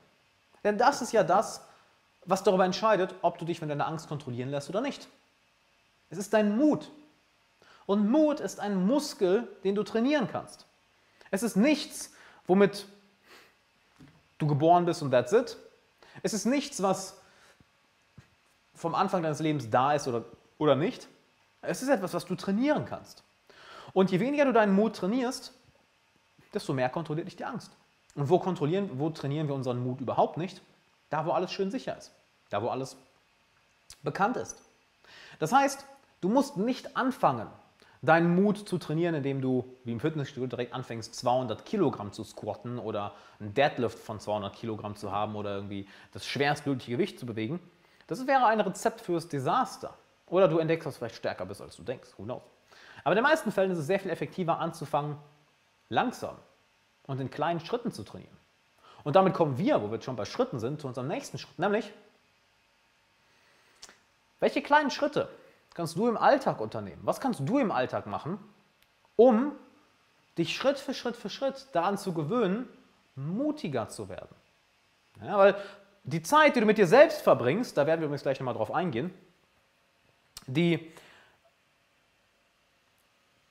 [0.64, 1.69] Denn das ist ja das,
[2.26, 5.08] was darüber entscheidet, ob du dich von deiner Angst kontrollieren lässt oder nicht.
[6.10, 6.92] Es ist dein Mut.
[7.86, 10.66] Und Mut ist ein Muskel, den du trainieren kannst.
[11.32, 12.14] Es ist nichts,
[12.46, 12.86] womit
[14.38, 15.58] du geboren bist und that's it.
[16.22, 17.20] Es ist nichts, was
[18.76, 20.26] vom Anfang deines Lebens da ist oder
[20.60, 21.08] oder nicht.
[21.62, 23.24] Es ist etwas, was du trainieren kannst.
[23.94, 25.54] Und je weniger du deinen Mut trainierst,
[26.54, 27.72] desto mehr kontrolliert dich die Angst.
[28.14, 30.62] Und wo kontrollieren, wo trainieren wir unseren Mut überhaupt nicht?
[31.10, 32.12] Da, wo alles schön sicher ist.
[32.50, 32.98] Da, wo alles
[34.04, 34.62] bekannt ist.
[35.40, 35.86] Das heißt,
[36.22, 37.48] du musst nicht anfangen,
[38.02, 42.80] deinen Mut zu trainieren, indem du, wie im Fitnessstudio, direkt anfängst, 200 Kilogramm zu squatten
[42.80, 47.60] oder einen Deadlift von 200 Kilogramm zu haben oder irgendwie das schwerstmögliche Gewicht zu bewegen.
[48.08, 49.94] Das wäre ein Rezept fürs Desaster.
[50.28, 52.10] Oder du entdeckst, dass du vielleicht stärker bist, als du denkst.
[52.18, 52.44] Who knows?
[53.04, 55.18] Aber in den meisten Fällen ist es sehr viel effektiver anzufangen,
[55.90, 56.36] langsam
[57.08, 58.38] und in kleinen Schritten zu trainieren.
[59.04, 61.92] Und damit kommen wir, wo wir schon bei Schritten sind, zu unserem nächsten Schritt, nämlich,
[64.40, 65.30] welche kleinen Schritte
[65.74, 67.02] kannst du im Alltag unternehmen?
[67.04, 68.40] Was kannst du im Alltag machen,
[69.16, 69.52] um
[70.38, 72.68] dich Schritt für Schritt für Schritt daran zu gewöhnen,
[73.16, 74.36] mutiger zu werden?
[75.22, 75.56] Ja, weil
[76.04, 78.72] die Zeit, die du mit dir selbst verbringst, da werden wir übrigens gleich nochmal drauf
[78.72, 79.14] eingehen,
[80.48, 80.92] die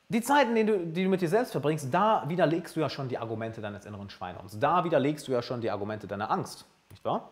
[0.08, 3.08] die Zeiten, die du, die du mit dir selbst verbringst, da widerlegst du ja schon
[3.08, 4.58] die Argumente deines inneren Schweinehunds.
[4.58, 7.30] Da widerlegst du ja schon die Argumente deiner Angst, nicht wahr?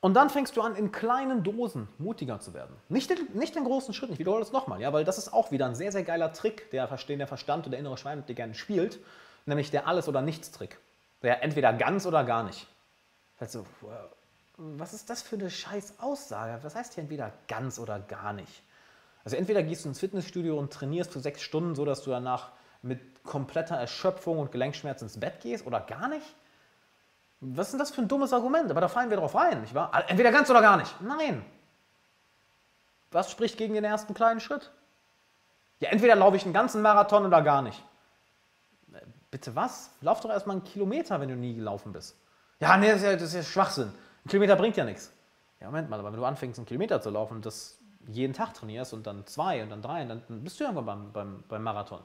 [0.00, 2.74] Und dann fängst du an, in kleinen Dosen mutiger zu werden.
[2.88, 5.50] Nicht in, nicht in großen Schritten, ich wiederhole das nochmal, ja, weil das ist auch
[5.50, 8.34] wieder ein sehr, sehr geiler Trick, der, den der Verstand und der innere Schwein dir
[8.34, 8.98] gerne spielt,
[9.44, 10.78] nämlich der Alles- oder Nichts-Trick.
[11.22, 12.66] Der entweder ganz oder gar nicht.
[13.38, 13.66] Also,
[14.56, 16.58] was ist das für eine scheiß Aussage?
[16.62, 18.62] Was heißt hier entweder ganz oder gar nicht?
[19.24, 22.52] Also entweder gehst du ins Fitnessstudio und trainierst für sechs Stunden, so dass du danach
[22.82, 26.26] mit kompletter Erschöpfung und Gelenkschmerz ins Bett gehst oder gar nicht.
[27.40, 28.70] Was ist denn das für ein dummes Argument?
[28.70, 29.90] Aber da fallen wir drauf rein, nicht wahr?
[30.08, 30.94] Entweder ganz oder gar nicht.
[31.00, 31.44] Nein.
[33.10, 34.70] Was spricht gegen den ersten kleinen Schritt?
[35.80, 37.82] Ja, entweder laufe ich einen ganzen Marathon oder gar nicht.
[39.30, 39.90] Bitte was?
[40.00, 42.16] Lauf doch erstmal einen Kilometer, wenn du nie gelaufen bist.
[42.58, 43.92] Ja, nee, das ist ja, das ist ja Schwachsinn.
[44.24, 45.12] Ein Kilometer bringt ja nichts.
[45.60, 48.92] Ja, Moment mal, aber wenn du anfängst, einen Kilometer zu laufen, das jeden Tag trainierst
[48.92, 52.00] und dann zwei und dann drei, und dann bist du irgendwann beim, beim, beim Marathon.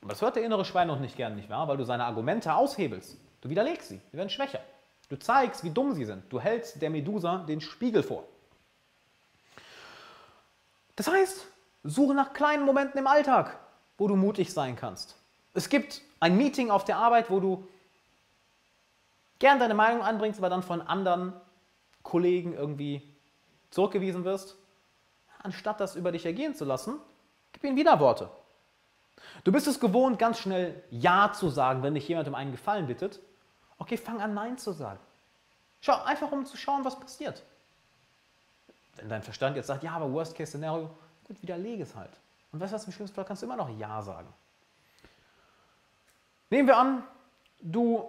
[0.00, 1.68] Aber das hört der innere Schwein noch nicht gern, nicht wahr?
[1.68, 3.16] Weil du seine Argumente aushebelst.
[3.40, 4.60] Du widerlegst sie, sie werden schwächer.
[5.08, 6.24] Du zeigst, wie dumm sie sind.
[6.32, 8.24] Du hältst der Medusa den Spiegel vor.
[10.96, 11.46] Das heißt,
[11.84, 13.58] suche nach kleinen Momenten im Alltag,
[13.98, 15.16] wo du mutig sein kannst.
[15.54, 17.68] Es gibt ein Meeting auf der Arbeit, wo du
[19.38, 21.32] gern deine Meinung anbringst, aber dann von anderen
[22.02, 23.02] Kollegen irgendwie
[23.70, 24.56] zurückgewiesen wirst
[25.42, 26.98] anstatt das über dich ergehen zu lassen,
[27.52, 28.30] gib ihnen Widerworte.
[29.44, 32.86] Du bist es gewohnt, ganz schnell Ja zu sagen, wenn dich jemand um einen Gefallen
[32.86, 33.20] bittet.
[33.78, 35.00] Okay, fang an, Nein zu sagen.
[35.80, 37.42] Schau, einfach um zu schauen, was passiert.
[38.96, 40.90] Wenn dein Verstand jetzt sagt, ja, aber Worst-Case-Szenario,
[41.26, 42.12] gut, widerlege es halt.
[42.52, 44.28] Und weißt du was, im schlimmsten Fall kannst du immer noch Ja sagen.
[46.50, 47.02] Nehmen wir an,
[47.60, 48.06] du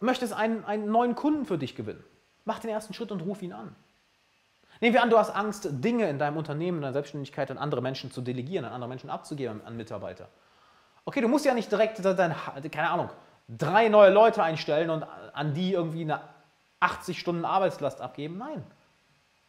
[0.00, 2.02] möchtest einen, einen neuen Kunden für dich gewinnen.
[2.44, 3.76] Mach den ersten Schritt und ruf ihn an.
[4.80, 7.82] Nehmen wir an, du hast Angst, Dinge in deinem Unternehmen, in deiner Selbstständigkeit an andere
[7.82, 10.28] Menschen zu delegieren, an andere Menschen abzugeben, an Mitarbeiter.
[11.04, 12.34] Okay, du musst ja nicht direkt, dein,
[12.70, 13.10] keine Ahnung,
[13.48, 16.20] drei neue Leute einstellen und an die irgendwie eine
[16.80, 18.38] 80 Stunden Arbeitslast abgeben.
[18.38, 18.64] Nein.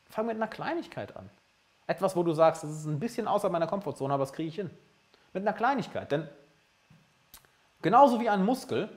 [0.09, 1.29] Fang mit einer Kleinigkeit an.
[1.85, 4.55] Etwas, wo du sagst, das ist ein bisschen außer meiner Komfortzone, aber das kriege ich
[4.55, 4.69] hin.
[5.33, 6.11] Mit einer Kleinigkeit.
[6.11, 6.27] Denn
[7.81, 8.89] genauso wie ein Muskel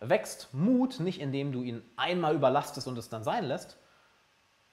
[0.00, 3.78] wächst Mut nicht, indem du ihn einmal überlastest und es dann sein lässt,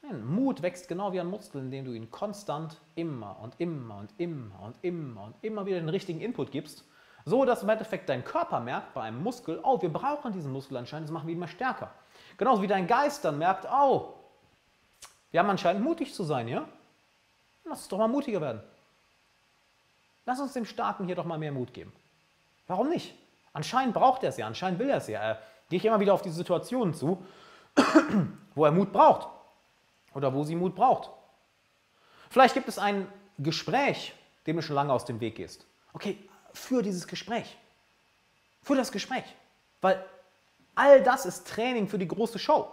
[0.05, 4.13] Nein, Mut wächst genau wie ein Muskel, indem du ihn konstant immer und immer und
[4.17, 6.83] immer und immer und immer wieder den richtigen Input gibst,
[7.23, 10.75] so dass im Endeffekt dein Körper merkt bei einem Muskel, oh, wir brauchen diesen Muskel
[10.75, 11.89] anscheinend, das machen wir immer stärker.
[12.37, 14.13] Genauso wie dein Geist dann merkt, oh,
[15.31, 16.67] wir haben anscheinend mutig zu sein, ja?
[17.63, 18.61] Lass uns doch mal mutiger werden.
[20.25, 21.93] Lass uns dem Starken hier doch mal mehr Mut geben.
[22.67, 23.15] Warum nicht?
[23.53, 25.21] Anscheinend braucht er es ja, anscheinend will er es ja.
[25.21, 27.23] Er geht immer wieder auf diese Situationen zu,
[28.53, 29.32] wo er Mut braucht
[30.13, 31.09] oder wo sie Mut braucht.
[32.29, 33.07] Vielleicht gibt es ein
[33.37, 34.13] Gespräch,
[34.47, 35.65] dem du schon lange aus dem Weg gehst.
[35.93, 36.17] Okay,
[36.53, 37.57] für dieses Gespräch.
[38.61, 39.23] Für das Gespräch.
[39.81, 40.03] Weil
[40.75, 42.71] all das ist Training für die große Show.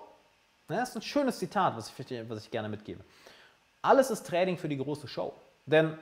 [0.68, 3.04] Das ist ein schönes Zitat, was ich, was ich gerne mitgebe.
[3.82, 5.32] Alles ist Training für die große Show.
[5.66, 5.98] Denn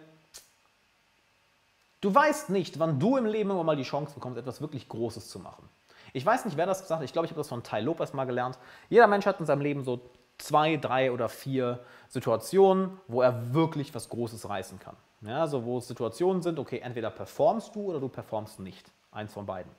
[2.00, 5.28] du weißt nicht, wann du im Leben immer mal die Chance bekommst, etwas wirklich Großes
[5.28, 5.68] zu machen.
[6.12, 7.04] Ich weiß nicht, wer das gesagt hat.
[7.04, 8.58] Ich glaube, ich habe das von Ty Lopez mal gelernt.
[8.88, 10.00] Jeder Mensch hat in seinem Leben so
[10.38, 14.96] zwei, drei oder vier Situationen, wo er wirklich was Großes reißen kann.
[15.20, 18.90] Ja, also wo es Situationen sind, okay, entweder performst du oder du performst nicht.
[19.10, 19.72] Eins von beiden.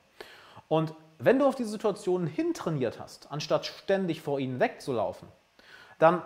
[0.68, 5.28] Und wenn du auf diese Situationen hintrainiert hast, anstatt ständig vor ihnen wegzulaufen,
[5.98, 6.22] dann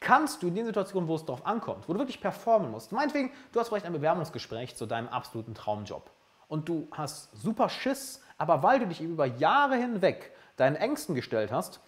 [0.00, 3.30] kannst du in den Situationen, wo es darauf ankommt, wo du wirklich performen musst, meinetwegen,
[3.52, 6.10] du hast vielleicht ein Bewerbungsgespräch zu deinem absoluten Traumjob
[6.46, 11.52] und du hast super Schiss, aber weil du dich über Jahre hinweg deinen Ängsten gestellt
[11.52, 11.80] hast,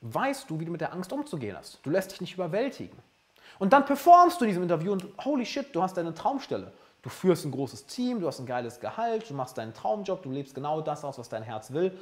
[0.00, 1.78] weißt du, wie du mit der Angst umzugehen hast.
[1.82, 2.96] Du lässt dich nicht überwältigen.
[3.58, 6.72] Und dann performst du in diesem Interview und holy shit, du hast deine Traumstelle.
[7.02, 10.30] Du führst ein großes Team, du hast ein geiles Gehalt, du machst deinen Traumjob, du
[10.30, 11.96] lebst genau das aus, was dein Herz will.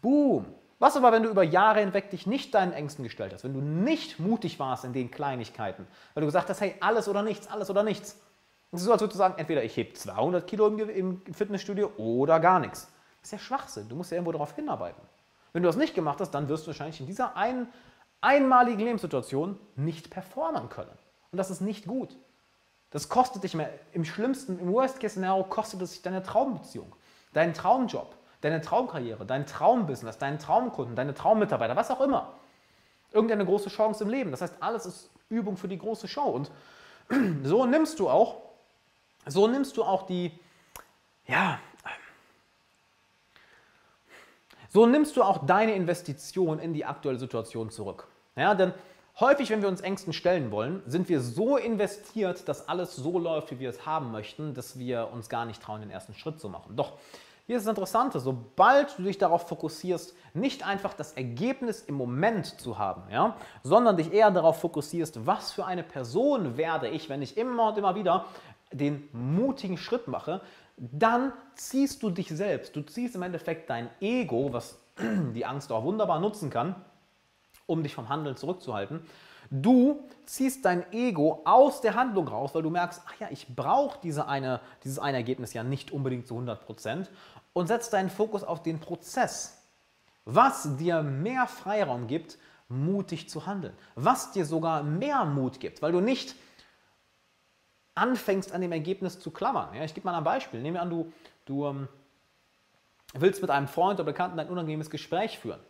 [0.00, 0.46] Boom.
[0.78, 3.60] Was aber, wenn du über Jahre hinweg dich nicht deinen Ängsten gestellt hast, wenn du
[3.60, 7.70] nicht mutig warst in den Kleinigkeiten, weil du gesagt hast, hey, alles oder nichts, alles
[7.70, 8.20] oder nichts.
[8.72, 12.40] Es ist so, als würdest du sagen, entweder ich hebe 200 Kilo im Fitnessstudio oder
[12.40, 12.88] gar nichts.
[13.20, 13.88] Das ist ja Schwachsinn.
[13.88, 15.00] Du musst ja irgendwo darauf hinarbeiten.
[15.52, 17.68] Wenn du das nicht gemacht hast, dann wirst du wahrscheinlich in dieser ein,
[18.20, 20.90] einmaligen Lebenssituation nicht performen können.
[21.30, 22.16] Und das ist nicht gut.
[22.90, 26.94] Das kostet dich mehr, im schlimmsten, im Worst-Case-Szenario kostet es dich deine Traumbeziehung,
[27.32, 32.34] deinen Traumjob, deine Traumkarriere, dein Traumbusiness, deinen Traumkunden, deine Traummitarbeiter, was auch immer.
[33.12, 34.30] Irgendeine große Chance im Leben.
[34.30, 36.26] Das heißt, alles ist Übung für die große Show.
[36.26, 36.50] Und
[37.42, 38.42] so nimmst du auch,
[39.26, 40.38] so nimmst du auch die,
[41.26, 41.58] ja,
[44.76, 48.08] so nimmst du auch deine Investition in die aktuelle Situation zurück.
[48.36, 48.74] Ja, denn
[49.18, 53.50] Häufig, wenn wir uns Ängsten stellen wollen, sind wir so investiert, dass alles so läuft,
[53.50, 56.50] wie wir es haben möchten, dass wir uns gar nicht trauen, den ersten Schritt zu
[56.50, 56.76] machen.
[56.76, 56.98] Doch
[57.46, 62.60] hier ist das Interessante, sobald du dich darauf fokussierst, nicht einfach das Ergebnis im Moment
[62.60, 67.22] zu haben, ja, sondern dich eher darauf fokussierst, was für eine Person werde ich, wenn
[67.22, 68.26] ich immer und immer wieder
[68.70, 70.42] den mutigen Schritt mache,
[70.76, 72.76] dann ziehst du dich selbst.
[72.76, 74.78] Du ziehst im Endeffekt dein Ego, was
[75.34, 76.74] die Angst auch wunderbar nutzen kann,
[77.66, 79.00] um dich vom Handeln zurückzuhalten.
[79.50, 83.98] Du ziehst dein Ego aus der Handlung raus, weil du merkst, ach ja, ich brauche
[84.02, 87.10] diese eine, dieses eine Ergebnis ja nicht unbedingt zu 100 Prozent
[87.52, 89.62] und setzt deinen Fokus auf den Prozess,
[90.24, 92.38] was dir mehr Freiraum gibt,
[92.68, 96.34] mutig zu handeln, was dir sogar mehr Mut gibt, weil du nicht
[97.96, 99.74] anfängst an dem Ergebnis zu klammern.
[99.74, 100.62] Ja, ich gebe mal ein Beispiel.
[100.62, 101.12] Nehmen wir an, du,
[101.46, 101.88] du ähm,
[103.14, 105.60] willst mit einem Freund oder Bekannten ein unangenehmes Gespräch führen.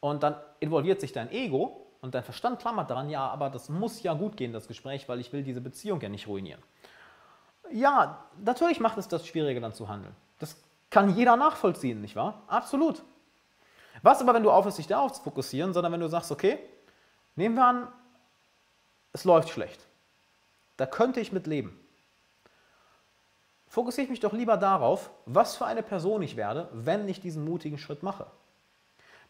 [0.00, 4.02] Und dann involviert sich dein Ego und dein Verstand klammert daran, ja, aber das muss
[4.02, 6.60] ja gut gehen, das Gespräch, weil ich will diese Beziehung ja nicht ruinieren.
[7.70, 10.14] Ja, natürlich macht es das schwieriger dann zu handeln.
[10.40, 10.56] Das
[10.90, 12.42] kann jeder nachvollziehen, nicht wahr?
[12.48, 13.02] Absolut.
[14.02, 16.58] Was aber, wenn du aufhörst, dich darauf zu fokussieren, sondern wenn du sagst, okay,
[17.36, 17.88] nehmen wir an,
[19.12, 19.86] es läuft schlecht.
[20.82, 21.78] Da könnte ich mit leben.
[23.68, 27.44] Fokussiere ich mich doch lieber darauf, was für eine Person ich werde, wenn ich diesen
[27.44, 28.26] mutigen Schritt mache.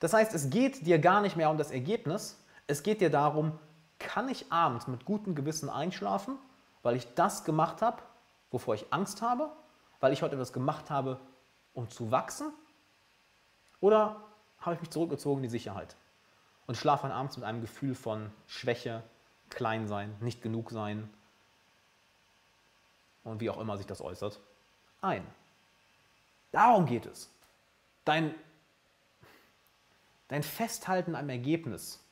[0.01, 3.59] Das heißt, es geht dir gar nicht mehr um das Ergebnis, es geht dir darum,
[3.99, 6.39] kann ich abends mit gutem Gewissen einschlafen,
[6.83, 8.01] weil ich das gemacht habe,
[8.51, 9.53] wovor ich Angst habe,
[10.01, 11.21] weil ich heute etwas gemacht habe,
[11.75, 12.51] um zu wachsen?
[13.79, 14.23] Oder
[14.59, 15.97] habe ich mich zurückgezogen in die Sicherheit
[16.67, 19.03] und schlafe dann abends mit einem Gefühl von Schwäche,
[19.51, 21.11] Kleinsein, nicht genug sein
[23.25, 24.41] und wie auch immer sich das äußert,
[25.01, 25.27] ein?
[26.51, 27.31] Darum geht es.
[28.05, 28.35] Dein
[30.33, 32.03] Dein Festhalten am Ergebnis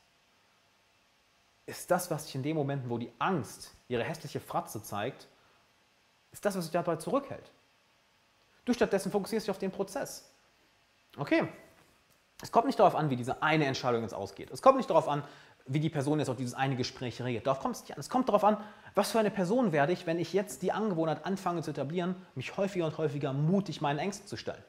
[1.65, 5.27] ist das, was dich in den Momenten, wo die Angst ihre hässliche Fratze zeigt,
[6.31, 7.51] ist das, was dich dabei zurückhält.
[8.66, 10.31] Du stattdessen fokussierst dich auf den Prozess.
[11.16, 11.49] Okay,
[12.43, 14.51] es kommt nicht darauf an, wie diese eine Entscheidung jetzt ausgeht.
[14.51, 15.24] Es kommt nicht darauf an,
[15.66, 17.47] wie die Person jetzt auf dieses eine Gespräch reagiert.
[17.47, 18.01] Darauf kommt es nicht an.
[18.01, 18.57] Es kommt darauf an,
[18.95, 22.57] was für eine Person werde ich, wenn ich jetzt die Angewohnheit anfange zu etablieren, mich
[22.57, 24.62] häufiger und häufiger mutig meinen Ängsten zu stellen.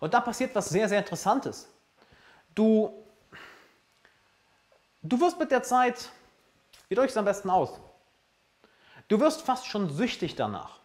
[0.00, 1.68] Und da passiert was sehr, sehr Interessantes.
[2.54, 2.92] Du,
[5.02, 6.10] du wirst mit der Zeit,
[6.88, 7.80] wie drücke ich es am besten aus?
[9.08, 10.80] Du wirst fast schon süchtig danach.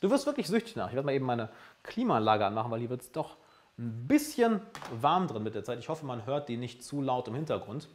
[0.00, 0.88] Du wirst wirklich süchtig danach.
[0.88, 1.50] Ich werde mal eben meine
[1.82, 3.36] Klimaanlage anmachen, weil hier wird es doch
[3.78, 4.60] ein bisschen
[5.00, 5.78] warm drin mit der Zeit.
[5.78, 7.88] Ich hoffe, man hört die nicht zu laut im Hintergrund.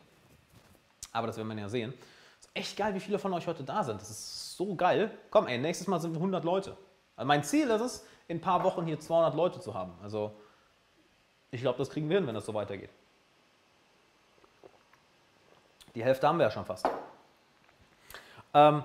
[1.14, 1.94] Aber das werden wir ja sehen.
[2.40, 4.02] Ist echt geil, wie viele von euch heute da sind.
[4.02, 5.12] Das ist so geil.
[5.30, 6.76] Komm, ey, nächstes Mal sind wir 100 Leute.
[7.16, 9.94] Also mein Ziel ist es, in ein paar Wochen hier 200 Leute zu haben.
[10.02, 10.36] Also
[11.52, 12.90] ich glaube, das kriegen wir hin, wenn das so weitergeht.
[15.96, 16.88] Die Hälfte haben wir ja schon fast.
[18.54, 18.84] Ähm,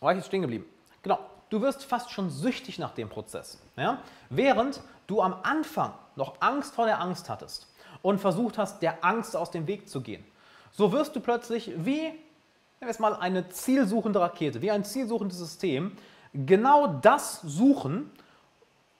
[0.00, 0.64] war ich jetzt stehen geblieben?
[1.02, 1.18] Genau,
[1.50, 3.60] du wirst fast schon süchtig nach dem Prozess.
[3.76, 4.02] Ja?
[4.30, 7.68] Während du am Anfang noch Angst vor der Angst hattest
[8.00, 10.24] und versucht hast, der Angst aus dem Weg zu gehen,
[10.72, 12.20] so wirst du plötzlich wie, nehmen
[12.80, 15.96] wir jetzt mal eine zielsuchende Rakete, wie ein zielsuchendes System,
[16.34, 18.10] genau das suchen,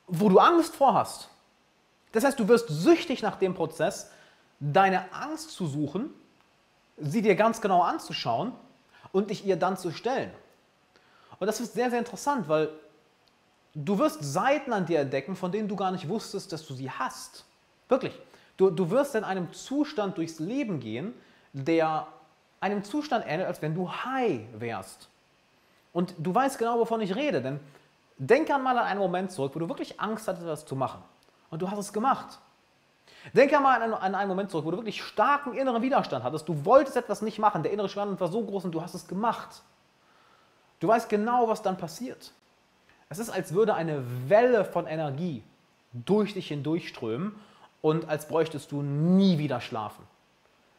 [0.07, 1.29] wo du Angst vor hast.
[2.13, 4.11] Das heißt, du wirst süchtig nach dem Prozess,
[4.61, 6.11] deine Angst zu suchen,
[6.99, 8.53] sie dir ganz genau anzuschauen
[9.13, 10.31] und dich ihr dann zu stellen.
[11.41, 12.69] Und das ist sehr, sehr interessant, weil
[13.75, 16.91] du wirst Seiten an dir entdecken, von denen du gar nicht wusstest, dass du sie
[16.91, 17.45] hast.
[17.89, 18.17] Wirklich.
[18.57, 21.15] Du, du wirst in einem Zustand durchs Leben gehen,
[21.53, 22.07] der
[22.61, 25.09] einem Zustand ähnelt, als wenn du high wärst.
[25.93, 27.61] Und du weißt genau, wovon ich rede, denn
[28.19, 31.03] denk einmal an einen Moment zurück, wo du wirklich Angst hattest, das zu machen
[31.51, 32.39] und du hast es gemacht.
[33.35, 36.49] Denke mal an einen, Moment zurück, wo du wirklich starken inneren Widerstand hattest.
[36.49, 39.07] Du wolltest etwas nicht machen, der innere Widerstand war so groß und du hast es
[39.07, 39.63] gemacht.
[40.81, 42.33] Du weißt genau, was dann passiert.
[43.09, 45.45] Es ist, als würde eine Welle von Energie
[45.93, 47.35] durch dich hindurchströmen
[47.81, 50.05] und als bräuchtest du nie wieder schlafen.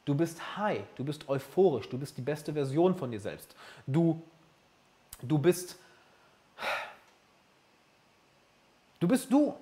[0.05, 3.55] Du bist high, du bist euphorisch, du bist die beste Version von dir selbst.
[3.87, 4.21] Du,
[5.21, 5.77] du bist,
[8.99, 9.55] du bist du.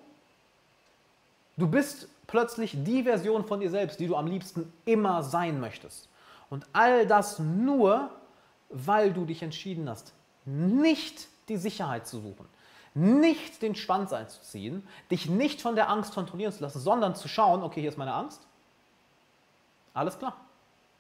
[1.58, 6.10] Du bist plötzlich die Version von dir selbst, die du am liebsten immer sein möchtest.
[6.50, 8.10] Und all das nur,
[8.70, 10.14] weil du dich entschieden hast,
[10.46, 12.48] nicht die Sicherheit zu suchen,
[12.94, 17.62] nicht den Schwanz einzuziehen, dich nicht von der Angst kontrollieren zu lassen, sondern zu schauen,
[17.64, 18.42] okay, hier ist meine Angst.
[19.94, 20.36] Alles klar.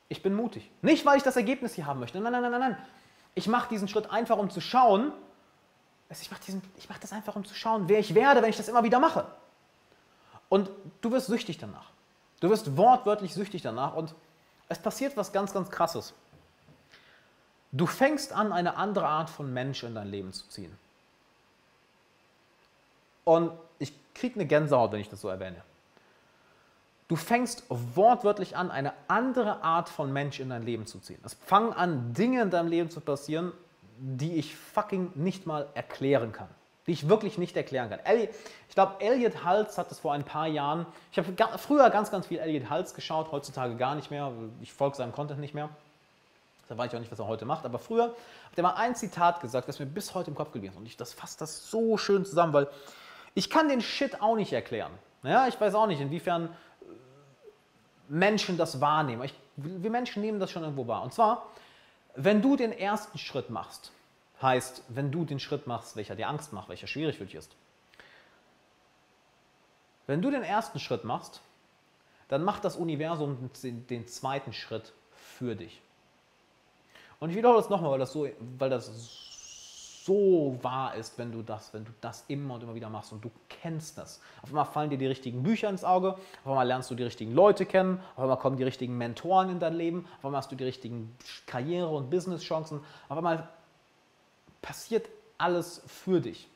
[0.10, 0.70] Ich bin mutig.
[0.82, 2.20] Nicht, weil ich das Ergebnis hier haben möchte.
[2.20, 2.78] Nein, nein, nein, nein, nein.
[3.34, 5.14] Ich mache diesen Schritt einfach, um zu schauen.
[6.10, 6.42] Ich mache
[6.90, 9.26] mach das einfach, um zu schauen, wer ich werde, wenn ich das immer wieder mache.
[10.50, 10.70] Und
[11.00, 11.92] du wirst süchtig danach.
[12.42, 13.96] Du wirst wortwörtlich süchtig danach.
[13.96, 14.14] Und
[14.68, 16.14] es passiert was ganz, ganz Krasses.
[17.72, 20.78] Du fängst an, eine andere Art von Mensch in dein Leben zu ziehen.
[23.24, 25.64] Und ich kriege eine Gänsehaut, wenn ich das so erwähne.
[27.12, 31.20] Du fängst wortwörtlich an, eine andere Art von Mensch in dein Leben zu ziehen.
[31.26, 33.52] Es fangen an, Dinge in deinem Leben zu passieren,
[33.98, 36.48] die ich fucking nicht mal erklären kann.
[36.88, 38.00] Die ich wirklich nicht erklären kann.
[38.70, 40.86] Ich glaube, Elliot Hals hat es vor ein paar Jahren.
[41.12, 44.32] Ich habe früher ganz, ganz viel Elliot Hals geschaut, heutzutage gar nicht mehr.
[44.62, 45.68] Ich folge seinem Content nicht mehr.
[46.70, 47.66] Da weiß ich auch nicht, was er heute macht.
[47.66, 50.76] Aber früher hat er mal ein Zitat gesagt, das mir bis heute im Kopf geblieben
[50.76, 50.80] ist.
[50.80, 52.70] Und ich, das fasst das so schön zusammen, weil
[53.34, 54.94] ich kann den Shit auch nicht erklären.
[55.24, 56.50] Ja, ich weiß auch nicht, inwiefern
[58.12, 59.24] Menschen das wahrnehmen.
[59.24, 61.02] Ich, wir Menschen nehmen das schon irgendwo wahr.
[61.02, 61.48] Und zwar,
[62.16, 63.94] wenn du den ersten Schritt machst,
[64.42, 67.56] heißt, wenn du den Schritt machst, welcher dir Angst macht, welcher schwierig für dich ist.
[70.08, 71.42] Wenn du den ersten Schritt machst,
[72.28, 75.82] dann macht das Universum den zweiten Schritt für dich.
[77.20, 78.28] Und ich wiederhole das nochmal, weil das so,
[78.58, 78.90] weil das
[80.06, 83.24] so wahr ist, wenn du das, wenn du das immer und immer wieder machst und
[83.24, 84.20] du kennst das.
[84.42, 87.34] Auf einmal fallen dir die richtigen Bücher ins Auge, auf einmal lernst du die richtigen
[87.34, 90.56] Leute kennen, auf einmal kommen die richtigen Mentoren in dein Leben, auf einmal hast du
[90.56, 91.16] die richtigen
[91.46, 93.48] Karriere- und Businesschancen, auf einmal
[94.62, 95.08] passiert
[95.38, 96.48] alles für dich.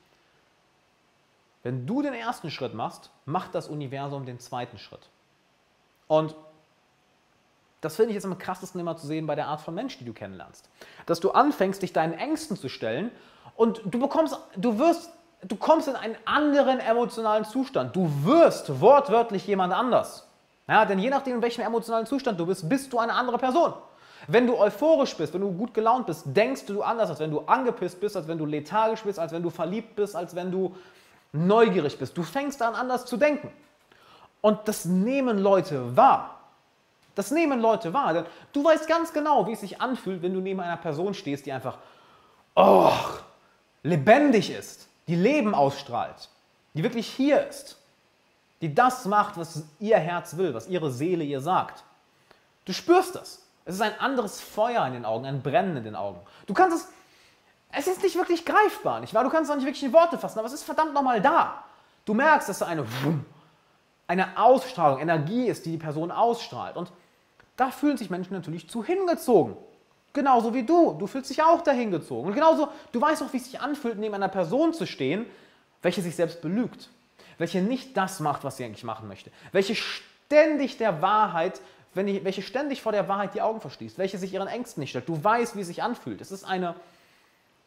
[1.64, 5.10] Wenn du den ersten Schritt machst, macht das Universum den zweiten Schritt.
[6.08, 6.36] Und
[7.82, 10.06] das finde ich jetzt am krassesten immer zu sehen bei der Art von Mensch, die
[10.06, 10.70] du kennenlernst.
[11.06, 13.12] Dass du anfängst, dich deinen Ängsten zu stellen
[13.56, 15.10] und du bekommst, du wirst,
[15.42, 17.96] du kommst in einen anderen emotionalen Zustand.
[17.96, 20.28] Du wirst wortwörtlich jemand anders.
[20.68, 23.74] Ja, denn je nachdem, in welchem emotionalen Zustand du bist, bist du eine andere Person.
[24.28, 27.42] Wenn du euphorisch bist, wenn du gut gelaunt bist, denkst du anders, als wenn du
[27.42, 30.76] angepisst bist, als wenn du lethargisch bist, als wenn du verliebt bist, als wenn du
[31.32, 32.18] neugierig bist.
[32.18, 33.52] Du fängst an, anders zu denken.
[34.42, 36.40] Und das nehmen Leute wahr.
[37.14, 38.14] Das nehmen Leute wahr.
[38.14, 41.46] Denn du weißt ganz genau, wie es sich anfühlt, wenn du neben einer Person stehst,
[41.46, 41.78] die einfach
[42.56, 42.92] oh,
[43.86, 46.30] lebendig ist, die Leben ausstrahlt,
[46.74, 47.78] die wirklich hier ist,
[48.62, 51.84] die das macht, was ihr Herz will, was ihre Seele ihr sagt.
[52.66, 53.44] Du spürst das.
[53.64, 56.20] Es ist ein anderes Feuer in den Augen, ein Brennen in den Augen.
[56.48, 56.88] Du kannst es,
[57.72, 59.24] es ist nicht wirklich greifbar, nicht wahr?
[59.24, 61.64] Du kannst es auch nicht wirklich in Worte fassen, aber es ist verdammt nochmal da.
[62.06, 62.86] Du merkst, dass da eine,
[64.08, 66.76] eine Ausstrahlung, Energie ist, die die Person ausstrahlt.
[66.76, 66.92] Und
[67.56, 69.58] da fühlen sich Menschen natürlich zu hingezogen.
[70.16, 70.94] Genauso wie du.
[70.94, 72.28] Du fühlst dich auch dahin gezogen.
[72.28, 75.26] Und genauso, du weißt auch, wie es sich anfühlt, neben einer Person zu stehen,
[75.82, 76.90] welche sich selbst belügt.
[77.38, 79.30] Welche nicht das macht, was sie eigentlich machen möchte.
[79.52, 81.60] Welche ständig der Wahrheit,
[81.96, 83.98] ich, welche ständig vor der Wahrheit die Augen verschließt.
[83.98, 85.10] Welche sich ihren Ängsten nicht stellt.
[85.10, 86.22] Du weißt, wie es sich anfühlt.
[86.22, 86.76] Es ist eine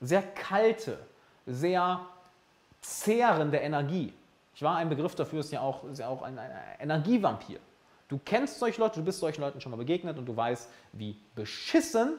[0.01, 0.99] sehr kalte,
[1.45, 2.01] sehr
[2.81, 4.15] zehrende Energie.
[4.55, 6.51] Ich war ein Begriff dafür, ist ja auch, ist ja auch ein, ein
[6.81, 7.59] Energievampir.
[8.09, 11.15] Du kennst solche Leute, du bist solchen Leuten schon mal begegnet und du weißt, wie
[11.35, 12.15] beschissen,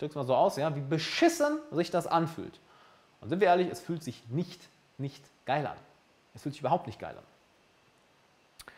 [0.00, 2.58] ich drücke es mal so aus, ja, wie beschissen sich das anfühlt.
[3.20, 4.58] Und sind wir ehrlich, es fühlt sich nicht,
[4.96, 5.76] nicht geil an.
[6.34, 8.72] Es fühlt sich überhaupt nicht geil an.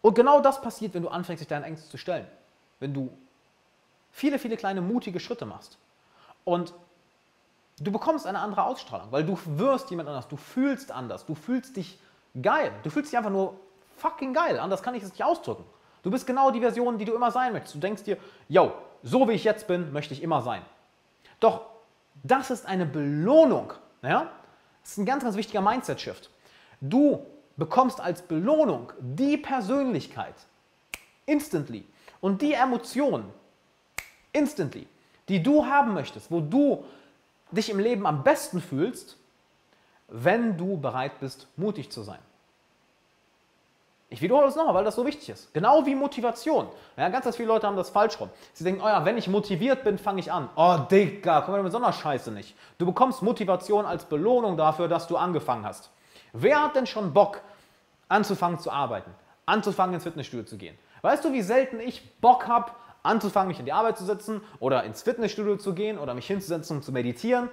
[0.00, 2.26] Und genau das passiert, wenn du anfängst, dich deinen Ängsten zu stellen.
[2.80, 3.14] Wenn du
[4.12, 5.76] viele, viele kleine mutige Schritte machst.
[6.46, 6.72] Und
[7.78, 11.76] du bekommst eine andere Ausstrahlung, weil du wirst jemand anders, du fühlst anders, du fühlst
[11.76, 11.98] dich
[12.40, 12.72] geil.
[12.82, 13.60] Du fühlst dich einfach nur
[13.98, 14.58] fucking geil.
[14.58, 15.64] Anders kann ich es nicht ausdrücken.
[16.04, 17.74] Du bist genau die Version, die du immer sein möchtest.
[17.74, 18.18] Du denkst dir,
[18.48, 18.72] yo,
[19.02, 20.62] so wie ich jetzt bin, möchte ich immer sein.
[21.40, 21.62] Doch
[22.22, 23.72] das ist eine Belohnung.
[24.02, 24.30] Ja?
[24.82, 26.30] Das ist ein ganz, ganz wichtiger Mindset-Shift.
[26.80, 27.24] Du
[27.56, 30.34] bekommst als Belohnung die Persönlichkeit
[31.26, 31.86] instantly
[32.20, 33.24] und die Emotionen
[34.32, 34.86] instantly,
[35.28, 36.84] die du haben möchtest, wo du
[37.50, 39.16] dich im Leben am besten fühlst,
[40.08, 42.18] wenn du bereit bist, mutig zu sein.
[44.14, 45.52] Ich wiederhole das nochmal, weil das so wichtig ist.
[45.52, 46.68] Genau wie Motivation.
[46.96, 48.30] Ja, ganz, ganz viele Leute haben das falsch rum.
[48.52, 50.48] Sie denken, oh ja, wenn ich motiviert bin, fange ich an.
[50.54, 52.54] Oh, Digga, komm mal mit so einer Scheiße nicht.
[52.78, 55.90] Du bekommst Motivation als Belohnung dafür, dass du angefangen hast.
[56.32, 57.40] Wer hat denn schon Bock,
[58.08, 59.10] anzufangen zu arbeiten?
[59.46, 60.78] Anzufangen ins Fitnessstudio zu gehen?
[61.02, 62.70] Weißt du, wie selten ich Bock habe,
[63.02, 66.76] anzufangen, mich in die Arbeit zu setzen oder ins Fitnessstudio zu gehen oder mich hinzusetzen
[66.76, 67.48] und zu meditieren?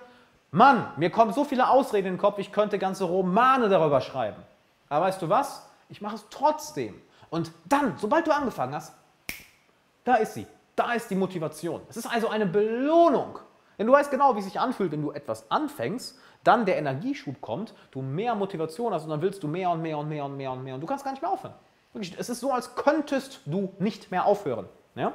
[0.51, 4.43] Mann, mir kommen so viele Ausreden in den Kopf, ich könnte ganze Romane darüber schreiben.
[4.89, 5.70] Aber weißt du was?
[5.91, 6.99] Ich mache es trotzdem.
[7.30, 8.95] Und dann, sobald du angefangen hast,
[10.03, 10.47] da ist sie.
[10.76, 11.81] Da ist die Motivation.
[11.89, 13.39] Es ist also eine Belohnung.
[13.77, 17.39] Denn du weißt genau, wie es sich anfühlt, wenn du etwas anfängst, dann der Energieschub
[17.41, 20.38] kommt, du mehr Motivation hast und dann willst du mehr und mehr und mehr und
[20.38, 21.53] mehr und mehr und du kannst gar nicht mehr aufhören.
[22.18, 24.68] Es ist so, als könntest du nicht mehr aufhören.
[24.95, 25.13] Ja?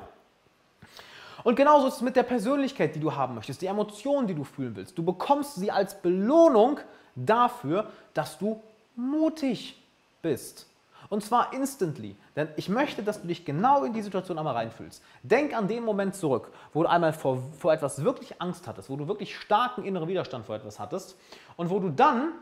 [1.43, 4.45] Und genauso ist es mit der Persönlichkeit, die du haben möchtest, die Emotionen, die du
[4.45, 4.97] fühlen willst.
[4.99, 6.81] Du bekommst sie als Belohnung
[7.15, 8.63] dafür, dass du
[8.95, 9.83] mutig
[10.27, 10.67] bist.
[11.09, 12.17] Und zwar instantly.
[12.35, 15.01] Denn ich möchte, dass du dich genau in die Situation einmal reinfühlst.
[15.23, 18.97] Denk an den Moment zurück, wo du einmal vor, vor etwas wirklich Angst hattest, wo
[18.97, 21.17] du wirklich starken inneren Widerstand vor etwas hattest
[21.57, 22.33] und wo du dann,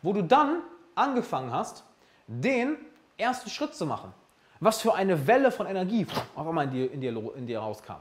[0.00, 0.62] wo du dann
[0.94, 1.84] angefangen hast,
[2.26, 2.78] den
[3.18, 4.14] ersten Schritt zu machen.
[4.60, 8.00] Was für eine Welle von Energie auf einmal in dir, in dir, in dir rauskam,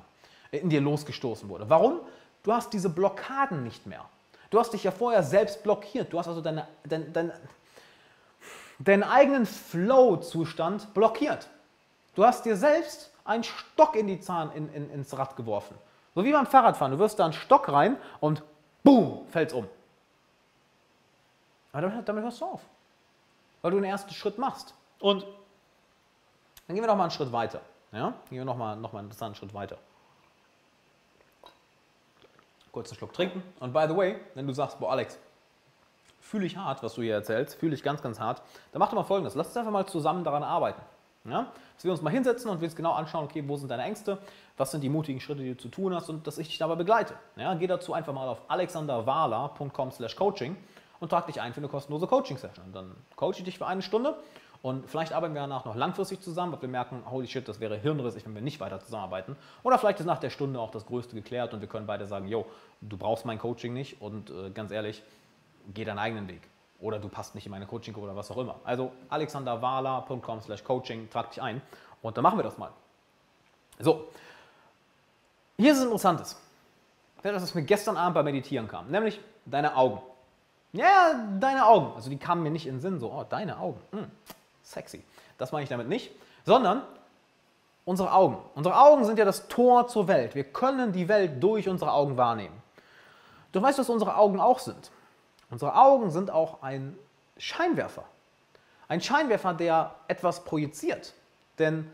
[0.52, 1.70] äh, in dir losgestoßen wurde.
[1.70, 2.00] Warum?
[2.44, 4.06] Du hast diese Blockaden nicht mehr.
[4.50, 6.12] Du hast dich ja vorher selbst blockiert.
[6.14, 7.32] Du hast also deine, dein, dein,
[8.80, 11.50] deinen eigenen Flow-Zustand blockiert.
[12.16, 15.76] Du hast dir selbst einen Stock in die Zahn, in, in, ins Rad geworfen.
[16.16, 16.94] So wie beim Fahrradfahren.
[16.94, 18.42] Du wirst da einen Stock rein und
[18.84, 19.68] boom, fällt's um.
[21.72, 22.62] Aber damit, damit hörst du auf.
[23.62, 24.74] Weil du den ersten Schritt machst.
[25.00, 25.24] Und
[26.66, 27.62] dann gehen wir noch mal einen Schritt weiter.
[27.92, 28.14] Ja?
[28.30, 29.78] Gehen wir noch mal, noch mal einen interessanten Schritt weiter.
[32.72, 33.44] Kurz einen Schluck trinken.
[33.60, 35.20] Und by the way, wenn du sagst, boah Alex,
[36.28, 38.42] fühle ich hart, was du hier erzählst, fühle ich ganz, ganz hart,
[38.72, 39.36] dann mach doch mal folgendes.
[39.36, 40.82] Lass uns einfach mal zusammen daran arbeiten.
[41.26, 41.52] Ja?
[41.76, 44.18] Dass wir uns mal hinsetzen und wir uns genau anschauen, okay, wo sind deine Ängste,
[44.58, 46.76] was sind die mutigen Schritte, die du zu tun hast und dass ich dich dabei
[46.76, 47.14] begleite.
[47.36, 47.54] Ja?
[47.56, 50.58] Geh dazu einfach mal auf alexanderwala.com slash coaching
[51.00, 52.74] und trag dich ein für eine kostenlose Coaching-Session.
[52.74, 54.16] Dann coache ich dich für eine Stunde
[54.62, 57.78] und vielleicht arbeiten wir danach noch langfristig zusammen, weil wir merken, holy shit, das wäre
[57.78, 59.36] hirnrissig, wenn wir nicht weiter zusammenarbeiten.
[59.64, 62.28] Oder vielleicht ist nach der Stunde auch das Größte geklärt und wir können beide sagen,
[62.28, 62.46] yo,
[62.82, 65.04] du brauchst mein Coaching nicht und äh, ganz ehrlich,
[65.74, 66.42] geh deinen eigenen Weg.
[66.80, 68.60] Oder du passt nicht in meine Coaching-Gruppe oder was auch immer.
[68.64, 71.62] Also alexanderwala.com slash coaching, trag dich ein
[72.02, 72.72] und dann machen wir das mal.
[73.80, 74.08] So,
[75.58, 76.38] hier ist es Interessantes.
[77.24, 80.02] Das, was mir gestern Abend beim Meditieren kam, nämlich deine Augen.
[80.72, 81.94] Ja, deine Augen.
[81.96, 83.82] Also die kamen mir nicht in den Sinn, so, oh, deine Augen.
[83.92, 84.10] Hm,
[84.62, 85.04] sexy.
[85.38, 86.12] Das meine ich damit nicht,
[86.46, 86.84] sondern
[87.86, 88.38] unsere Augen.
[88.54, 90.36] Unsere Augen sind ja das Tor zur Welt.
[90.36, 92.56] Wir können die Welt durch unsere Augen wahrnehmen.
[93.52, 94.92] Du weißt, was unsere Augen auch sind.
[95.50, 96.98] Unsere Augen sind auch ein
[97.38, 98.04] Scheinwerfer.
[98.88, 101.14] Ein Scheinwerfer, der etwas projiziert.
[101.60, 101.90] Denn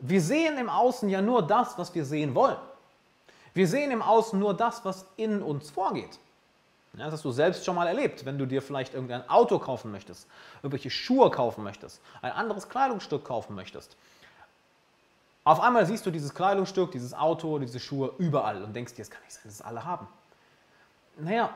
[0.00, 2.56] wir sehen im Außen ja nur das, was wir sehen wollen.
[3.52, 6.18] Wir sehen im Außen nur das, was in uns vorgeht.
[6.96, 9.90] Ja, das hast du selbst schon mal erlebt, wenn du dir vielleicht irgendein Auto kaufen
[9.90, 10.28] möchtest,
[10.62, 13.96] irgendwelche Schuhe kaufen möchtest, ein anderes Kleidungsstück kaufen möchtest.
[15.42, 19.10] Auf einmal siehst du dieses Kleidungsstück, dieses Auto, diese Schuhe überall und denkst dir, es
[19.10, 20.06] kann nicht sein, dass es alle haben.
[21.18, 21.50] Naja,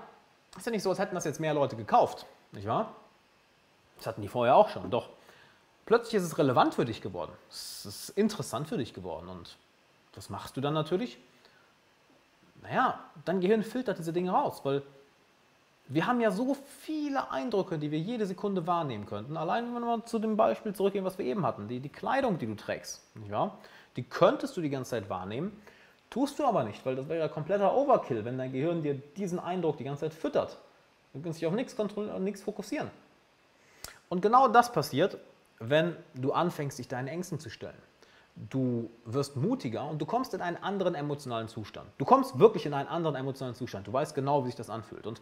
[0.59, 2.95] ist ja nicht so, als hätten das jetzt mehr Leute gekauft, nicht wahr?
[3.97, 4.91] Das hatten die vorher auch schon.
[4.91, 5.09] Doch
[5.87, 7.33] plötzlich ist es relevant für dich geworden.
[7.51, 9.29] Es ist interessant für dich geworden.
[9.29, 9.57] Und
[10.15, 11.19] was machst du dann natürlich?
[12.63, 14.83] Naja, dein Gehirn filtert diese Dinge raus, weil
[15.87, 19.37] wir haben ja so viele Eindrücke, die wir jede Sekunde wahrnehmen könnten.
[19.37, 22.39] Allein wenn wir mal zu dem Beispiel zurückgehen, was wir eben hatten, die, die Kleidung,
[22.39, 23.59] die du trägst, nicht wahr?
[23.99, 25.61] die könntest du die ganze Zeit wahrnehmen,
[26.11, 29.39] tust du aber nicht, weil das wäre ja kompletter Overkill, wenn dein Gehirn dir diesen
[29.39, 30.59] Eindruck die ganze Zeit füttert.
[31.13, 32.91] Du kannst dich auf nichts kontrollieren und nichts fokussieren.
[34.09, 35.19] Und genau das passiert,
[35.59, 37.77] wenn du anfängst, dich deinen Ängsten zu stellen.
[38.51, 41.91] Du wirst mutiger und du kommst in einen anderen emotionalen Zustand.
[41.99, 43.87] Du kommst wirklich in einen anderen emotionalen Zustand.
[43.89, 45.07] Du weißt genau, wie sich das anfühlt.
[45.07, 45.21] Und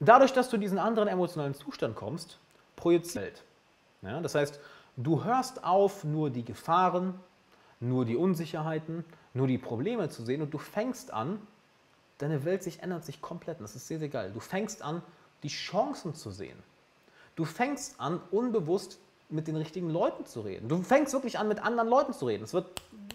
[0.00, 2.38] Dadurch, dass du in diesen anderen emotionalen Zustand kommst,
[2.76, 3.42] projiziert.
[4.02, 4.60] Ja, das heißt,
[4.96, 7.18] du hörst auf, nur die Gefahren,
[7.80, 9.04] nur die Unsicherheiten,
[9.38, 11.40] nur die Probleme zu sehen und du fängst an,
[12.18, 13.58] deine Welt sich ändert sich komplett.
[13.58, 14.30] Und das ist sehr, sehr geil.
[14.34, 15.02] Du fängst an,
[15.42, 16.58] die Chancen zu sehen.
[17.36, 18.98] Du fängst an, unbewusst
[19.30, 20.68] mit den richtigen Leuten zu reden.
[20.68, 22.44] Du fängst wirklich an, mit anderen Leuten zu reden.
[22.44, 22.66] Es wird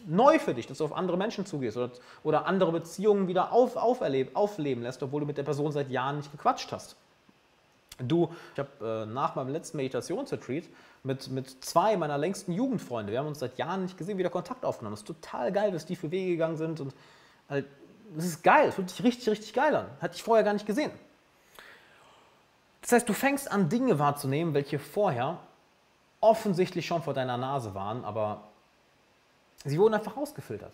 [0.07, 1.91] neu für dich, dass du auf andere Menschen zugehst oder,
[2.23, 6.17] oder andere Beziehungen wieder auf, auferleben, aufleben lässt, obwohl du mit der Person seit Jahren
[6.17, 6.95] nicht gequatscht hast.
[7.99, 10.63] Du, ich habe äh, nach meinem letzten Meditationsretreat
[11.03, 14.65] mit, mit zwei meiner längsten Jugendfreunde, wir haben uns seit Jahren nicht gesehen, wieder Kontakt
[14.65, 14.95] aufgenommen.
[14.95, 16.93] Es ist total geil, was die für Wege gegangen sind und
[17.49, 17.65] halt,
[18.15, 19.87] das ist geil, es fühlt sich richtig, richtig geil an.
[20.01, 20.91] Hatte ich vorher gar nicht gesehen.
[22.81, 25.39] Das heißt, du fängst an, Dinge wahrzunehmen, welche vorher
[26.19, 28.43] offensichtlich schon vor deiner Nase waren, aber
[29.65, 30.73] sie wurden einfach ausgefiltert,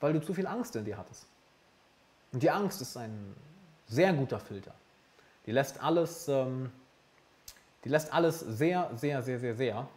[0.00, 1.26] weil du zu viel Angst in dir hattest.
[2.32, 3.34] Und die Angst ist ein
[3.86, 4.72] sehr guter Filter.
[5.48, 6.70] Die lässt alles, ähm,
[7.82, 9.88] die lässt alles sehr, sehr, sehr, sehr, sehr,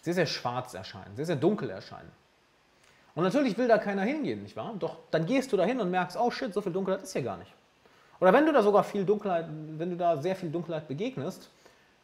[0.00, 2.12] sehr, sehr schwarz erscheinen, sehr, sehr dunkel erscheinen.
[3.16, 4.76] Und natürlich will da keiner hingehen, nicht wahr?
[4.78, 7.22] Doch dann gehst du da hin und merkst, oh shit, so viel Dunkelheit ist hier
[7.22, 7.52] gar nicht.
[8.20, 11.50] Oder wenn du da sogar viel Dunkelheit, wenn du da sehr viel Dunkelheit begegnest,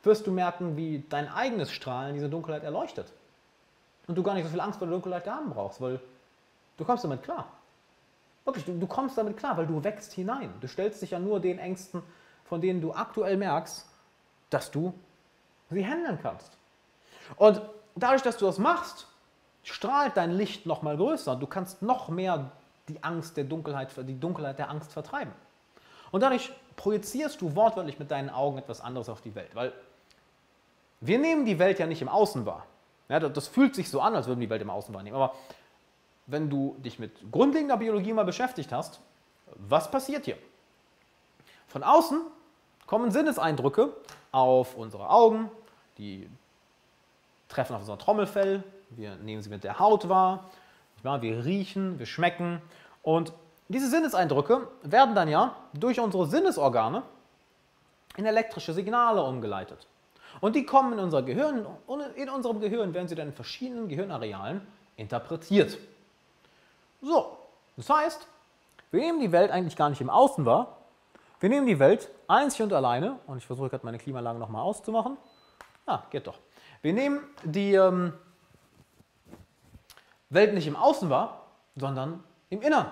[0.03, 3.13] wirst du merken, wie dein eigenes Strahlen diese Dunkelheit erleuchtet.
[4.09, 6.01] Und du gar nicht so viel Angst vor der Dunkelheit haben brauchst, weil
[6.79, 7.47] du kommst damit klar.
[8.45, 10.53] Wirklich, du, du kommst damit klar, weil du wächst hinein.
[10.61, 12.03] Du stellst dich ja nur den Ängsten,
[12.45, 13.89] von denen du aktuell merkst,
[14.51, 14.95] dass du
[15.71, 16.57] sie handeln kannst.
[17.37, 17.61] Und
[17.95, 19.09] dadurch, dass du das machst,
[19.62, 21.37] strahlt dein Licht noch mal größer.
[21.37, 22.53] Du kannst noch mehr
[22.89, 25.33] die Angst der Dunkelheit, die Dunkelheit der Angst vertreiben.
[26.12, 29.55] Und dadurch projizierst du wortwörtlich mit deinen Augen etwas anderes auf die Welt.
[29.55, 29.73] Weil
[31.01, 32.66] wir nehmen die Welt ja nicht im Außen wahr.
[33.09, 35.16] Ja, das fühlt sich so an, als würden wir die Welt im Außen wahrnehmen.
[35.16, 35.35] Aber
[36.27, 39.01] wenn du dich mit grundlegender Biologie mal beschäftigt hast,
[39.57, 40.39] was passiert hier?
[41.69, 42.21] Von außen
[42.87, 43.93] kommen Sinneseindrücke
[44.33, 45.51] auf unsere Augen,
[45.99, 46.29] die
[47.49, 50.51] treffen auf unser Trommelfell, wir nehmen sie mit der Haut wahr,
[51.03, 52.63] wir riechen, wir schmecken
[53.03, 53.33] und
[53.69, 57.03] diese Sinneseindrücke werden dann ja durch unsere Sinnesorgane
[58.17, 59.87] in elektrische Signale umgeleitet.
[60.41, 63.89] Und die kommen in unser Gehirn und in unserem Gehirn werden sie dann in verschiedenen
[63.89, 65.79] Gehirnarealen interpretiert.
[67.05, 67.37] So,
[67.77, 68.27] das heißt,
[68.91, 70.79] wir nehmen die Welt eigentlich gar nicht im Außen wahr.
[71.39, 75.19] Wir nehmen die Welt einzig und alleine, und ich versuche gerade meine Klimaanlage nochmal auszumachen.
[75.85, 76.39] Ah, geht doch.
[76.81, 78.15] Wir nehmen die ähm,
[80.31, 81.43] Welt nicht im Außen wahr,
[81.77, 82.87] sondern im Innern.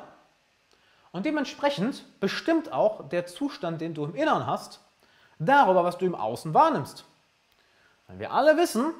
[1.10, 4.80] Und dementsprechend bestimmt auch der Zustand, den du im Innern hast,
[5.38, 7.06] darüber, was du im Außen wahrnimmst.
[8.08, 8.92] Weil wir alle wissen,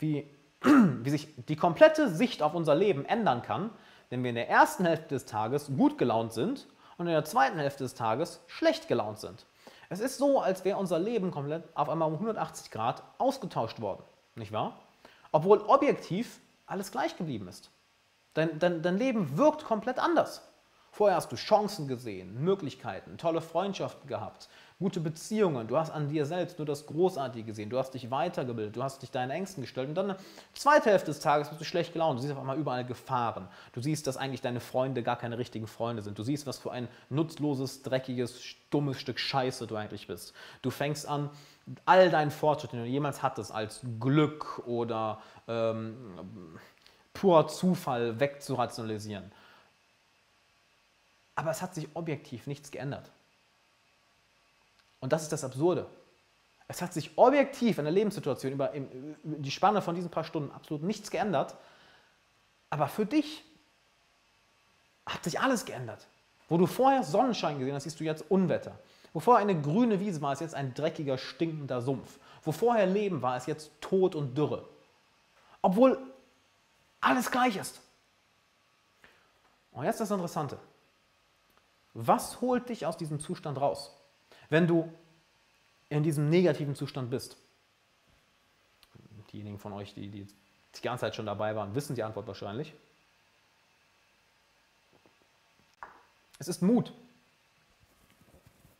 [0.00, 0.28] wie,
[0.62, 3.70] wie sich die komplette Sicht auf unser Leben ändern kann,
[4.10, 6.66] wenn wir in der ersten Hälfte des Tages gut gelaunt sind
[6.96, 9.46] und in der zweiten Hälfte des Tages schlecht gelaunt sind.
[9.90, 14.02] Es ist so, als wäre unser Leben komplett auf einmal um 180 Grad ausgetauscht worden,
[14.34, 14.78] nicht wahr?
[15.32, 17.70] Obwohl objektiv alles gleich geblieben ist.
[18.34, 20.42] Dein, dein, dein Leben wirkt komplett anders.
[20.90, 24.48] Vorher hast du Chancen gesehen, Möglichkeiten, tolle Freundschaften gehabt,
[24.78, 25.66] gute Beziehungen.
[25.66, 27.68] Du hast an dir selbst nur das Großartige gesehen.
[27.68, 29.88] Du hast dich weitergebildet, du hast dich deinen Ängsten gestellt.
[29.88, 30.14] Und dann
[30.54, 32.18] zweite Hälfte des Tages bist du schlecht gelaunt.
[32.18, 33.48] Du siehst auf einmal überall Gefahren.
[33.72, 36.16] Du siehst, dass eigentlich deine Freunde gar keine richtigen Freunde sind.
[36.16, 38.40] Du siehst, was für ein nutzloses, dreckiges,
[38.70, 40.32] dummes Stück Scheiße du eigentlich bist.
[40.62, 41.28] Du fängst an,
[41.84, 45.96] all deinen Fortschritt, den du jemals hattest, als Glück oder ähm,
[47.14, 49.32] purer Zufall wegzurationalisieren.
[51.34, 53.10] Aber es hat sich objektiv nichts geändert.
[55.00, 55.86] Und das ist das Absurde.
[56.66, 58.72] Es hat sich objektiv in der Lebenssituation über
[59.22, 61.56] die Spanne von diesen paar Stunden absolut nichts geändert.
[62.70, 63.42] Aber für dich
[65.06, 66.06] hat sich alles geändert.
[66.48, 68.78] Wo du vorher Sonnenschein gesehen hast, siehst du jetzt Unwetter.
[69.12, 72.18] Wo vorher eine grüne Wiese war, ist jetzt ein dreckiger, stinkender Sumpf.
[72.42, 74.68] Wo vorher Leben war, ist jetzt Tod und Dürre.
[75.62, 75.98] Obwohl
[77.00, 77.80] alles gleich ist.
[79.72, 80.58] Und jetzt das Interessante.
[81.94, 83.97] Was holt dich aus diesem Zustand raus,
[84.48, 84.92] wenn du
[85.88, 87.36] in diesem negativen Zustand bist?
[89.32, 90.26] Diejenigen von euch, die, die
[90.76, 92.72] die ganze Zeit schon dabei waren, wissen die Antwort wahrscheinlich.
[96.38, 96.92] Es ist Mut.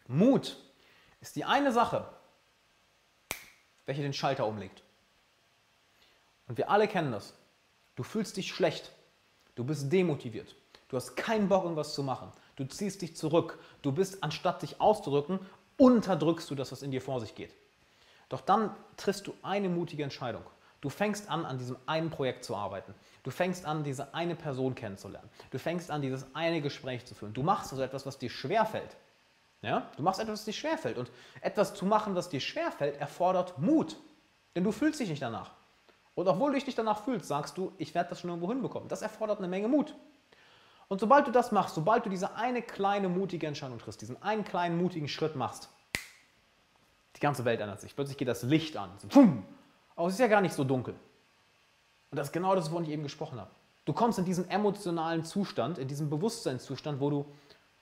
[0.07, 0.57] Mut
[1.21, 2.09] ist die eine Sache,
[3.87, 4.83] welche den Schalter umlegt.
[6.47, 7.35] Und wir alle kennen das.
[7.97, 8.93] Du fühlst dich schlecht.
[9.55, 10.55] Du bist demotiviert.
[10.89, 12.33] Du hast keinen Bock, irgendwas zu machen.
[12.57, 13.59] Du ziehst dich zurück.
[13.83, 15.41] Du bist, anstatt dich auszudrücken,
[15.79, 17.55] unterdrückst du das, was in dir vor sich geht.
[18.29, 20.43] Doch dann triffst du eine mutige Entscheidung.
[20.81, 22.95] Du fängst an, an diesem einen Projekt zu arbeiten.
[23.25, 25.29] Du fängst an, diese eine Person kennenzulernen.
[25.51, 27.33] Du fängst an, dieses eine Gespräch zu führen.
[27.33, 28.97] Du machst also etwas, was dir schwerfällt.
[29.63, 29.91] Ja?
[29.97, 30.99] Du machst etwas, was dir schwerfällt.
[30.99, 31.11] Und
[31.41, 33.97] etwas zu machen, was dir schwerfällt, erfordert Mut.
[34.55, 35.51] Denn du fühlst dich nicht danach.
[36.15, 38.89] Und obwohl du dich nicht danach fühlst, sagst du, ich werde das schon irgendwo hinbekommen.
[38.89, 39.95] Das erfordert eine Menge Mut.
[40.89, 44.45] Und sobald du das machst, sobald du diese eine kleine mutige Entscheidung triffst, diesen einen
[44.45, 45.69] kleinen mutigen Schritt machst,
[47.17, 47.95] die ganze Welt ändert sich.
[47.95, 48.91] Plötzlich geht das Licht an.
[48.99, 49.45] So, pum.
[49.97, 50.95] Aber es ist ja gar nicht so dunkel.
[52.11, 53.51] Und das ist genau das, wovon ich eben gesprochen habe.
[53.85, 57.27] Du kommst in diesen emotionalen Zustand, in diesen Bewusstseinszustand, wo du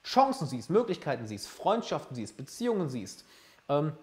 [0.03, 3.25] Chancen siehst, Möglichkeiten siehst, Freundschaften siehst, Beziehungen siehst,
[3.69, 3.93] ähm,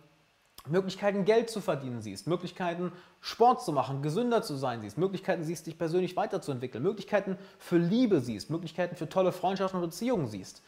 [0.66, 5.66] Möglichkeiten, Geld zu verdienen siehst, Möglichkeiten, Sport zu machen, gesünder zu sein siehst, Möglichkeiten siehst,
[5.66, 10.62] dich persönlich weiterzuentwickeln, Möglichkeiten für Liebe siehst, Möglichkeiten für tolle Freundschaften und Beziehungen siehst.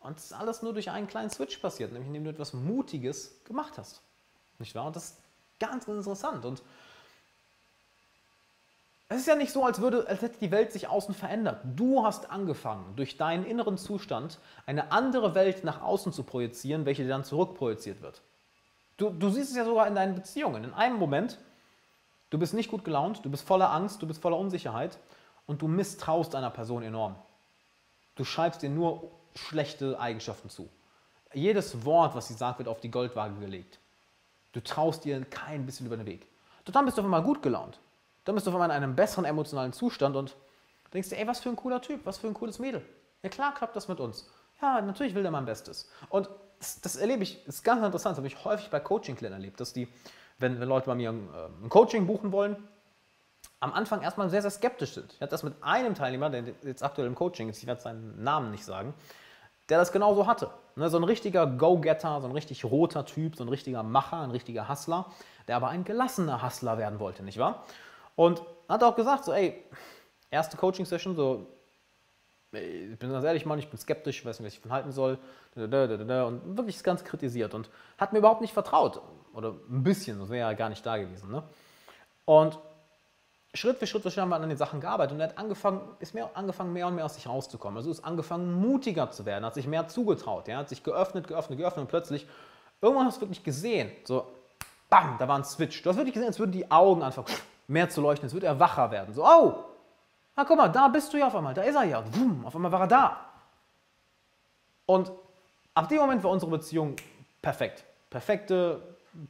[0.00, 3.42] Und das ist alles nur durch einen kleinen Switch passiert, nämlich indem du etwas Mutiges
[3.44, 4.02] gemacht hast.
[4.58, 4.86] Nicht wahr?
[4.86, 5.16] Und das ist
[5.58, 6.44] ganz interessant.
[6.44, 6.62] Und
[9.08, 11.60] es ist ja nicht so, als, würde, als hätte die Welt sich außen verändert.
[11.74, 17.02] Du hast angefangen, durch deinen inneren Zustand eine andere Welt nach außen zu projizieren, welche
[17.02, 18.22] dir dann zurückprojiziert wird.
[19.00, 20.62] Du, du siehst es ja sogar in deinen Beziehungen.
[20.62, 21.38] In einem Moment,
[22.28, 24.98] du bist nicht gut gelaunt, du bist voller Angst, du bist voller Unsicherheit
[25.46, 27.16] und du misstraust einer Person enorm.
[28.16, 30.68] Du schreibst dir nur schlechte Eigenschaften zu.
[31.32, 33.78] Jedes Wort, was sie sagt, wird auf die Goldwaage gelegt.
[34.52, 36.26] Du traust dir kein bisschen über den Weg.
[36.66, 37.80] Und dann bist du auf einmal gut gelaunt.
[38.26, 40.36] Dann bist du auf einmal in einem besseren emotionalen Zustand und
[40.92, 42.84] denkst dir, ey, was für ein cooler Typ, was für ein cooles Mädel.
[43.22, 44.28] Ja klar klappt das mit uns.
[44.60, 45.90] Ja, natürlich will der mein Bestes.
[46.10, 46.28] Und
[46.60, 49.72] das, das erlebe ich, ist ganz interessant, das habe ich häufig bei Coaching-Klienten erlebt, dass
[49.72, 49.88] die,
[50.38, 52.56] wenn, wenn Leute bei mir ein, äh, ein Coaching buchen wollen,
[53.58, 55.12] am Anfang erstmal sehr, sehr skeptisch sind.
[55.12, 58.22] Ich hatte das mit einem Teilnehmer, der jetzt aktuell im Coaching ist, ich werde seinen
[58.22, 58.94] Namen nicht sagen,
[59.68, 60.50] der das genauso hatte.
[60.76, 64.30] Ne, so ein richtiger Go-Getter, so ein richtig roter Typ, so ein richtiger Macher, ein
[64.30, 65.06] richtiger Hustler,
[65.48, 67.64] der aber ein gelassener Hustler werden wollte, nicht wahr?
[68.16, 69.62] Und hat auch gesagt, so, ey,
[70.30, 71.46] erste Coaching-Session, so,
[72.52, 75.18] ich bin ganz ehrlich, Mann, ich bin skeptisch, weiß nicht, was ich von halten soll,
[75.54, 79.00] und wirklich das Ganze kritisiert und hat mir überhaupt nicht vertraut.
[79.32, 81.30] Oder ein bisschen, das wäre ja gar nicht da gewesen.
[81.30, 81.42] Ne?
[82.24, 82.58] Und
[83.54, 85.80] Schritt für Schritt für Schritt haben wir an den Sachen gearbeitet und er hat angefangen,
[86.00, 87.76] ist mehr, angefangen, mehr und mehr aus sich rauszukommen.
[87.76, 91.58] Also ist angefangen, mutiger zu werden, hat sich mehr zugetraut, ja, hat sich geöffnet, geöffnet,
[91.58, 92.26] geöffnet und plötzlich,
[92.80, 94.26] irgendwann hast du wirklich gesehen, so,
[94.88, 95.82] bam, da war ein Switch.
[95.82, 97.26] Du hast wirklich gesehen, als würden die Augen anfangen
[97.70, 99.14] mehr zu leuchten, es wird er wacher werden.
[99.14, 99.64] So, oh,
[100.40, 102.02] na guck mal, da bist du ja auf einmal, da ist er ja.
[102.14, 103.26] Wumm, auf einmal war er da.
[104.86, 105.12] Und
[105.74, 106.96] ab dem Moment war unsere Beziehung
[107.42, 107.84] perfekt.
[108.08, 108.80] Perfekte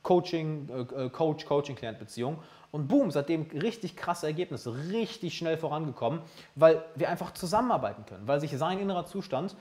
[0.04, 2.38] Coaching, äh, äh Coach, Coaching-Client-Beziehung.
[2.70, 6.22] Und boom, seitdem richtig krasse Ergebnisse, richtig schnell vorangekommen,
[6.54, 9.56] weil wir einfach zusammenarbeiten können, weil sich sein innerer Zustand,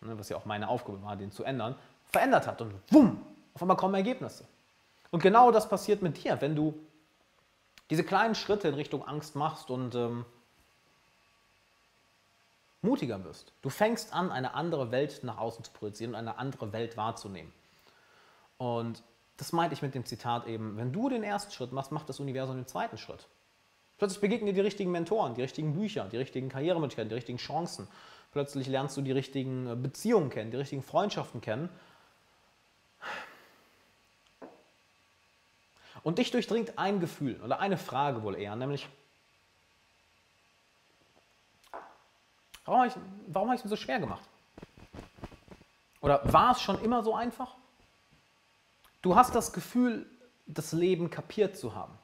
[0.00, 1.74] ne, was ja auch meine Aufgabe war, den zu ändern,
[2.06, 2.62] verändert hat.
[2.62, 3.20] Und boom,
[3.52, 4.46] auf einmal kommen Ergebnisse.
[5.10, 6.72] Und genau das passiert mit dir, wenn du
[7.90, 10.24] diese kleinen Schritte in Richtung Angst machst und ähm,
[12.84, 13.52] mutiger wirst.
[13.62, 17.52] Du fängst an, eine andere Welt nach außen zu projizieren und eine andere Welt wahrzunehmen.
[18.58, 19.02] Und
[19.36, 22.20] das meinte ich mit dem Zitat eben, wenn du den ersten Schritt machst, macht das
[22.20, 23.26] Universum den zweiten Schritt.
[23.98, 27.88] Plötzlich begegnen dir die richtigen Mentoren, die richtigen Bücher, die richtigen Karrieremöglichkeiten, die richtigen Chancen.
[28.32, 31.68] Plötzlich lernst du die richtigen äh, Beziehungen kennen, die richtigen Freundschaften kennen.
[36.02, 38.88] Und dich durchdringt ein Gefühl oder eine Frage wohl eher, nämlich,
[42.64, 42.94] warum habe ich,
[43.28, 44.22] warum habe ich es mir so schwer gemacht?
[46.00, 47.54] Oder war es schon immer so einfach?
[49.02, 50.06] Du hast das Gefühl,
[50.46, 51.96] das Leben kapiert zu haben.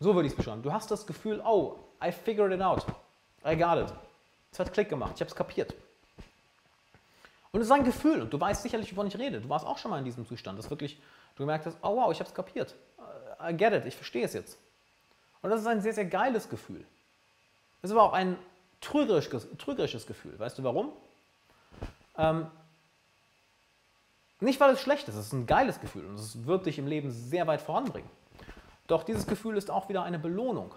[0.00, 0.62] So würde ich es beschreiben.
[0.62, 2.84] Du hast das Gefühl, oh, I figured it out.
[3.44, 3.92] I got it.
[4.52, 5.74] Es hat Klick gemacht, ich habe es kapiert.
[7.52, 9.40] Und es ist ein Gefühl und du weißt sicherlich, wovon ich rede.
[9.40, 11.00] Du warst auch schon mal in diesem Zustand, dass wirklich
[11.36, 12.74] du gemerkt hast, oh wow, ich habe es kapiert.
[13.40, 14.58] I get it, ich verstehe es jetzt.
[15.42, 16.84] Und das ist ein sehr, sehr geiles Gefühl.
[17.82, 18.36] Es ist aber auch ein
[18.80, 20.38] trügerisches, trügerisches Gefühl.
[20.38, 20.92] Weißt du warum?
[22.16, 22.46] Ähm,
[24.40, 26.86] nicht, weil es schlecht ist, es ist ein geiles Gefühl und es wird dich im
[26.86, 28.10] Leben sehr weit voranbringen.
[28.86, 30.74] Doch dieses Gefühl ist auch wieder eine Belohnung.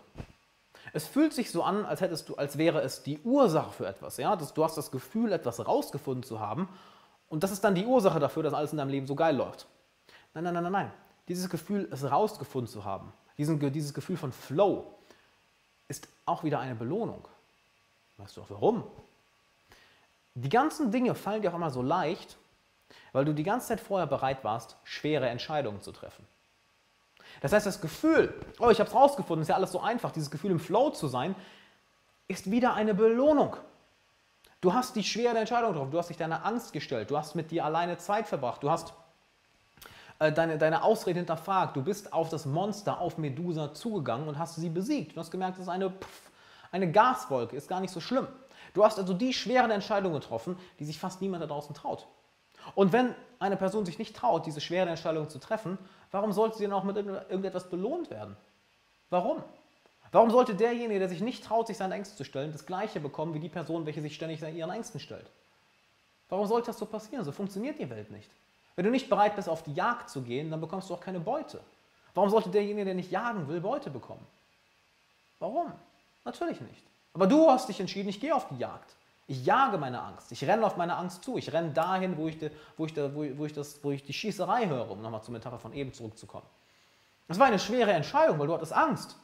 [0.94, 4.18] Es fühlt sich so an, als hättest du, als wäre es die Ursache für etwas.
[4.18, 4.36] Ja?
[4.36, 6.70] du hast das Gefühl, etwas rausgefunden zu haben
[7.28, 9.68] und das ist dann die Ursache dafür, dass alles in deinem Leben so geil läuft.
[10.34, 10.92] Nein, nein, nein, nein, nein.
[11.28, 14.96] Dieses Gefühl, es rausgefunden zu haben, diesen, dieses Gefühl von Flow,
[15.88, 17.28] ist auch wieder eine Belohnung.
[18.20, 18.84] Weißt du auch warum?
[20.36, 22.38] Die ganzen Dinge fallen dir auch immer so leicht,
[23.12, 26.26] weil du die ganze Zeit vorher bereit warst, schwere Entscheidungen zu treffen.
[27.42, 30.32] Das heißt, das Gefühl, oh, ich habe es rausgefunden, ist ja alles so einfach, dieses
[30.32, 31.36] Gefühl im Flow zu sein,
[32.28, 33.56] ist wieder eine Belohnung.
[34.62, 37.52] Du hast die schwere Entscheidung getroffen, du hast dich deiner Angst gestellt, du hast mit
[37.52, 38.94] dir alleine Zeit verbracht, du hast
[40.20, 44.56] äh, deine, deine Ausrede hinterfragt, du bist auf das Monster, auf Medusa zugegangen und hast
[44.56, 45.16] sie besiegt.
[45.16, 45.94] Du hast gemerkt, das ist eine,
[46.72, 48.28] eine Gaswolke, ist gar nicht so schlimm.
[48.74, 52.08] Du hast also die schweren Entscheidungen getroffen, die sich fast niemand da draußen traut.
[52.76, 55.78] Und wenn eine Person sich nicht traut, diese schwere Entscheidung zu treffen,
[56.12, 58.36] warum sollte sie dann auch mit irgendetwas belohnt werden?
[59.10, 59.44] Warum?
[60.12, 63.34] Warum sollte derjenige, der sich nicht traut, sich seinen Ängsten zu stellen, das Gleiche bekommen
[63.34, 65.28] wie die Person, welche sich ständig ihren Ängsten stellt?
[66.30, 67.24] Warum sollte das so passieren?
[67.24, 68.30] So funktioniert die Welt nicht.
[68.76, 71.20] Wenn du nicht bereit bist, auf die Jagd zu gehen, dann bekommst du auch keine
[71.20, 71.60] Beute.
[72.14, 74.26] Warum sollte derjenige, der nicht jagen will, Beute bekommen?
[75.40, 75.74] Warum?
[76.26, 76.84] Natürlich nicht.
[77.14, 78.96] Aber du hast dich entschieden, ich gehe auf die Jagd.
[79.28, 80.32] Ich jage meine Angst.
[80.32, 81.38] Ich renne auf meine Angst zu.
[81.38, 84.04] Ich renne dahin, wo ich, de, wo, ich de, wo, wo, ich das, wo ich
[84.04, 86.48] die Schießerei höre, um nochmal zur Metapher von eben zurückzukommen.
[87.28, 89.16] Das war eine schwere Entscheidung, weil du hattest Angst.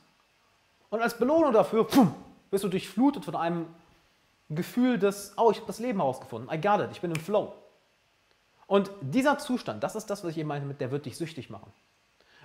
[0.89, 2.07] Und als Belohnung dafür pfuh,
[2.51, 3.67] bist du durchflutet von einem
[4.49, 6.53] Gefühl des, oh, ich habe das Leben herausgefunden.
[6.53, 7.53] I got it, ich bin im Flow.
[8.67, 11.49] Und dieser Zustand, das ist das, was ich eben meinte mit, der wird dich süchtig
[11.49, 11.71] machen.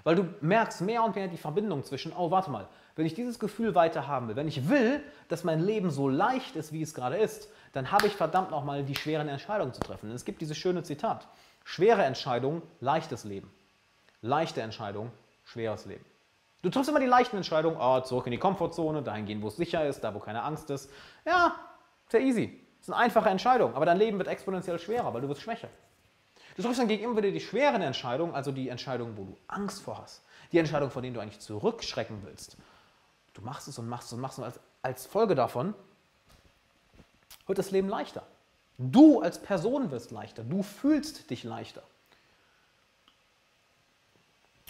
[0.04, 3.38] Weil du merkst mehr und mehr die Verbindung zwischen, oh, warte mal, wenn ich dieses
[3.38, 6.94] Gefühl weiter haben will, wenn ich will, dass mein Leben so leicht ist, wie es
[6.94, 10.10] gerade ist, dann habe ich verdammt nochmal die schweren Entscheidungen zu treffen.
[10.10, 11.28] Und es gibt dieses schöne Zitat.
[11.64, 13.50] Schwere Entscheidung, leichtes Leben.
[14.22, 15.10] Leichte Entscheidung,
[15.44, 16.04] schweres Leben.
[16.62, 19.56] Du triffst immer die leichten Entscheidungen, oh, zurück in die Komfortzone, dahin gehen, wo es
[19.56, 20.90] sicher ist, da, wo keine Angst ist.
[21.24, 21.54] Ja,
[22.08, 22.60] sehr easy.
[22.78, 25.68] Das ist eine einfache Entscheidung, aber dein Leben wird exponentiell schwerer, weil du wirst schwächer.
[26.56, 29.98] Du triffst dann gegenüber wieder die schweren Entscheidungen, also die Entscheidungen, wo du Angst vor
[29.98, 30.22] hast.
[30.52, 32.56] Die Entscheidungen, vor denen du eigentlich zurückschrecken willst.
[33.34, 35.74] Du machst es und machst es und machst es und als, als Folge davon
[37.46, 38.26] wird das Leben leichter.
[38.78, 40.42] Du als Person wirst leichter.
[40.42, 41.82] Du fühlst dich leichter.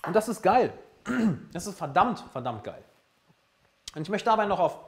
[0.04, 0.72] Und das ist geil.
[1.52, 2.84] Das ist verdammt, verdammt geil.
[3.94, 4.78] Und ich möchte dabei noch auf,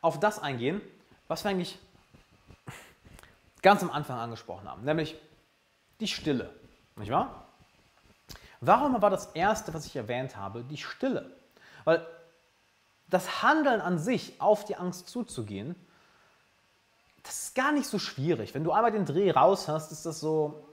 [0.00, 0.80] auf das eingehen,
[1.26, 1.78] was wir eigentlich
[3.62, 5.16] ganz am Anfang angesprochen haben, nämlich
[6.00, 6.54] die Stille.
[6.96, 7.46] Nicht wahr?
[8.60, 11.30] Warum war das Erste, was ich erwähnt habe, die Stille?
[11.84, 12.06] Weil
[13.08, 15.74] das Handeln an sich, auf die Angst zuzugehen,
[17.22, 18.54] das ist gar nicht so schwierig.
[18.54, 20.66] Wenn du einmal den Dreh raus hast, ist das so.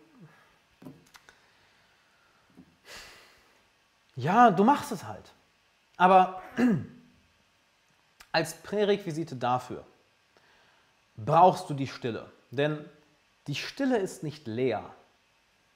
[4.15, 5.33] Ja, du machst es halt.
[5.97, 6.41] Aber
[8.31, 9.85] als Prärequisite dafür
[11.17, 12.31] brauchst du die Stille.
[12.51, 12.83] Denn
[13.47, 14.93] die Stille ist nicht leer.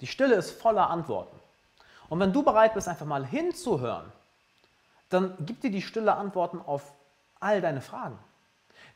[0.01, 1.37] Die Stille ist voller Antworten.
[2.09, 4.11] Und wenn du bereit bist, einfach mal hinzuhören,
[5.09, 6.93] dann gibt dir die Stille Antworten auf
[7.39, 8.17] all deine Fragen.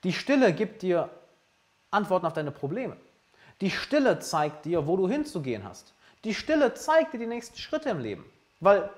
[0.03, 1.09] Die Stille gibt dir
[1.91, 2.97] Antworten auf deine Probleme.
[3.61, 5.93] Die Stille zeigt dir, wo du hinzugehen hast.
[6.23, 8.25] Die Stille zeigt dir die nächsten Schritte im Leben.
[8.59, 8.89] Weil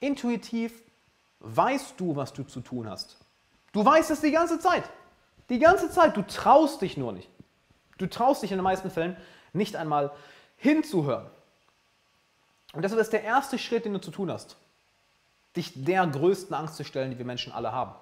[0.00, 0.72] intuitiv
[1.40, 3.16] weißt du, was du zu tun hast.
[3.72, 4.84] Du weißt es die ganze Zeit.
[5.48, 6.16] Die ganze Zeit.
[6.16, 7.28] Du traust dich nur nicht.
[7.98, 9.16] Du traust dich in den meisten Fällen
[9.52, 10.12] nicht einmal
[10.56, 11.26] hinzuhören.
[12.72, 14.56] Und deshalb ist der erste Schritt, den du zu tun hast,
[15.56, 17.94] dich der größten Angst zu stellen, die wir Menschen alle haben.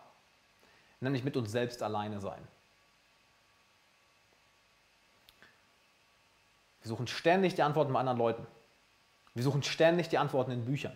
[1.01, 2.41] Nämlich mit uns selbst alleine sein.
[6.83, 8.47] Wir suchen ständig die Antworten bei anderen Leuten.
[9.35, 10.95] Wir suchen ständig die Antworten in Büchern.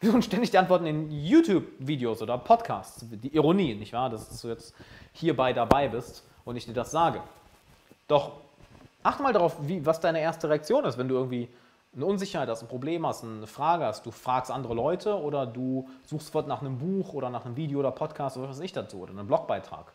[0.00, 3.04] Wir suchen ständig die Antworten in YouTube-Videos oder Podcasts.
[3.08, 4.10] Die Ironie, nicht wahr?
[4.10, 4.74] Dass du jetzt
[5.12, 7.22] hierbei dabei bist und ich dir das sage.
[8.06, 8.40] Doch
[9.02, 11.48] achte mal darauf, wie, was deine erste Reaktion ist, wenn du irgendwie
[11.94, 14.04] eine Unsicherheit hast, ein Problem hast, eine Frage hast.
[14.04, 17.90] Du fragst andere Leute oder du suchst nach einem Buch oder nach einem Video oder
[17.90, 19.92] Podcast oder was weiß ich dazu oder einem Blogbeitrag.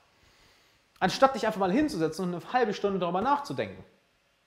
[0.99, 3.83] Anstatt dich einfach mal hinzusetzen und eine halbe Stunde darüber nachzudenken.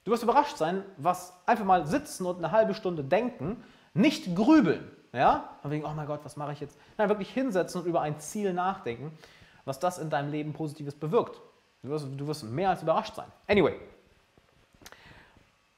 [0.04, 3.62] Du wirst überrascht sein, was einfach mal sitzen und eine halbe Stunde denken,
[3.92, 4.90] nicht grübeln.
[5.12, 5.56] Ja?
[5.62, 6.78] Von wegen, oh mein Gott, was mache ich jetzt?
[6.96, 9.16] Nein, wirklich hinsetzen und über ein Ziel nachdenken,
[9.64, 11.40] was das in deinem Leben Positives bewirkt.
[11.82, 13.26] Du wirst, du wirst mehr als überrascht sein.
[13.48, 13.78] Anyway,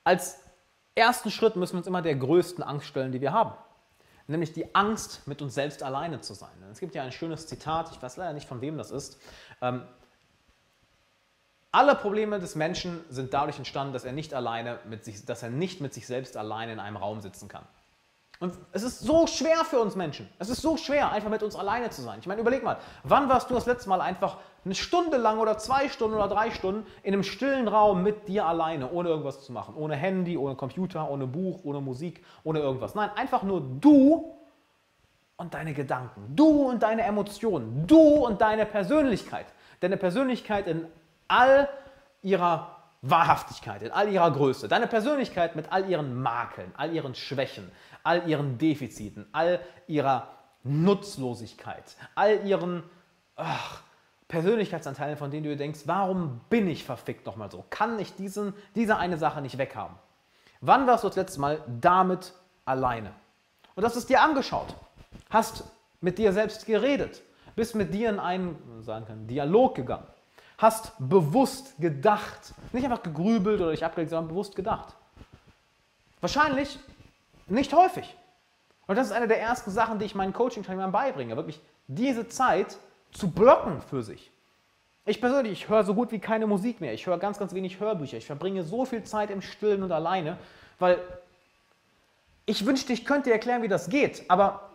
[0.04, 0.38] als
[0.94, 3.52] ersten Schritt müssen wir uns immer der größten Angst stellen, die wir haben.
[4.26, 6.50] Nämlich die Angst, mit uns selbst alleine zu sein.
[6.70, 9.18] Es gibt ja ein schönes Zitat, ich weiß leider nicht, von wem das ist.
[9.62, 9.82] Ähm,
[11.70, 15.50] alle Probleme des Menschen sind dadurch entstanden, dass er nicht alleine mit sich, dass er
[15.50, 17.64] nicht mit sich selbst alleine in einem Raum sitzen kann.
[18.40, 20.28] Und es ist so schwer für uns Menschen.
[20.38, 22.20] Es ist so schwer, einfach mit uns alleine zu sein.
[22.20, 24.38] Ich meine, überleg mal, wann warst du das letzte Mal einfach
[24.68, 28.44] eine Stunde lang oder zwei Stunden oder drei Stunden in einem stillen Raum mit dir
[28.44, 29.74] alleine, ohne irgendwas zu machen?
[29.76, 32.94] Ohne Handy, ohne Computer, ohne Buch, ohne Musik, ohne irgendwas.
[32.94, 34.34] Nein, einfach nur du
[35.36, 36.36] und deine Gedanken.
[36.36, 37.86] Du und deine Emotionen.
[37.86, 39.46] Du und deine Persönlichkeit.
[39.80, 40.86] Deine Persönlichkeit in
[41.28, 41.68] all
[42.20, 44.68] ihrer Wahrhaftigkeit, in all ihrer Größe.
[44.68, 47.70] Deine Persönlichkeit mit all ihren Makeln, all ihren Schwächen,
[48.02, 50.28] all ihren Defiziten, all ihrer
[50.62, 52.82] Nutzlosigkeit, all ihren
[53.36, 53.82] ach,
[54.28, 57.64] Persönlichkeitsanteilen, von denen du dir denkst, warum bin ich verfickt nochmal so?
[57.70, 59.96] Kann ich diesen, diese eine Sache nicht weghaben?
[60.60, 62.34] Wann warst du das letzte Mal damit
[62.64, 63.12] alleine?
[63.74, 64.74] Und hast es dir angeschaut,
[65.30, 65.64] hast
[66.00, 67.22] mit dir selbst geredet,
[67.56, 70.06] bist mit dir in einen sagen kann, Dialog gegangen,
[70.58, 74.94] hast bewusst gedacht, nicht einfach gegrübelt oder dich abgelegt, sondern bewusst gedacht.
[76.20, 76.78] Wahrscheinlich
[77.46, 78.16] nicht häufig.
[78.86, 82.78] Und das ist eine der ersten Sachen, die ich meinen Coaching-Teilnehmern beibringe, wirklich diese Zeit
[83.12, 84.30] zu blocken für sich.
[85.04, 86.92] Ich persönlich, ich höre so gut wie keine Musik mehr.
[86.92, 88.18] Ich höre ganz, ganz wenig Hörbücher.
[88.18, 90.36] Ich verbringe so viel Zeit im Stillen und alleine,
[90.78, 90.98] weil
[92.44, 94.24] ich wünschte, ich könnte dir erklären, wie das geht.
[94.28, 94.70] Aber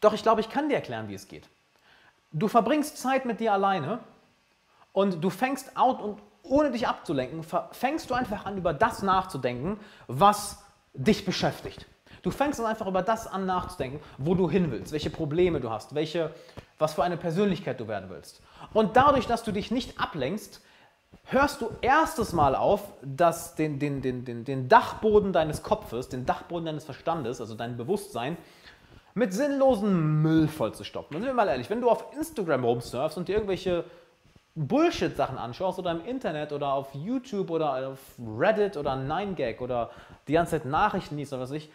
[0.00, 1.48] doch, ich glaube, ich kann dir erklären, wie es geht.
[2.32, 4.00] Du verbringst Zeit mit dir alleine
[4.92, 9.80] und du fängst out und ohne dich abzulenken, fängst du einfach an, über das nachzudenken,
[10.06, 10.62] was
[10.94, 11.86] dich beschäftigt.
[12.22, 15.94] Du fängst einfach über das an nachzudenken, wo du hin willst, welche Probleme du hast,
[15.94, 16.34] welche,
[16.78, 18.40] was für eine Persönlichkeit du werden willst.
[18.72, 20.60] Und dadurch, dass du dich nicht ablenkst,
[21.26, 26.26] hörst du erstes Mal auf, dass den, den, den, den, den Dachboden deines Kopfes, den
[26.26, 28.36] Dachboden deines Verstandes, also dein Bewusstsein,
[29.14, 31.16] mit sinnlosen Müll vollzustopfen.
[31.16, 33.84] Und sind wir mal ehrlich, wenn du auf Instagram rumsurfst und dir irgendwelche
[34.54, 39.90] Bullshit-Sachen anschaust oder im Internet oder auf YouTube oder auf Reddit oder 9gag oder
[40.28, 41.70] die ganze Zeit Nachrichten liest oder was ich.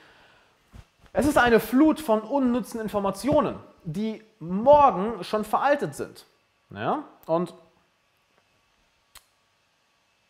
[1.14, 6.26] Es ist eine Flut von unnützen Informationen, die morgen schon veraltet sind.
[6.70, 7.04] Ja?
[7.26, 7.54] Und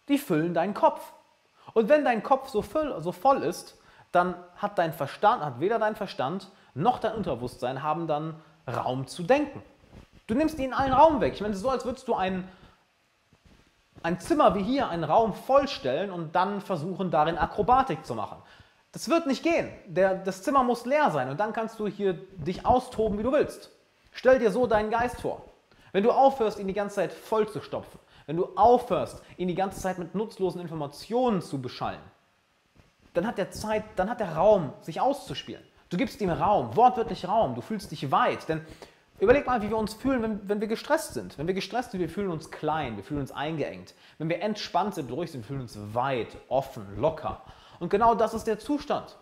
[0.07, 1.13] die füllen deinen Kopf.
[1.73, 3.77] Und wenn dein Kopf so voll, so voll ist,
[4.11, 8.35] dann hat dein Verstand, hat weder dein Verstand noch dein Unterbewusstsein haben dann
[8.67, 9.61] Raum zu denken.
[10.27, 11.33] Du nimmst ihnen allen Raum weg.
[11.33, 12.47] Ich meine, es ist so, als würdest du ein,
[14.03, 18.41] ein Zimmer wie hier, einen Raum vollstellen und dann versuchen, darin Akrobatik zu machen.
[18.91, 19.69] Das wird nicht gehen.
[19.85, 23.31] Der, das Zimmer muss leer sein und dann kannst du hier dich austoben, wie du
[23.31, 23.71] willst.
[24.11, 25.45] Stell dir so deinen Geist vor.
[25.93, 29.55] Wenn du aufhörst, ihn die ganze Zeit voll zu stopfen, wenn du aufhörst, ihn die
[29.55, 32.01] ganze Zeit mit nutzlosen Informationen zu beschallen,
[33.13, 35.63] dann hat der Zeit, dann hat der Raum, sich auszuspielen.
[35.89, 38.47] Du gibst ihm Raum, wortwörtlich Raum, du fühlst dich weit.
[38.47, 38.61] Denn
[39.19, 41.37] überleg mal, wie wir uns fühlen, wenn, wenn wir gestresst sind.
[41.37, 43.93] Wenn wir gestresst sind, wir fühlen uns klein, wir fühlen uns eingeengt.
[44.17, 47.41] Wenn wir entspannt sind, ruhig sind, wir fühlen uns weit, offen, locker.
[47.81, 49.17] Und genau das ist der Zustand.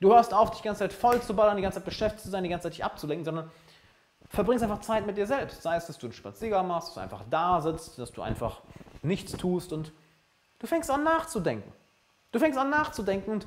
[0.00, 2.30] Du hörst auf, dich die ganze Zeit voll zu ballern, die ganze Zeit beschäftigt zu
[2.30, 3.50] sein, die ganze Zeit dich abzulenken, sondern
[4.30, 5.60] verbringst einfach Zeit mit dir selbst.
[5.60, 8.62] Sei es, dass du einen Spaziergang machst, dass du einfach da sitzt, dass du einfach
[9.02, 9.92] nichts tust und
[10.58, 11.70] du fängst an nachzudenken.
[12.32, 13.46] Du fängst an nachzudenken und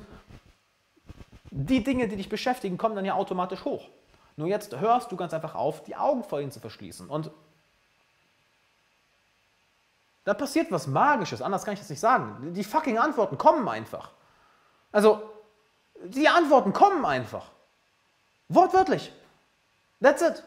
[1.50, 3.88] die Dinge, die dich beschäftigen, kommen dann ja automatisch hoch.
[4.36, 7.08] Nur jetzt hörst du ganz einfach auf, die Augen vor ihnen zu verschließen.
[7.08, 7.32] Und
[10.22, 12.54] da passiert was Magisches, anders kann ich das nicht sagen.
[12.54, 14.12] Die fucking Antworten kommen einfach.
[14.96, 15.20] Also,
[16.04, 17.50] die Antworten kommen einfach.
[18.48, 19.12] Wortwörtlich.
[20.00, 20.42] That's it.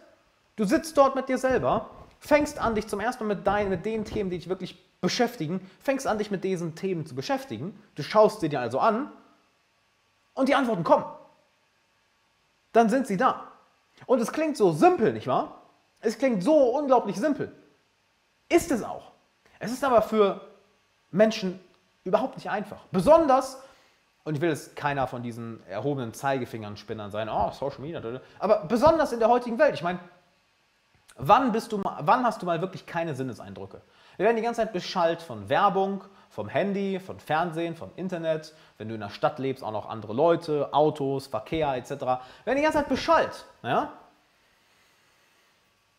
[0.55, 3.85] Du sitzt dort mit dir selber, fängst an, dich zum ersten Mal mit, dein, mit
[3.85, 7.79] den Themen, die dich wirklich beschäftigen, fängst an, dich mit diesen Themen zu beschäftigen.
[7.93, 9.11] Du schaust sie dir also an
[10.33, 11.05] und die Antworten kommen.
[12.73, 13.51] Dann sind sie da.
[14.07, 15.61] Und es klingt so simpel, nicht wahr?
[16.01, 17.55] Es klingt so unglaublich simpel.
[18.49, 19.11] Ist es auch.
[19.59, 20.41] Es ist aber für
[21.11, 21.59] Menschen
[22.03, 22.79] überhaupt nicht einfach.
[22.91, 23.61] Besonders,
[24.23, 28.01] und ich will jetzt keiner von diesen erhobenen Zeigefingern Spinnern sein, oh, Social Media,
[28.39, 29.73] aber besonders in der heutigen Welt.
[29.73, 29.99] Ich meine,
[31.15, 33.81] wann, wann hast du mal wirklich keine Sinneseindrücke?
[34.17, 38.53] Wir werden die ganze Zeit beschallt von Werbung, vom Handy, von Fernsehen, vom Internet.
[38.77, 41.89] Wenn du in der Stadt lebst, auch noch andere Leute, Autos, Verkehr etc.
[41.89, 43.45] Wir werden die ganze Zeit beschallt.
[43.63, 43.93] Ja?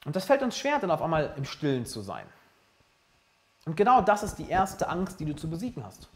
[0.04, 2.26] Und das fällt uns schwer, dann auf einmal im Stillen zu sein.
[3.66, 6.08] Und genau das ist die erste Angst, die du zu besiegen hast.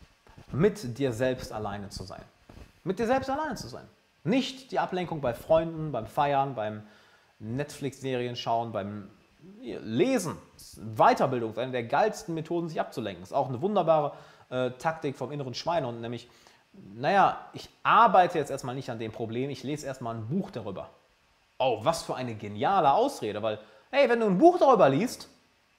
[0.55, 2.23] Mit dir selbst alleine zu sein.
[2.85, 3.89] Mit dir selbst alleine zu sein.
[4.25, 6.83] Nicht die Ablenkung bei Freunden, beim Feiern, beim
[7.39, 9.11] Netflix-Serien schauen, beim
[9.61, 10.37] Lesen,
[10.97, 13.23] Weiterbildung ist eine der geilsten Methoden, sich abzulenken.
[13.23, 14.13] Ist auch eine wunderbare
[14.51, 16.29] äh, Taktik vom inneren Schweinehund, nämlich,
[16.73, 20.91] naja, ich arbeite jetzt erstmal nicht an dem Problem, ich lese erstmal ein Buch darüber.
[21.59, 23.59] Oh, was für eine geniale Ausrede, weil,
[23.91, 25.29] hey, wenn du ein Buch darüber liest,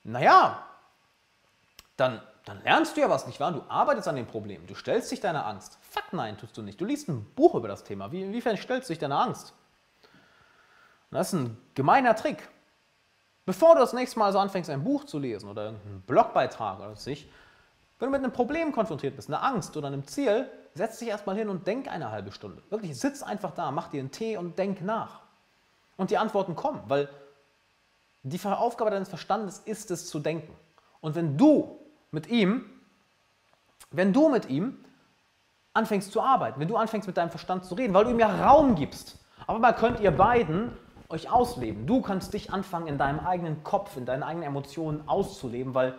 [0.04, 0.64] naja,
[1.98, 3.52] dann, dann lernst du ja was, nicht wahr?
[3.52, 5.80] Du arbeitest an dem Problem, du stellst dich deiner Angst.
[5.82, 6.80] Fuck nein, tust du nicht.
[6.80, 8.12] Du liest ein Buch über das Thema.
[8.12, 9.54] Wie, inwiefern stellst du dich deiner Angst?
[11.10, 12.48] Das ist ein gemeiner Trick.
[13.46, 16.96] Bevor du das nächste Mal so anfängst, ein Buch zu lesen oder einen Blogbeitrag oder
[16.96, 17.30] sich,
[18.00, 21.38] wenn du mit einem Problem konfrontiert bist, einer Angst oder einem Ziel, setz dich erstmal
[21.38, 22.62] hin und denk eine halbe Stunde.
[22.70, 25.22] Wirklich, sitz einfach da, mach dir einen Tee und denk nach.
[25.96, 27.08] Und die Antworten kommen, weil
[28.24, 30.54] die Aufgabe deines Verstandes ist es zu denken.
[31.00, 31.80] Und wenn du
[32.16, 32.66] mit ihm,
[33.92, 34.84] wenn du mit ihm
[35.74, 38.48] anfängst zu arbeiten, wenn du anfängst mit deinem Verstand zu reden, weil du ihm ja
[38.48, 40.72] Raum gibst, aber mal könnt ihr beiden
[41.10, 41.86] euch ausleben.
[41.86, 45.94] Du kannst dich anfangen, in deinem eigenen Kopf, in deinen eigenen Emotionen auszuleben, weil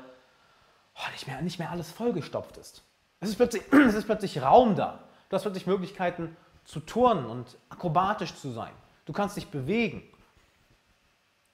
[0.96, 2.82] oh, nicht, mehr, nicht mehr alles vollgestopft ist.
[3.20, 5.04] Es ist, plötzlich, es ist plötzlich Raum da.
[5.28, 8.72] Du hast plötzlich Möglichkeiten zu turnen und akrobatisch zu sein.
[9.04, 10.02] Du kannst dich bewegen.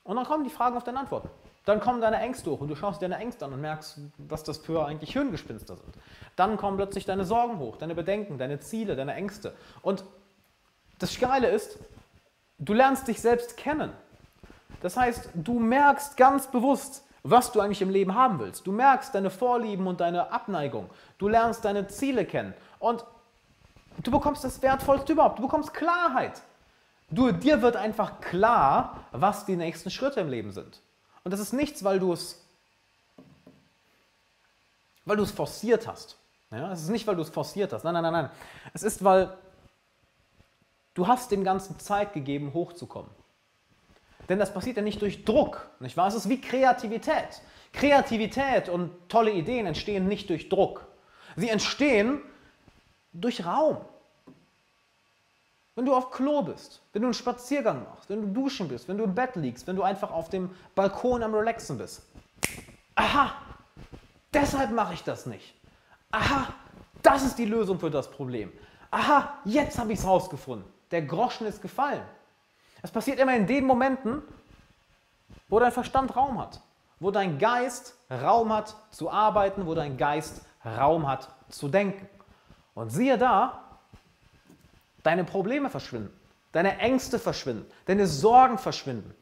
[0.05, 1.28] Und dann kommen die Fragen auf deine Antworten.
[1.64, 4.59] Dann kommen deine Ängste hoch und du schaust deine Ängste an und merkst, was das
[4.59, 5.94] für eigentlich Hirngespinster sind.
[6.34, 9.55] Dann kommen plötzlich deine Sorgen hoch, deine Bedenken, deine Ziele, deine Ängste.
[9.82, 10.05] Und
[10.98, 11.78] das Geile ist,
[12.64, 13.93] Du lernst dich selbst kennen.
[14.82, 18.68] Das heißt, du merkst ganz bewusst, was du eigentlich im Leben haben willst.
[18.68, 20.89] Du merkst deine Vorlieben und deine Abneigung.
[21.18, 22.55] Du lernst deine Ziele kennen.
[22.78, 23.05] Und
[24.01, 25.40] du bekommst das Wertvollste überhaupt.
[25.40, 26.40] Du bekommst Klarheit.
[27.10, 30.82] Du, dir wird einfach klar, was die nächsten Schritte im Leben sind.
[31.24, 32.38] Und das ist nichts, weil du es
[35.04, 36.16] weil du es forciert hast.
[36.50, 37.82] Ja, es ist nicht, weil du es forciert hast.
[37.82, 38.30] Nein, nein, nein, nein.
[38.72, 39.36] Es ist, weil
[40.94, 43.10] Du hast dem Ganzen Zeit gegeben, hochzukommen.
[44.28, 46.08] Denn das passiert ja nicht durch Druck, nicht wahr?
[46.08, 47.42] Es ist wie Kreativität.
[47.72, 50.86] Kreativität und tolle Ideen entstehen nicht durch Druck.
[51.36, 52.20] Sie entstehen
[53.12, 53.78] durch Raum.
[55.74, 58.98] Wenn du auf Klo bist, wenn du einen Spaziergang machst, wenn du duschen bist, wenn
[58.98, 62.02] du im Bett liegst, wenn du einfach auf dem Balkon am Relaxen bist.
[62.94, 63.32] Aha,
[64.34, 65.54] deshalb mache ich das nicht.
[66.10, 66.48] Aha,
[67.02, 68.52] das ist die Lösung für das Problem.
[68.90, 72.04] Aha, jetzt habe ich es rausgefunden der Groschen ist gefallen.
[72.82, 74.22] Es passiert immer in den Momenten,
[75.48, 76.60] wo dein Verstand Raum hat,
[77.00, 82.08] wo dein Geist Raum hat zu arbeiten, wo dein Geist Raum hat zu denken.
[82.74, 83.71] Und siehe da,
[85.02, 86.12] deine Probleme verschwinden,
[86.52, 89.14] deine Ängste verschwinden, deine Sorgen verschwinden,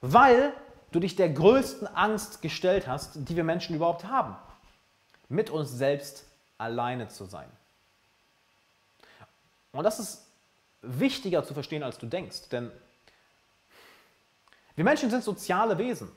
[0.00, 0.52] weil
[0.92, 4.36] du dich der größten Angst gestellt hast, die wir Menschen überhaupt haben,
[5.28, 6.26] mit uns selbst
[6.58, 7.48] alleine zu sein.
[9.72, 10.26] Und das ist
[10.82, 12.48] wichtiger zu verstehen, als du denkst.
[12.50, 12.70] Denn
[14.74, 16.10] wir Menschen sind soziale Wesen.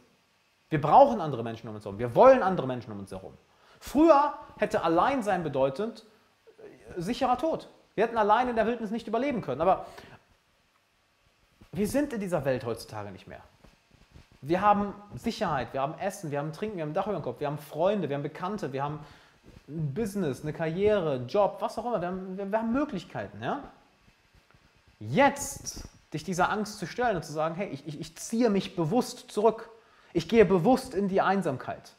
[0.69, 1.99] Wir brauchen andere Menschen um uns herum.
[1.99, 3.37] Wir wollen andere Menschen um uns herum.
[3.79, 6.05] Früher hätte Alleinsein bedeutet
[6.95, 7.69] äh, sicherer Tod.
[7.95, 9.61] Wir hätten allein in der Wildnis nicht überleben können.
[9.61, 9.85] Aber
[11.71, 13.41] wir sind in dieser Welt heutzutage nicht mehr.
[14.41, 17.23] Wir haben Sicherheit, wir haben Essen, wir haben Trinken, wir haben ein Dach über dem
[17.23, 18.99] Kopf, wir haben Freunde, wir haben Bekannte, wir haben
[19.69, 22.01] ein Business, eine Karriere, einen Job, was auch immer.
[22.01, 23.41] Wir haben, wir, wir haben Möglichkeiten.
[23.41, 23.63] Ja?
[24.99, 28.75] Jetzt dich dieser Angst zu stellen und zu sagen, hey, ich, ich, ich ziehe mich
[28.75, 29.69] bewusst zurück.
[30.11, 31.93] Ich gehe bewusst in die Einsamkeit.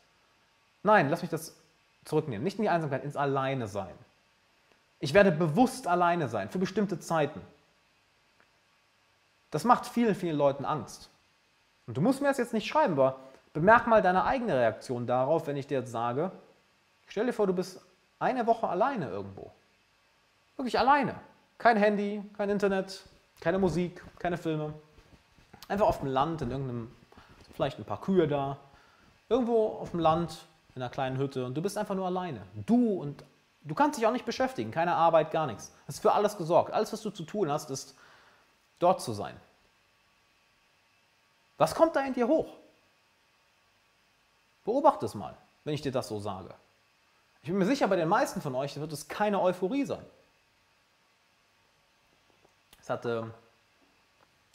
[0.82, 1.56] Nein, lass mich das
[2.04, 2.44] zurücknehmen.
[2.44, 3.94] Nicht in die Einsamkeit, ins Alleine sein.
[5.04, 7.42] Ich werde bewusst alleine sein für bestimmte Zeiten.
[9.50, 11.10] Das macht vielen, vielen Leuten Angst.
[11.86, 13.18] Und du musst mir das jetzt nicht schreiben, aber
[13.52, 16.32] bemerk mal deine eigene Reaktion darauf, wenn ich dir jetzt sage,
[17.06, 17.82] stell dir vor, du bist
[18.18, 19.52] eine Woche alleine irgendwo.
[20.56, 21.16] Wirklich alleine.
[21.58, 23.02] Kein Handy, kein Internet,
[23.40, 24.72] keine Musik, keine Filme.
[25.68, 26.90] Einfach auf dem Land, in irgendeinem,
[27.52, 28.56] vielleicht ein paar Kühe da.
[29.28, 32.40] Irgendwo auf dem Land, in einer kleinen Hütte und du bist einfach nur alleine.
[32.64, 33.22] Du und
[33.64, 35.72] du kannst dich auch nicht beschäftigen, keine Arbeit, gar nichts.
[35.86, 36.72] Es ist für alles gesorgt.
[36.72, 37.94] Alles, was du zu tun hast, ist
[38.78, 39.36] dort zu sein.
[41.56, 42.52] Was kommt da in dir hoch?
[44.64, 46.54] Beobachte es mal, wenn ich dir das so sage.
[47.42, 50.04] Ich bin mir sicher, bei den meisten von euch wird es keine Euphorie sein.
[52.78, 53.32] Das hatte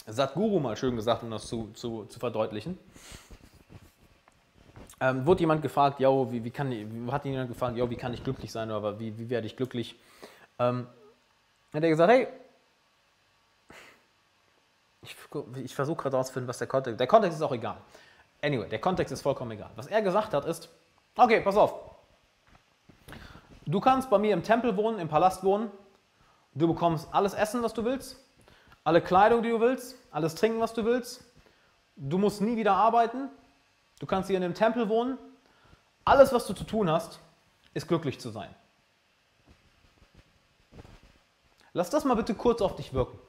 [0.08, 2.78] Satguru mal schön gesagt, um das zu, zu, zu verdeutlichen.
[5.02, 6.72] Ähm, wurde jemand gefragt, ja, wie, wie kann,
[7.12, 9.96] hat jemand gefragt, ja, wie kann ich glücklich sein oder wie, wie werde ich glücklich?
[10.58, 10.88] Ähm,
[11.74, 12.28] hat er gesagt, hey,
[15.02, 15.16] ich,
[15.64, 17.00] ich versuche gerade herauszufinden, was der Kontext.
[17.00, 17.78] Der Kontext ist auch egal.
[18.42, 19.70] Anyway, der Kontext ist vollkommen egal.
[19.76, 20.70] Was er gesagt hat, ist,
[21.16, 21.74] okay, pass auf.
[23.66, 25.70] Du kannst bei mir im Tempel wohnen, im Palast wohnen.
[26.56, 28.18] Du bekommst alles Essen, was du willst,
[28.84, 31.24] alle Kleidung, die du willst, alles Trinken, was du willst.
[31.96, 33.30] Du musst nie wieder arbeiten.
[34.00, 35.18] Du kannst hier in dem Tempel wohnen.
[36.06, 37.20] Alles, was du zu tun hast,
[37.74, 38.54] ist glücklich zu sein.
[41.74, 43.20] Lass das mal bitte kurz auf dich wirken.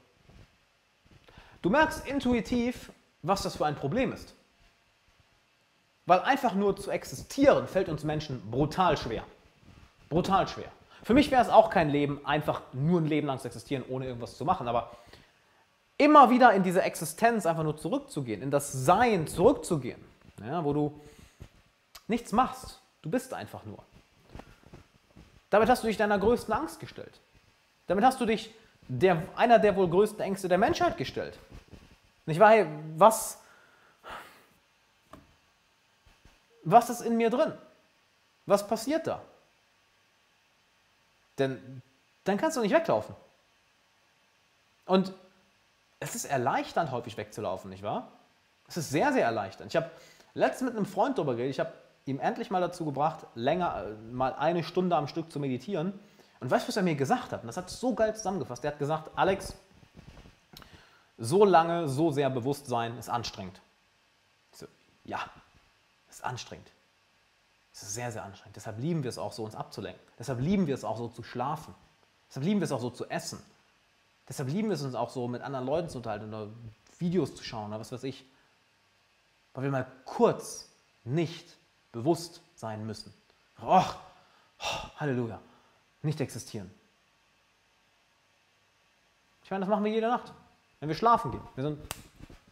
[1.61, 2.91] Du merkst intuitiv,
[3.21, 4.33] was das für ein Problem ist.
[6.07, 9.23] Weil einfach nur zu existieren fällt uns Menschen brutal schwer.
[10.09, 10.71] Brutal schwer.
[11.03, 14.05] Für mich wäre es auch kein Leben, einfach nur ein Leben lang zu existieren, ohne
[14.05, 14.67] irgendwas zu machen.
[14.67, 14.91] Aber
[15.97, 20.03] immer wieder in diese Existenz einfach nur zurückzugehen, in das Sein zurückzugehen,
[20.45, 21.01] ja, wo du
[22.07, 23.83] nichts machst, du bist einfach nur.
[25.49, 27.19] Damit hast du dich deiner größten Angst gestellt.
[27.87, 28.53] Damit hast du dich
[28.87, 31.37] der, einer der wohl größten Ängste der Menschheit gestellt.
[32.25, 32.51] Nicht wahr?
[32.51, 33.39] Hey, was,
[36.63, 37.53] was ist in mir drin?
[38.45, 39.21] Was passiert da?
[41.37, 41.81] Denn
[42.23, 43.15] dann kannst du nicht weglaufen.
[44.85, 45.13] Und
[45.99, 48.11] es ist erleichternd, häufig wegzulaufen, nicht wahr?
[48.67, 49.71] Es ist sehr, sehr erleichternd.
[49.71, 49.89] Ich habe
[50.33, 51.51] letztens mit einem Freund darüber geredet.
[51.51, 51.73] Ich habe
[52.05, 55.93] ihm endlich mal dazu gebracht, länger, äh, mal eine Stunde am Stück zu meditieren.
[56.39, 57.41] Und weißt du, was er mir gesagt hat?
[57.41, 58.63] Und das hat so geil zusammengefasst.
[58.65, 59.53] Er hat gesagt, Alex,
[61.17, 63.61] so lange, so sehr bewusst sein ist anstrengend.
[64.51, 64.65] So,
[65.05, 65.19] ja,
[66.09, 66.67] ist anstrengend.
[67.73, 68.55] Es ist sehr, sehr anstrengend.
[68.55, 70.01] Deshalb lieben wir es auch so, uns abzulenken.
[70.17, 71.75] Deshalb lieben wir es auch so zu schlafen.
[72.27, 73.39] Deshalb lieben wir es auch so zu essen.
[74.27, 76.47] Deshalb lieben wir es uns auch so, mit anderen Leuten zu unterhalten oder
[76.97, 78.25] Videos zu schauen oder was weiß ich.
[79.53, 80.69] Weil wir mal kurz
[81.03, 81.57] nicht
[81.91, 83.13] bewusst sein müssen.
[83.61, 83.95] Och,
[84.59, 85.39] oh, Halleluja.
[86.01, 86.71] Nicht existieren.
[89.43, 90.31] Ich meine, das machen wir jede Nacht,
[90.79, 91.41] wenn wir schlafen gehen.
[91.55, 91.79] Wir sind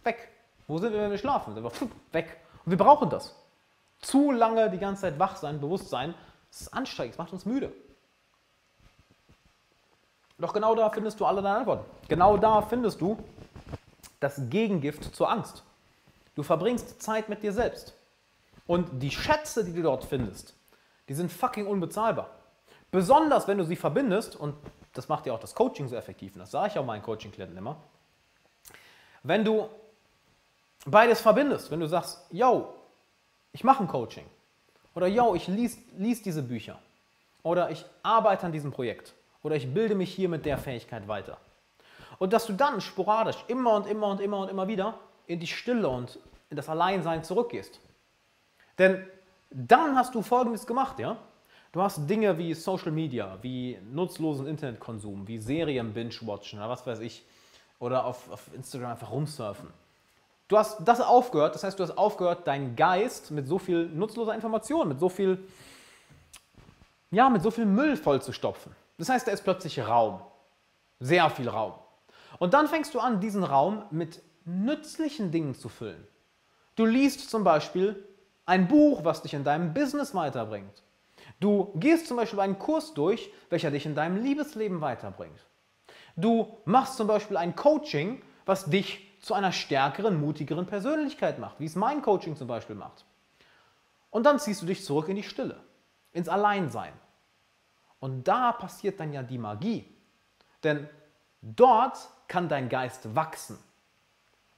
[0.04, 0.30] weg.
[0.68, 1.54] Wo sind wir, wenn wir schlafen?
[1.54, 1.72] Sind wir
[2.12, 2.38] weg.
[2.66, 3.36] Und wir brauchen das.
[4.02, 6.14] Zu lange die ganze Zeit wach sein, bewusst sein,
[6.50, 7.72] das ist anstrengend, es macht uns müde.
[10.38, 11.86] Doch genau da findest du alle deine Antworten.
[12.08, 13.18] Genau da findest du
[14.20, 15.64] das Gegengift zur Angst.
[16.40, 17.94] Du verbringst Zeit mit dir selbst.
[18.66, 20.56] Und die Schätze, die du dort findest,
[21.10, 22.30] die sind fucking unbezahlbar.
[22.92, 24.56] Besonders wenn du sie verbindest, und
[24.94, 27.58] das macht ja auch das Coaching so effektiv, und das sage ich auch meinen Coaching-Klienten
[27.58, 27.76] immer,
[29.22, 29.68] wenn du
[30.86, 32.74] beides verbindest, wenn du sagst, yo,
[33.52, 34.26] ich mache ein Coaching.
[34.96, 36.80] Oder yo, ich lese lies diese Bücher.
[37.44, 39.14] Oder ich arbeite an diesem Projekt.
[39.44, 41.38] Oder ich bilde mich hier mit der Fähigkeit weiter.
[42.18, 44.98] Und dass du dann sporadisch immer und immer und immer und immer wieder
[45.28, 46.18] in die Stille und
[46.50, 47.80] in das Alleinsein zurückgehst.
[48.78, 49.06] Denn
[49.50, 51.18] dann hast du Folgendes gemacht, ja?
[51.72, 57.00] Du hast Dinge wie Social Media, wie nutzlosen Internetkonsum, wie Serien binge-watchen oder was weiß
[57.02, 57.24] ich.
[57.78, 59.70] Oder auf, auf Instagram einfach rumsurfen.
[60.48, 64.34] Du hast das aufgehört, das heißt, du hast aufgehört, deinen Geist mit so viel nutzloser
[64.34, 65.38] Information, mit so viel,
[67.12, 68.76] ja, mit so viel Müll vollzustopfen.
[68.98, 70.22] Das heißt, da ist plötzlich Raum.
[71.00, 71.74] Sehr viel Raum.
[72.40, 76.06] Und dann fängst du an, diesen Raum mit nützlichen Dingen zu füllen.
[76.80, 78.02] Du liest zum Beispiel
[78.46, 80.82] ein Buch, was dich in deinem Business weiterbringt.
[81.42, 85.46] Du gehst zum Beispiel einen Kurs durch, welcher dich in deinem Liebesleben weiterbringt.
[86.16, 91.66] Du machst zum Beispiel ein Coaching, was dich zu einer stärkeren, mutigeren Persönlichkeit macht, wie
[91.66, 93.04] es mein Coaching zum Beispiel macht.
[94.10, 95.60] Und dann ziehst du dich zurück in die Stille,
[96.14, 96.94] ins Alleinsein.
[98.00, 99.84] Und da passiert dann ja die Magie.
[100.64, 100.88] Denn
[101.42, 101.98] dort
[102.30, 103.60] kann dein Geist wachsen.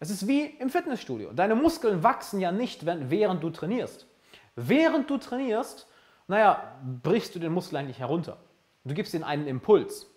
[0.02, 1.32] Es ist wie im Fitnessstudio.
[1.32, 4.08] Deine Muskeln wachsen ja nicht, während du trainierst.
[4.56, 5.88] Während du trainierst,
[6.28, 6.74] naja,
[7.04, 8.38] brichst du den Muskel eigentlich herunter.
[8.84, 10.08] Du gibst ihm einen Impuls.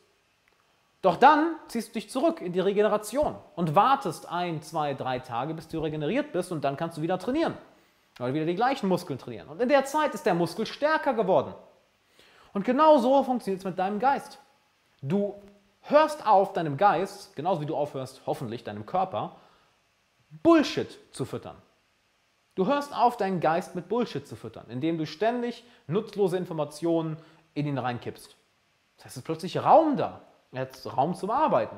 [1.03, 5.53] Doch dann ziehst du dich zurück in die Regeneration und wartest ein, zwei, drei Tage,
[5.53, 7.53] bis du regeneriert bist und dann kannst du wieder trainieren.
[8.19, 9.49] Oder wieder die gleichen Muskeln trainieren.
[9.49, 11.53] Und in der Zeit ist der Muskel stärker geworden.
[12.55, 14.39] Und genau so funktioniert es mit deinem Geist.
[15.03, 15.35] Du
[15.83, 19.37] hörst auf, deinem Geist, genauso wie du aufhörst, hoffentlich deinem Körper,
[20.43, 21.57] Bullshit zu füttern.
[22.55, 27.17] Du hörst auf, deinen Geist mit Bullshit zu füttern, indem du ständig nutzlose Informationen
[27.55, 28.37] in ihn reinkippst.
[28.97, 30.21] Das heißt, es ist plötzlich Raum da
[30.55, 31.77] jetzt Raum zum Arbeiten.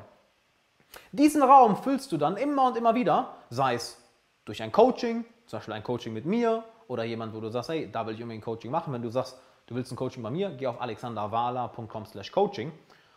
[1.12, 3.98] Diesen Raum füllst du dann immer und immer wieder, sei es
[4.44, 7.90] durch ein Coaching, zum Beispiel ein Coaching mit mir oder jemand, wo du sagst, hey,
[7.90, 8.92] da will ich ein Coaching machen.
[8.92, 12.72] Wenn du sagst, du willst ein Coaching bei mir, geh auf alexanderwala.com slash coaching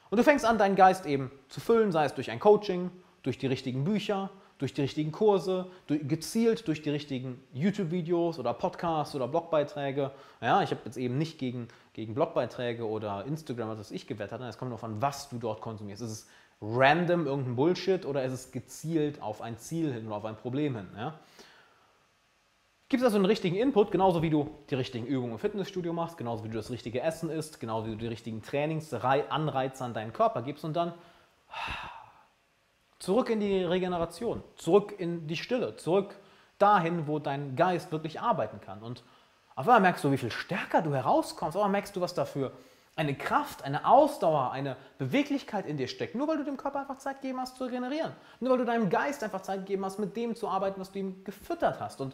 [0.09, 2.89] und du fängst an, deinen Geist eben zu füllen, sei es durch ein Coaching,
[3.21, 4.29] durch die richtigen Bücher,
[4.59, 10.11] durch die richtigen Kurse, durch, gezielt durch die richtigen YouTube-Videos oder Podcasts oder Blogbeiträge.
[10.41, 14.57] Ja, ich habe jetzt eben nicht gegen, gegen Blogbeiträge oder Instagram, was ich gewettert, es
[14.57, 16.01] kommt darauf an, was du dort konsumierst.
[16.03, 16.27] Ist es
[16.61, 20.75] random irgendein Bullshit oder ist es gezielt auf ein Ziel hin oder auf ein Problem
[20.75, 20.89] hin?
[20.95, 21.17] Ja?
[22.89, 26.17] Gibt es also einen richtigen Input, genauso wie du die richtigen Übungen im Fitnessstudio machst,
[26.17, 30.11] genauso wie du das richtige Essen isst, genauso wie du die richtigen Trainingsanreize an deinen
[30.11, 30.93] Körper gibst und dann
[32.99, 36.15] Zurück in die Regeneration, zurück in die Stille, zurück
[36.57, 38.83] dahin, wo dein Geist wirklich arbeiten kann.
[38.83, 39.03] Und
[39.55, 41.55] auf einmal merkst du, wie viel stärker du herauskommst.
[41.55, 42.51] Auf einmal merkst du, was dafür
[42.95, 46.15] eine Kraft, eine Ausdauer, eine Beweglichkeit in dir steckt.
[46.15, 48.11] Nur weil du dem Körper einfach Zeit gegeben hast zu regenerieren.
[48.41, 50.99] Nur weil du deinem Geist einfach Zeit gegeben hast, mit dem zu arbeiten, was du
[50.99, 52.01] ihm gefüttert hast.
[52.01, 52.13] Und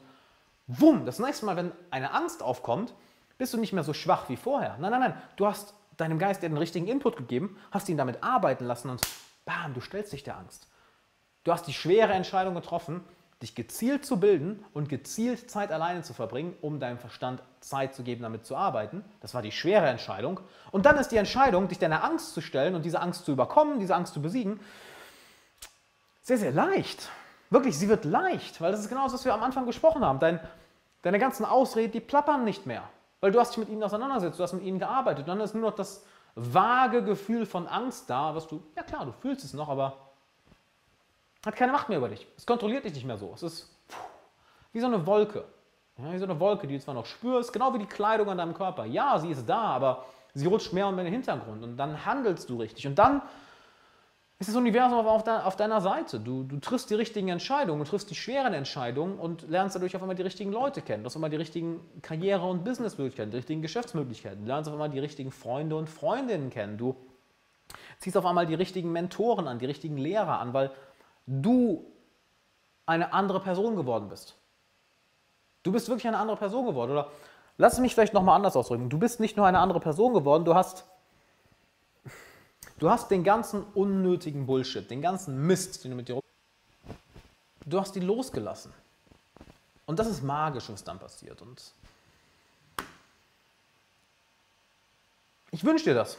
[0.67, 2.93] wumm, das nächste Mal, wenn eine Angst aufkommt,
[3.39, 4.77] bist du nicht mehr so schwach wie vorher.
[4.79, 5.21] Nein, nein, nein.
[5.35, 9.01] Du hast deinem Geist den richtigen Input gegeben, hast ihn damit arbeiten lassen und
[9.45, 10.67] bam, du stellst dich der Angst.
[11.45, 13.05] Du hast die schwere Entscheidung getroffen,
[13.41, 18.01] dich gezielt zu bilden und gezielt Zeit alleine zu verbringen, um deinem Verstand Zeit zu
[18.01, 19.05] geben, damit zu arbeiten.
[19.21, 20.39] Das war die schwere Entscheidung.
[20.71, 23.79] Und dann ist die Entscheidung, dich deiner Angst zu stellen und diese Angst zu überkommen,
[23.79, 24.59] diese Angst zu besiegen,
[26.23, 27.09] sehr, sehr leicht.
[27.51, 30.17] Wirklich, sie wird leicht, weil das ist genau das, was wir am Anfang gesprochen haben.
[30.17, 30.39] Dein,
[31.03, 32.81] deine ganzen Ausreden, die plappern nicht mehr,
[33.19, 35.19] weil du hast dich mit ihnen auseinandergesetzt, du hast mit ihnen gearbeitet.
[35.19, 36.03] Und dann ist nur noch das
[36.33, 40.04] vage Gefühl von Angst da, was du, ja klar, du fühlst es noch, aber
[41.45, 42.27] hat keine Macht mehr über dich.
[42.37, 43.31] Es kontrolliert dich nicht mehr so.
[43.33, 43.69] Es ist
[44.73, 45.43] wie so eine Wolke.
[45.97, 48.37] Ja, wie so eine Wolke, die du zwar noch spürst, genau wie die Kleidung an
[48.37, 48.85] deinem Körper.
[48.85, 51.63] Ja, sie ist da, aber sie rutscht mehr und mehr in den Hintergrund.
[51.63, 52.85] Und dann handelst du richtig.
[52.85, 53.21] Und dann
[54.37, 56.19] ist das Universum auf, de auf deiner Seite.
[56.19, 60.01] Du, du triffst die richtigen Entscheidungen, du triffst die schweren Entscheidungen und lernst dadurch auf
[60.01, 61.03] einmal die richtigen Leute kennen.
[61.03, 64.41] Du hast auf einmal die richtigen Karriere- und Businessmöglichkeiten, die richtigen Geschäftsmöglichkeiten.
[64.41, 66.77] Du lernst auf einmal die richtigen Freunde und Freundinnen kennen.
[66.77, 66.97] Du
[67.99, 70.71] ziehst auf einmal die richtigen Mentoren an, die richtigen Lehrer an, weil
[71.25, 71.85] du
[72.85, 74.35] eine andere Person geworden bist.
[75.63, 76.91] Du bist wirklich eine andere Person geworden.
[76.91, 77.11] Oder
[77.57, 78.89] lass mich vielleicht nochmal anders ausdrücken.
[78.89, 80.85] Du bist nicht nur eine andere Person geworden, du hast,
[82.77, 86.19] du hast den ganzen unnötigen Bullshit, den ganzen Mist, den du mit dir
[87.67, 88.71] Du hast die losgelassen.
[89.87, 91.41] Und das ist magisch, was dann passiert.
[91.41, 91.73] Und
[95.51, 96.17] ich wünsche dir das.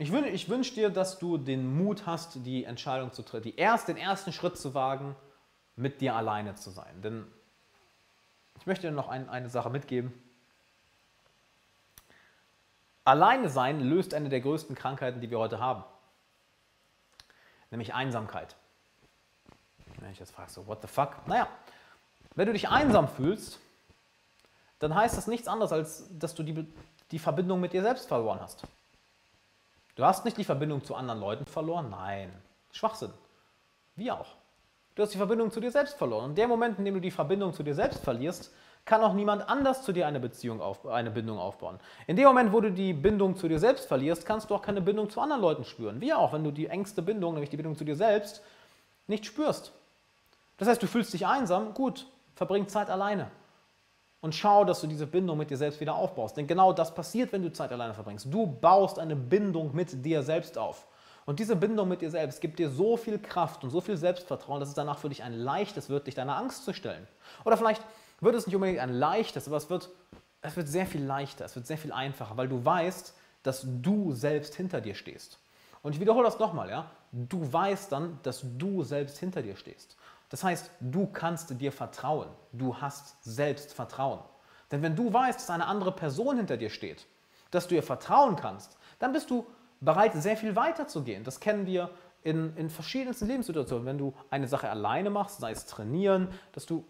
[0.00, 3.86] Ich, wün, ich wünsche dir, dass du den Mut hast, die Entscheidung zu treffen, erst,
[3.86, 5.14] den ersten Schritt zu wagen,
[5.76, 7.02] mit dir alleine zu sein.
[7.02, 7.26] Denn
[8.58, 10.10] ich möchte dir noch ein, eine Sache mitgeben.
[13.04, 15.84] Alleine sein löst eine der größten Krankheiten, die wir heute haben.
[17.70, 18.56] Nämlich Einsamkeit.
[19.98, 21.26] Wenn ich jetzt frage, so, what the fuck?
[21.26, 21.46] Naja,
[22.36, 23.58] wenn du dich einsam fühlst,
[24.78, 26.66] dann heißt das nichts anderes, als dass du die,
[27.10, 28.64] die Verbindung mit dir selbst verloren hast.
[30.00, 31.90] Du hast nicht die Verbindung zu anderen Leuten verloren?
[31.90, 32.32] Nein.
[32.72, 33.10] Schwachsinn.
[33.96, 34.28] Wie auch.
[34.94, 36.30] Du hast die Verbindung zu dir selbst verloren.
[36.30, 38.50] Und dem Moment, in dem du die Verbindung zu dir selbst verlierst,
[38.86, 41.78] kann auch niemand anders zu dir eine Beziehung auf, eine Bindung aufbauen.
[42.06, 44.80] In dem Moment, wo du die Bindung zu dir selbst verlierst, kannst du auch keine
[44.80, 46.00] Bindung zu anderen Leuten spüren.
[46.00, 48.42] Wie auch, wenn du die engste Bindung, nämlich die Bindung zu dir selbst,
[49.06, 49.70] nicht spürst.
[50.56, 52.06] Das heißt, du fühlst dich einsam, gut,
[52.36, 53.30] verbring Zeit alleine
[54.20, 56.36] und schau, dass du diese Bindung mit dir selbst wieder aufbaust.
[56.36, 58.26] Denn genau das passiert, wenn du Zeit alleine verbringst.
[58.30, 60.86] Du baust eine Bindung mit dir selbst auf.
[61.26, 64.60] Und diese Bindung mit dir selbst gibt dir so viel Kraft und so viel Selbstvertrauen,
[64.60, 67.06] dass es danach für dich ein leichtes wird, dich deiner Angst zu stellen.
[67.44, 67.82] Oder vielleicht
[68.20, 69.90] wird es nicht unbedingt ein leichtes, aber es wird,
[70.42, 74.12] es wird sehr viel leichter, es wird sehr viel einfacher, weil du weißt, dass du
[74.12, 75.38] selbst hinter dir stehst.
[75.82, 76.90] Und ich wiederhole das nochmal, ja.
[77.12, 79.96] Du weißt dann, dass du selbst hinter dir stehst.
[80.30, 82.28] Das heißt, du kannst dir vertrauen.
[82.52, 84.20] Du hast Selbstvertrauen.
[84.70, 87.06] Denn wenn du weißt, dass eine andere Person hinter dir steht,
[87.50, 89.44] dass du ihr vertrauen kannst, dann bist du
[89.80, 91.24] bereit, sehr viel weiter zu gehen.
[91.24, 91.90] Das kennen wir
[92.22, 93.86] in, in verschiedensten Lebenssituationen.
[93.86, 96.84] Wenn du eine Sache alleine machst, sei es trainieren, dass du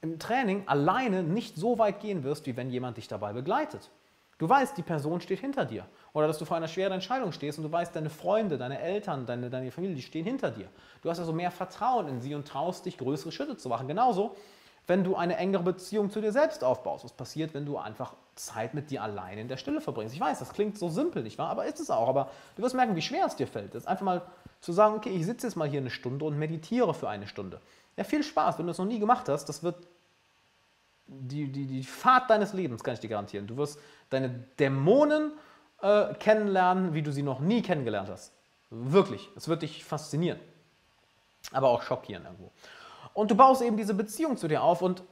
[0.00, 3.90] im Training alleine nicht so weit gehen wirst, wie wenn jemand dich dabei begleitet.
[4.38, 5.86] Du weißt, die Person steht hinter dir.
[6.12, 9.24] Oder dass du vor einer schweren Entscheidung stehst und du weißt, deine Freunde, deine Eltern,
[9.24, 10.68] deine, deine Familie, die stehen hinter dir.
[11.02, 13.88] Du hast also mehr Vertrauen in sie und traust dich, größere Schritte zu machen.
[13.88, 14.36] Genauso,
[14.86, 17.04] wenn du eine engere Beziehung zu dir selbst aufbaust.
[17.04, 20.14] Was passiert, wenn du einfach Zeit mit dir alleine in der Stille verbringst?
[20.14, 21.48] Ich weiß, das klingt so simpel, nicht wahr?
[21.48, 22.08] Aber ist es auch.
[22.08, 23.74] Aber du wirst merken, wie schwer es dir fällt.
[23.74, 24.22] Das ist einfach mal
[24.60, 27.60] zu sagen, okay, ich sitze jetzt mal hier eine Stunde und meditiere für eine Stunde.
[27.96, 28.58] Ja, viel Spaß.
[28.58, 29.76] Wenn du es noch nie gemacht hast, das wird
[31.06, 33.46] die, die, die Fahrt deines Lebens, kann ich dir garantieren.
[33.46, 33.78] Du wirst
[34.10, 35.32] deine Dämonen
[35.80, 38.32] äh, kennenlernen, wie du sie noch nie kennengelernt hast.
[38.70, 39.28] Wirklich.
[39.36, 40.40] Es wird dich faszinieren.
[41.52, 42.50] Aber auch schockieren irgendwo.
[43.14, 45.02] Und du baust eben diese Beziehung zu dir auf und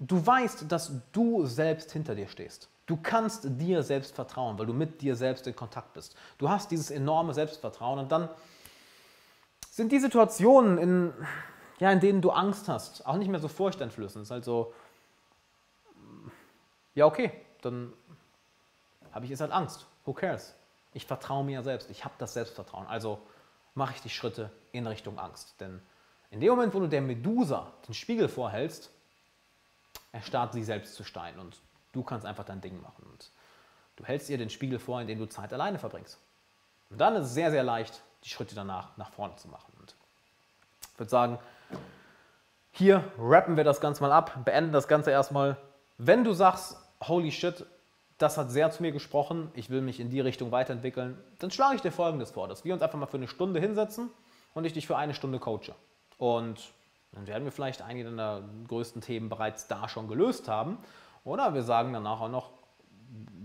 [0.00, 2.68] du weißt, dass du selbst hinter dir stehst.
[2.86, 6.14] Du kannst dir selbst vertrauen, weil du mit dir selbst in Kontakt bist.
[6.36, 8.28] Du hast dieses enorme Selbstvertrauen und dann
[9.70, 11.12] sind die Situationen, in,
[11.78, 14.22] ja, in denen du Angst hast, auch nicht mehr so furchteinflößend.
[14.22, 14.74] Es ist halt so,
[16.94, 17.92] ja, okay, dann
[19.12, 19.86] habe ich jetzt halt Angst.
[20.04, 20.54] Who cares?
[20.92, 21.90] Ich vertraue mir selbst.
[21.90, 22.86] Ich habe das Selbstvertrauen.
[22.86, 23.20] Also
[23.74, 25.54] mache ich die Schritte in Richtung Angst.
[25.60, 25.80] Denn
[26.30, 28.90] in dem Moment, wo du der Medusa den Spiegel vorhältst,
[30.12, 31.56] erstarrt sie selbst zu Stein und
[31.92, 33.04] du kannst einfach dein Ding machen.
[33.10, 33.30] Und
[33.96, 36.18] du hältst ihr den Spiegel vor, indem du Zeit alleine verbringst.
[36.90, 39.72] Und dann ist es sehr, sehr leicht, die Schritte danach nach vorne zu machen.
[39.80, 39.94] Und
[40.92, 41.38] ich würde sagen,
[42.70, 45.56] hier rappen wir das Ganze mal ab, beenden das Ganze erstmal.
[45.98, 46.76] Wenn du sagst,
[47.08, 47.64] holy shit,
[48.18, 51.76] das hat sehr zu mir gesprochen, ich will mich in die Richtung weiterentwickeln, dann schlage
[51.76, 54.10] ich dir Folgendes vor, dass wir uns einfach mal für eine Stunde hinsetzen
[54.54, 55.74] und ich dich für eine Stunde coache.
[56.18, 56.72] Und
[57.12, 60.78] dann werden wir vielleicht einige der größten Themen bereits da schon gelöst haben.
[61.24, 62.50] Oder wir sagen danach auch noch,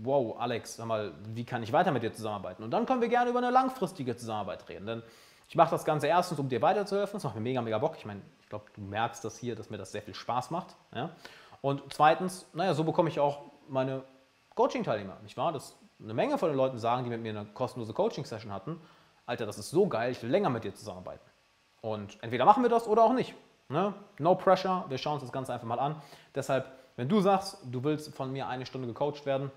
[0.02, 2.62] wow, Alex, sag mal, wie kann ich weiter mit dir zusammenarbeiten?
[2.62, 4.86] Und dann können wir gerne über eine langfristige Zusammenarbeit reden.
[4.86, 5.02] Denn
[5.48, 7.14] ich mache das Ganze erstens, um dir weiterzuhelfen.
[7.14, 7.96] Das macht mir mega, mega Bock.
[7.96, 10.76] Ich meine, ich glaube, du merkst das hier, dass mir das sehr viel Spaß macht.
[10.94, 11.10] Ja?
[11.60, 14.04] Und zweitens, naja, so bekomme ich auch meine
[14.54, 15.52] Coaching-Teilnehmer, nicht wahr?
[15.52, 18.80] Das eine Menge von den Leuten sagen, die mit mir eine kostenlose Coaching-Session hatten,
[19.26, 21.24] Alter, das ist so geil, ich will länger mit dir zusammenarbeiten.
[21.82, 23.34] Und entweder machen wir das oder auch nicht.
[23.68, 23.94] Ne?
[24.18, 26.02] No pressure, wir schauen uns das Ganze einfach mal an.
[26.34, 26.66] Deshalb,
[26.96, 29.52] wenn du sagst, du willst von mir eine Stunde gecoacht werden,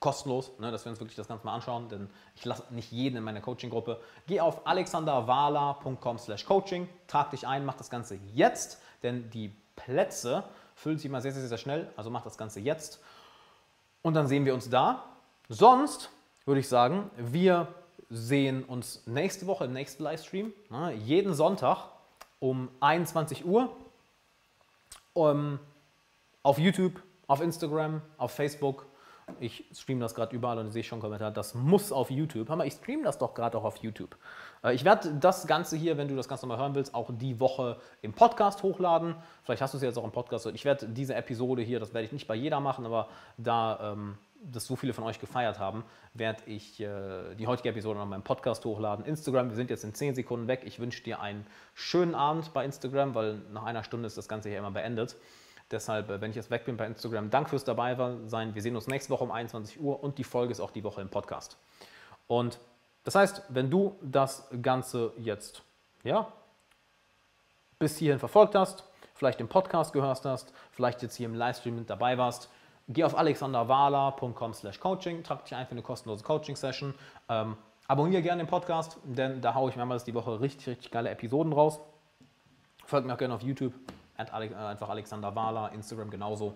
[0.00, 3.16] kostenlos, ne, dass wir uns wirklich das Ganze mal anschauen, denn ich lasse nicht jeden
[3.16, 4.00] in meine Coaching-Gruppe.
[4.26, 10.44] Geh auf alexanderwala.com slash coaching, trag dich ein, mach das Ganze jetzt, denn die Plätze
[10.80, 13.00] füllen sich immer sehr, sehr, sehr schnell, also mach das Ganze jetzt
[14.00, 15.04] und dann sehen wir uns da.
[15.50, 16.10] Sonst
[16.46, 17.68] würde ich sagen, wir
[18.08, 21.88] sehen uns nächste Woche im nächsten Livestream, ne, jeden Sonntag
[22.38, 23.76] um 21 Uhr
[25.12, 25.58] um,
[26.42, 28.86] auf YouTube, auf Instagram, auf Facebook.
[29.38, 32.48] Ich streame das gerade überall und sehe schon Kommentar, das muss auf YouTube.
[32.48, 34.16] Hammer, ich streame das doch gerade auch auf YouTube.
[34.64, 37.38] Äh, ich werde das Ganze hier, wenn du das Ganze nochmal hören willst, auch die
[37.40, 39.14] Woche im Podcast hochladen.
[39.44, 40.46] Vielleicht hast du es jetzt auch im Podcast.
[40.46, 44.18] Ich werde diese Episode hier, das werde ich nicht bei jeder machen, aber da ähm,
[44.42, 45.84] das so viele von euch gefeiert haben,
[46.14, 49.04] werde ich äh, die heutige Episode noch in meinem Podcast hochladen.
[49.04, 50.62] Instagram, wir sind jetzt in 10 Sekunden weg.
[50.64, 54.48] Ich wünsche dir einen schönen Abend bei Instagram, weil nach einer Stunde ist das Ganze
[54.48, 55.16] hier immer beendet.
[55.70, 58.54] Deshalb, äh, wenn ich jetzt weg bin bei Instagram, danke fürs dabei sein.
[58.54, 61.00] Wir sehen uns nächste Woche um 21 Uhr und die Folge ist auch die Woche
[61.00, 61.56] im Podcast.
[62.26, 62.58] Und
[63.04, 65.62] das heißt, wenn du das Ganze jetzt
[66.04, 66.30] ja,
[67.78, 68.84] bis hierhin verfolgt hast,
[69.14, 72.50] vielleicht im Podcast gehört hast, vielleicht jetzt hier im Livestream mit dabei warst,
[72.88, 76.94] geh auf alexanderwala.com slash coaching, trag dich ein für eine kostenlose Coaching-Session.
[77.28, 77.56] Ähm,
[77.86, 81.52] abonniere gerne den Podcast, denn da haue ich mehrmals die Woche richtig, richtig geile Episoden
[81.52, 81.80] raus.
[82.84, 83.72] Folgt mir auch gerne auf YouTube,
[84.28, 86.54] einfach Alexander Wala, Instagram genauso.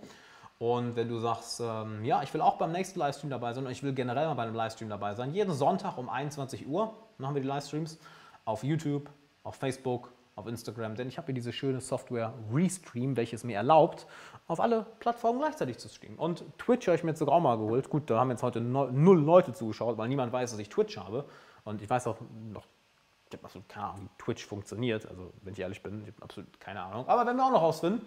[0.59, 3.73] Und wenn du sagst, ähm, ja, ich will auch beim nächsten Livestream dabei sein und
[3.73, 7.35] ich will generell mal bei einem Livestream dabei sein, jeden Sonntag um 21 Uhr machen
[7.35, 7.99] wir die Livestreams
[8.45, 9.11] auf YouTube,
[9.43, 14.07] auf Facebook, auf Instagram, denn ich habe hier diese schöne Software Restream, welches mir erlaubt,
[14.47, 16.19] auf alle Plattformen gleichzeitig zu streamen.
[16.19, 17.89] Und Twitch habe ich mir jetzt sogar auch mal geholt.
[17.89, 21.24] Gut, da haben jetzt heute null Leute zugeschaut, weil niemand weiß, dass ich Twitch habe.
[21.65, 22.16] Und ich weiß auch
[22.53, 22.66] noch,
[23.28, 25.06] ich habe absolut keine Ahnung, wie Twitch funktioniert.
[25.06, 27.09] Also, wenn ich ehrlich bin, ich habe absolut keine Ahnung.
[27.09, 28.06] Aber wenn wir auch noch rausfinden,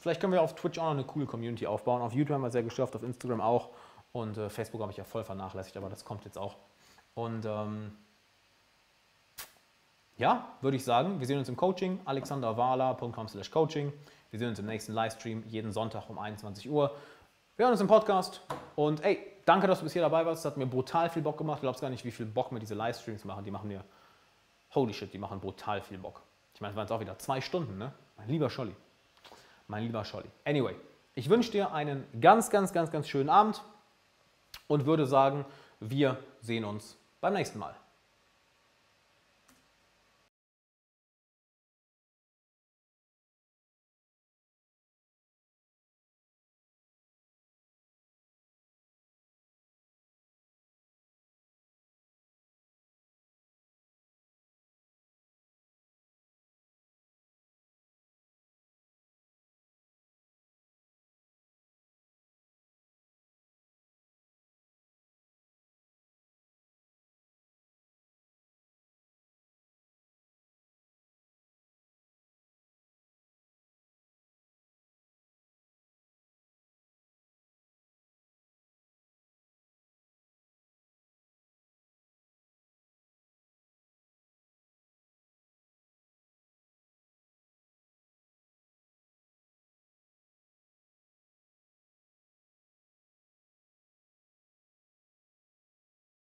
[0.00, 2.02] vielleicht können wir auf Twitch auch noch eine coole Community aufbauen.
[2.02, 3.70] Auf YouTube haben wir sehr geschafft, auf Instagram auch.
[4.12, 6.56] Und äh, Facebook habe ich ja voll vernachlässigt, aber das kommt jetzt auch.
[7.14, 7.92] Und ähm,
[10.16, 13.92] ja, würde ich sagen, wir sehen uns im Coaching, alexanderwala.com/coaching.
[14.30, 16.94] Wir sehen uns im nächsten Livestream jeden Sonntag um 21 Uhr.
[17.56, 18.42] Wir hören uns im Podcast
[18.76, 20.44] und ey, danke, dass du bis hier dabei warst.
[20.44, 21.58] Das hat mir brutal viel Bock gemacht.
[21.58, 23.44] Du glaubst gar nicht, wie viel Bock mir diese Livestreams machen.
[23.44, 23.82] Die machen mir,
[24.74, 26.22] holy shit, die machen brutal viel Bock.
[26.54, 27.92] Ich meine, es waren jetzt auch wieder zwei Stunden, ne?
[28.16, 28.74] Mein lieber Scholli.
[29.68, 30.28] Mein lieber Scholli.
[30.44, 30.74] Anyway,
[31.14, 33.62] ich wünsche dir einen ganz, ganz, ganz, ganz schönen Abend
[34.66, 35.44] und würde sagen,
[35.80, 37.74] wir sehen uns beim nächsten Mal.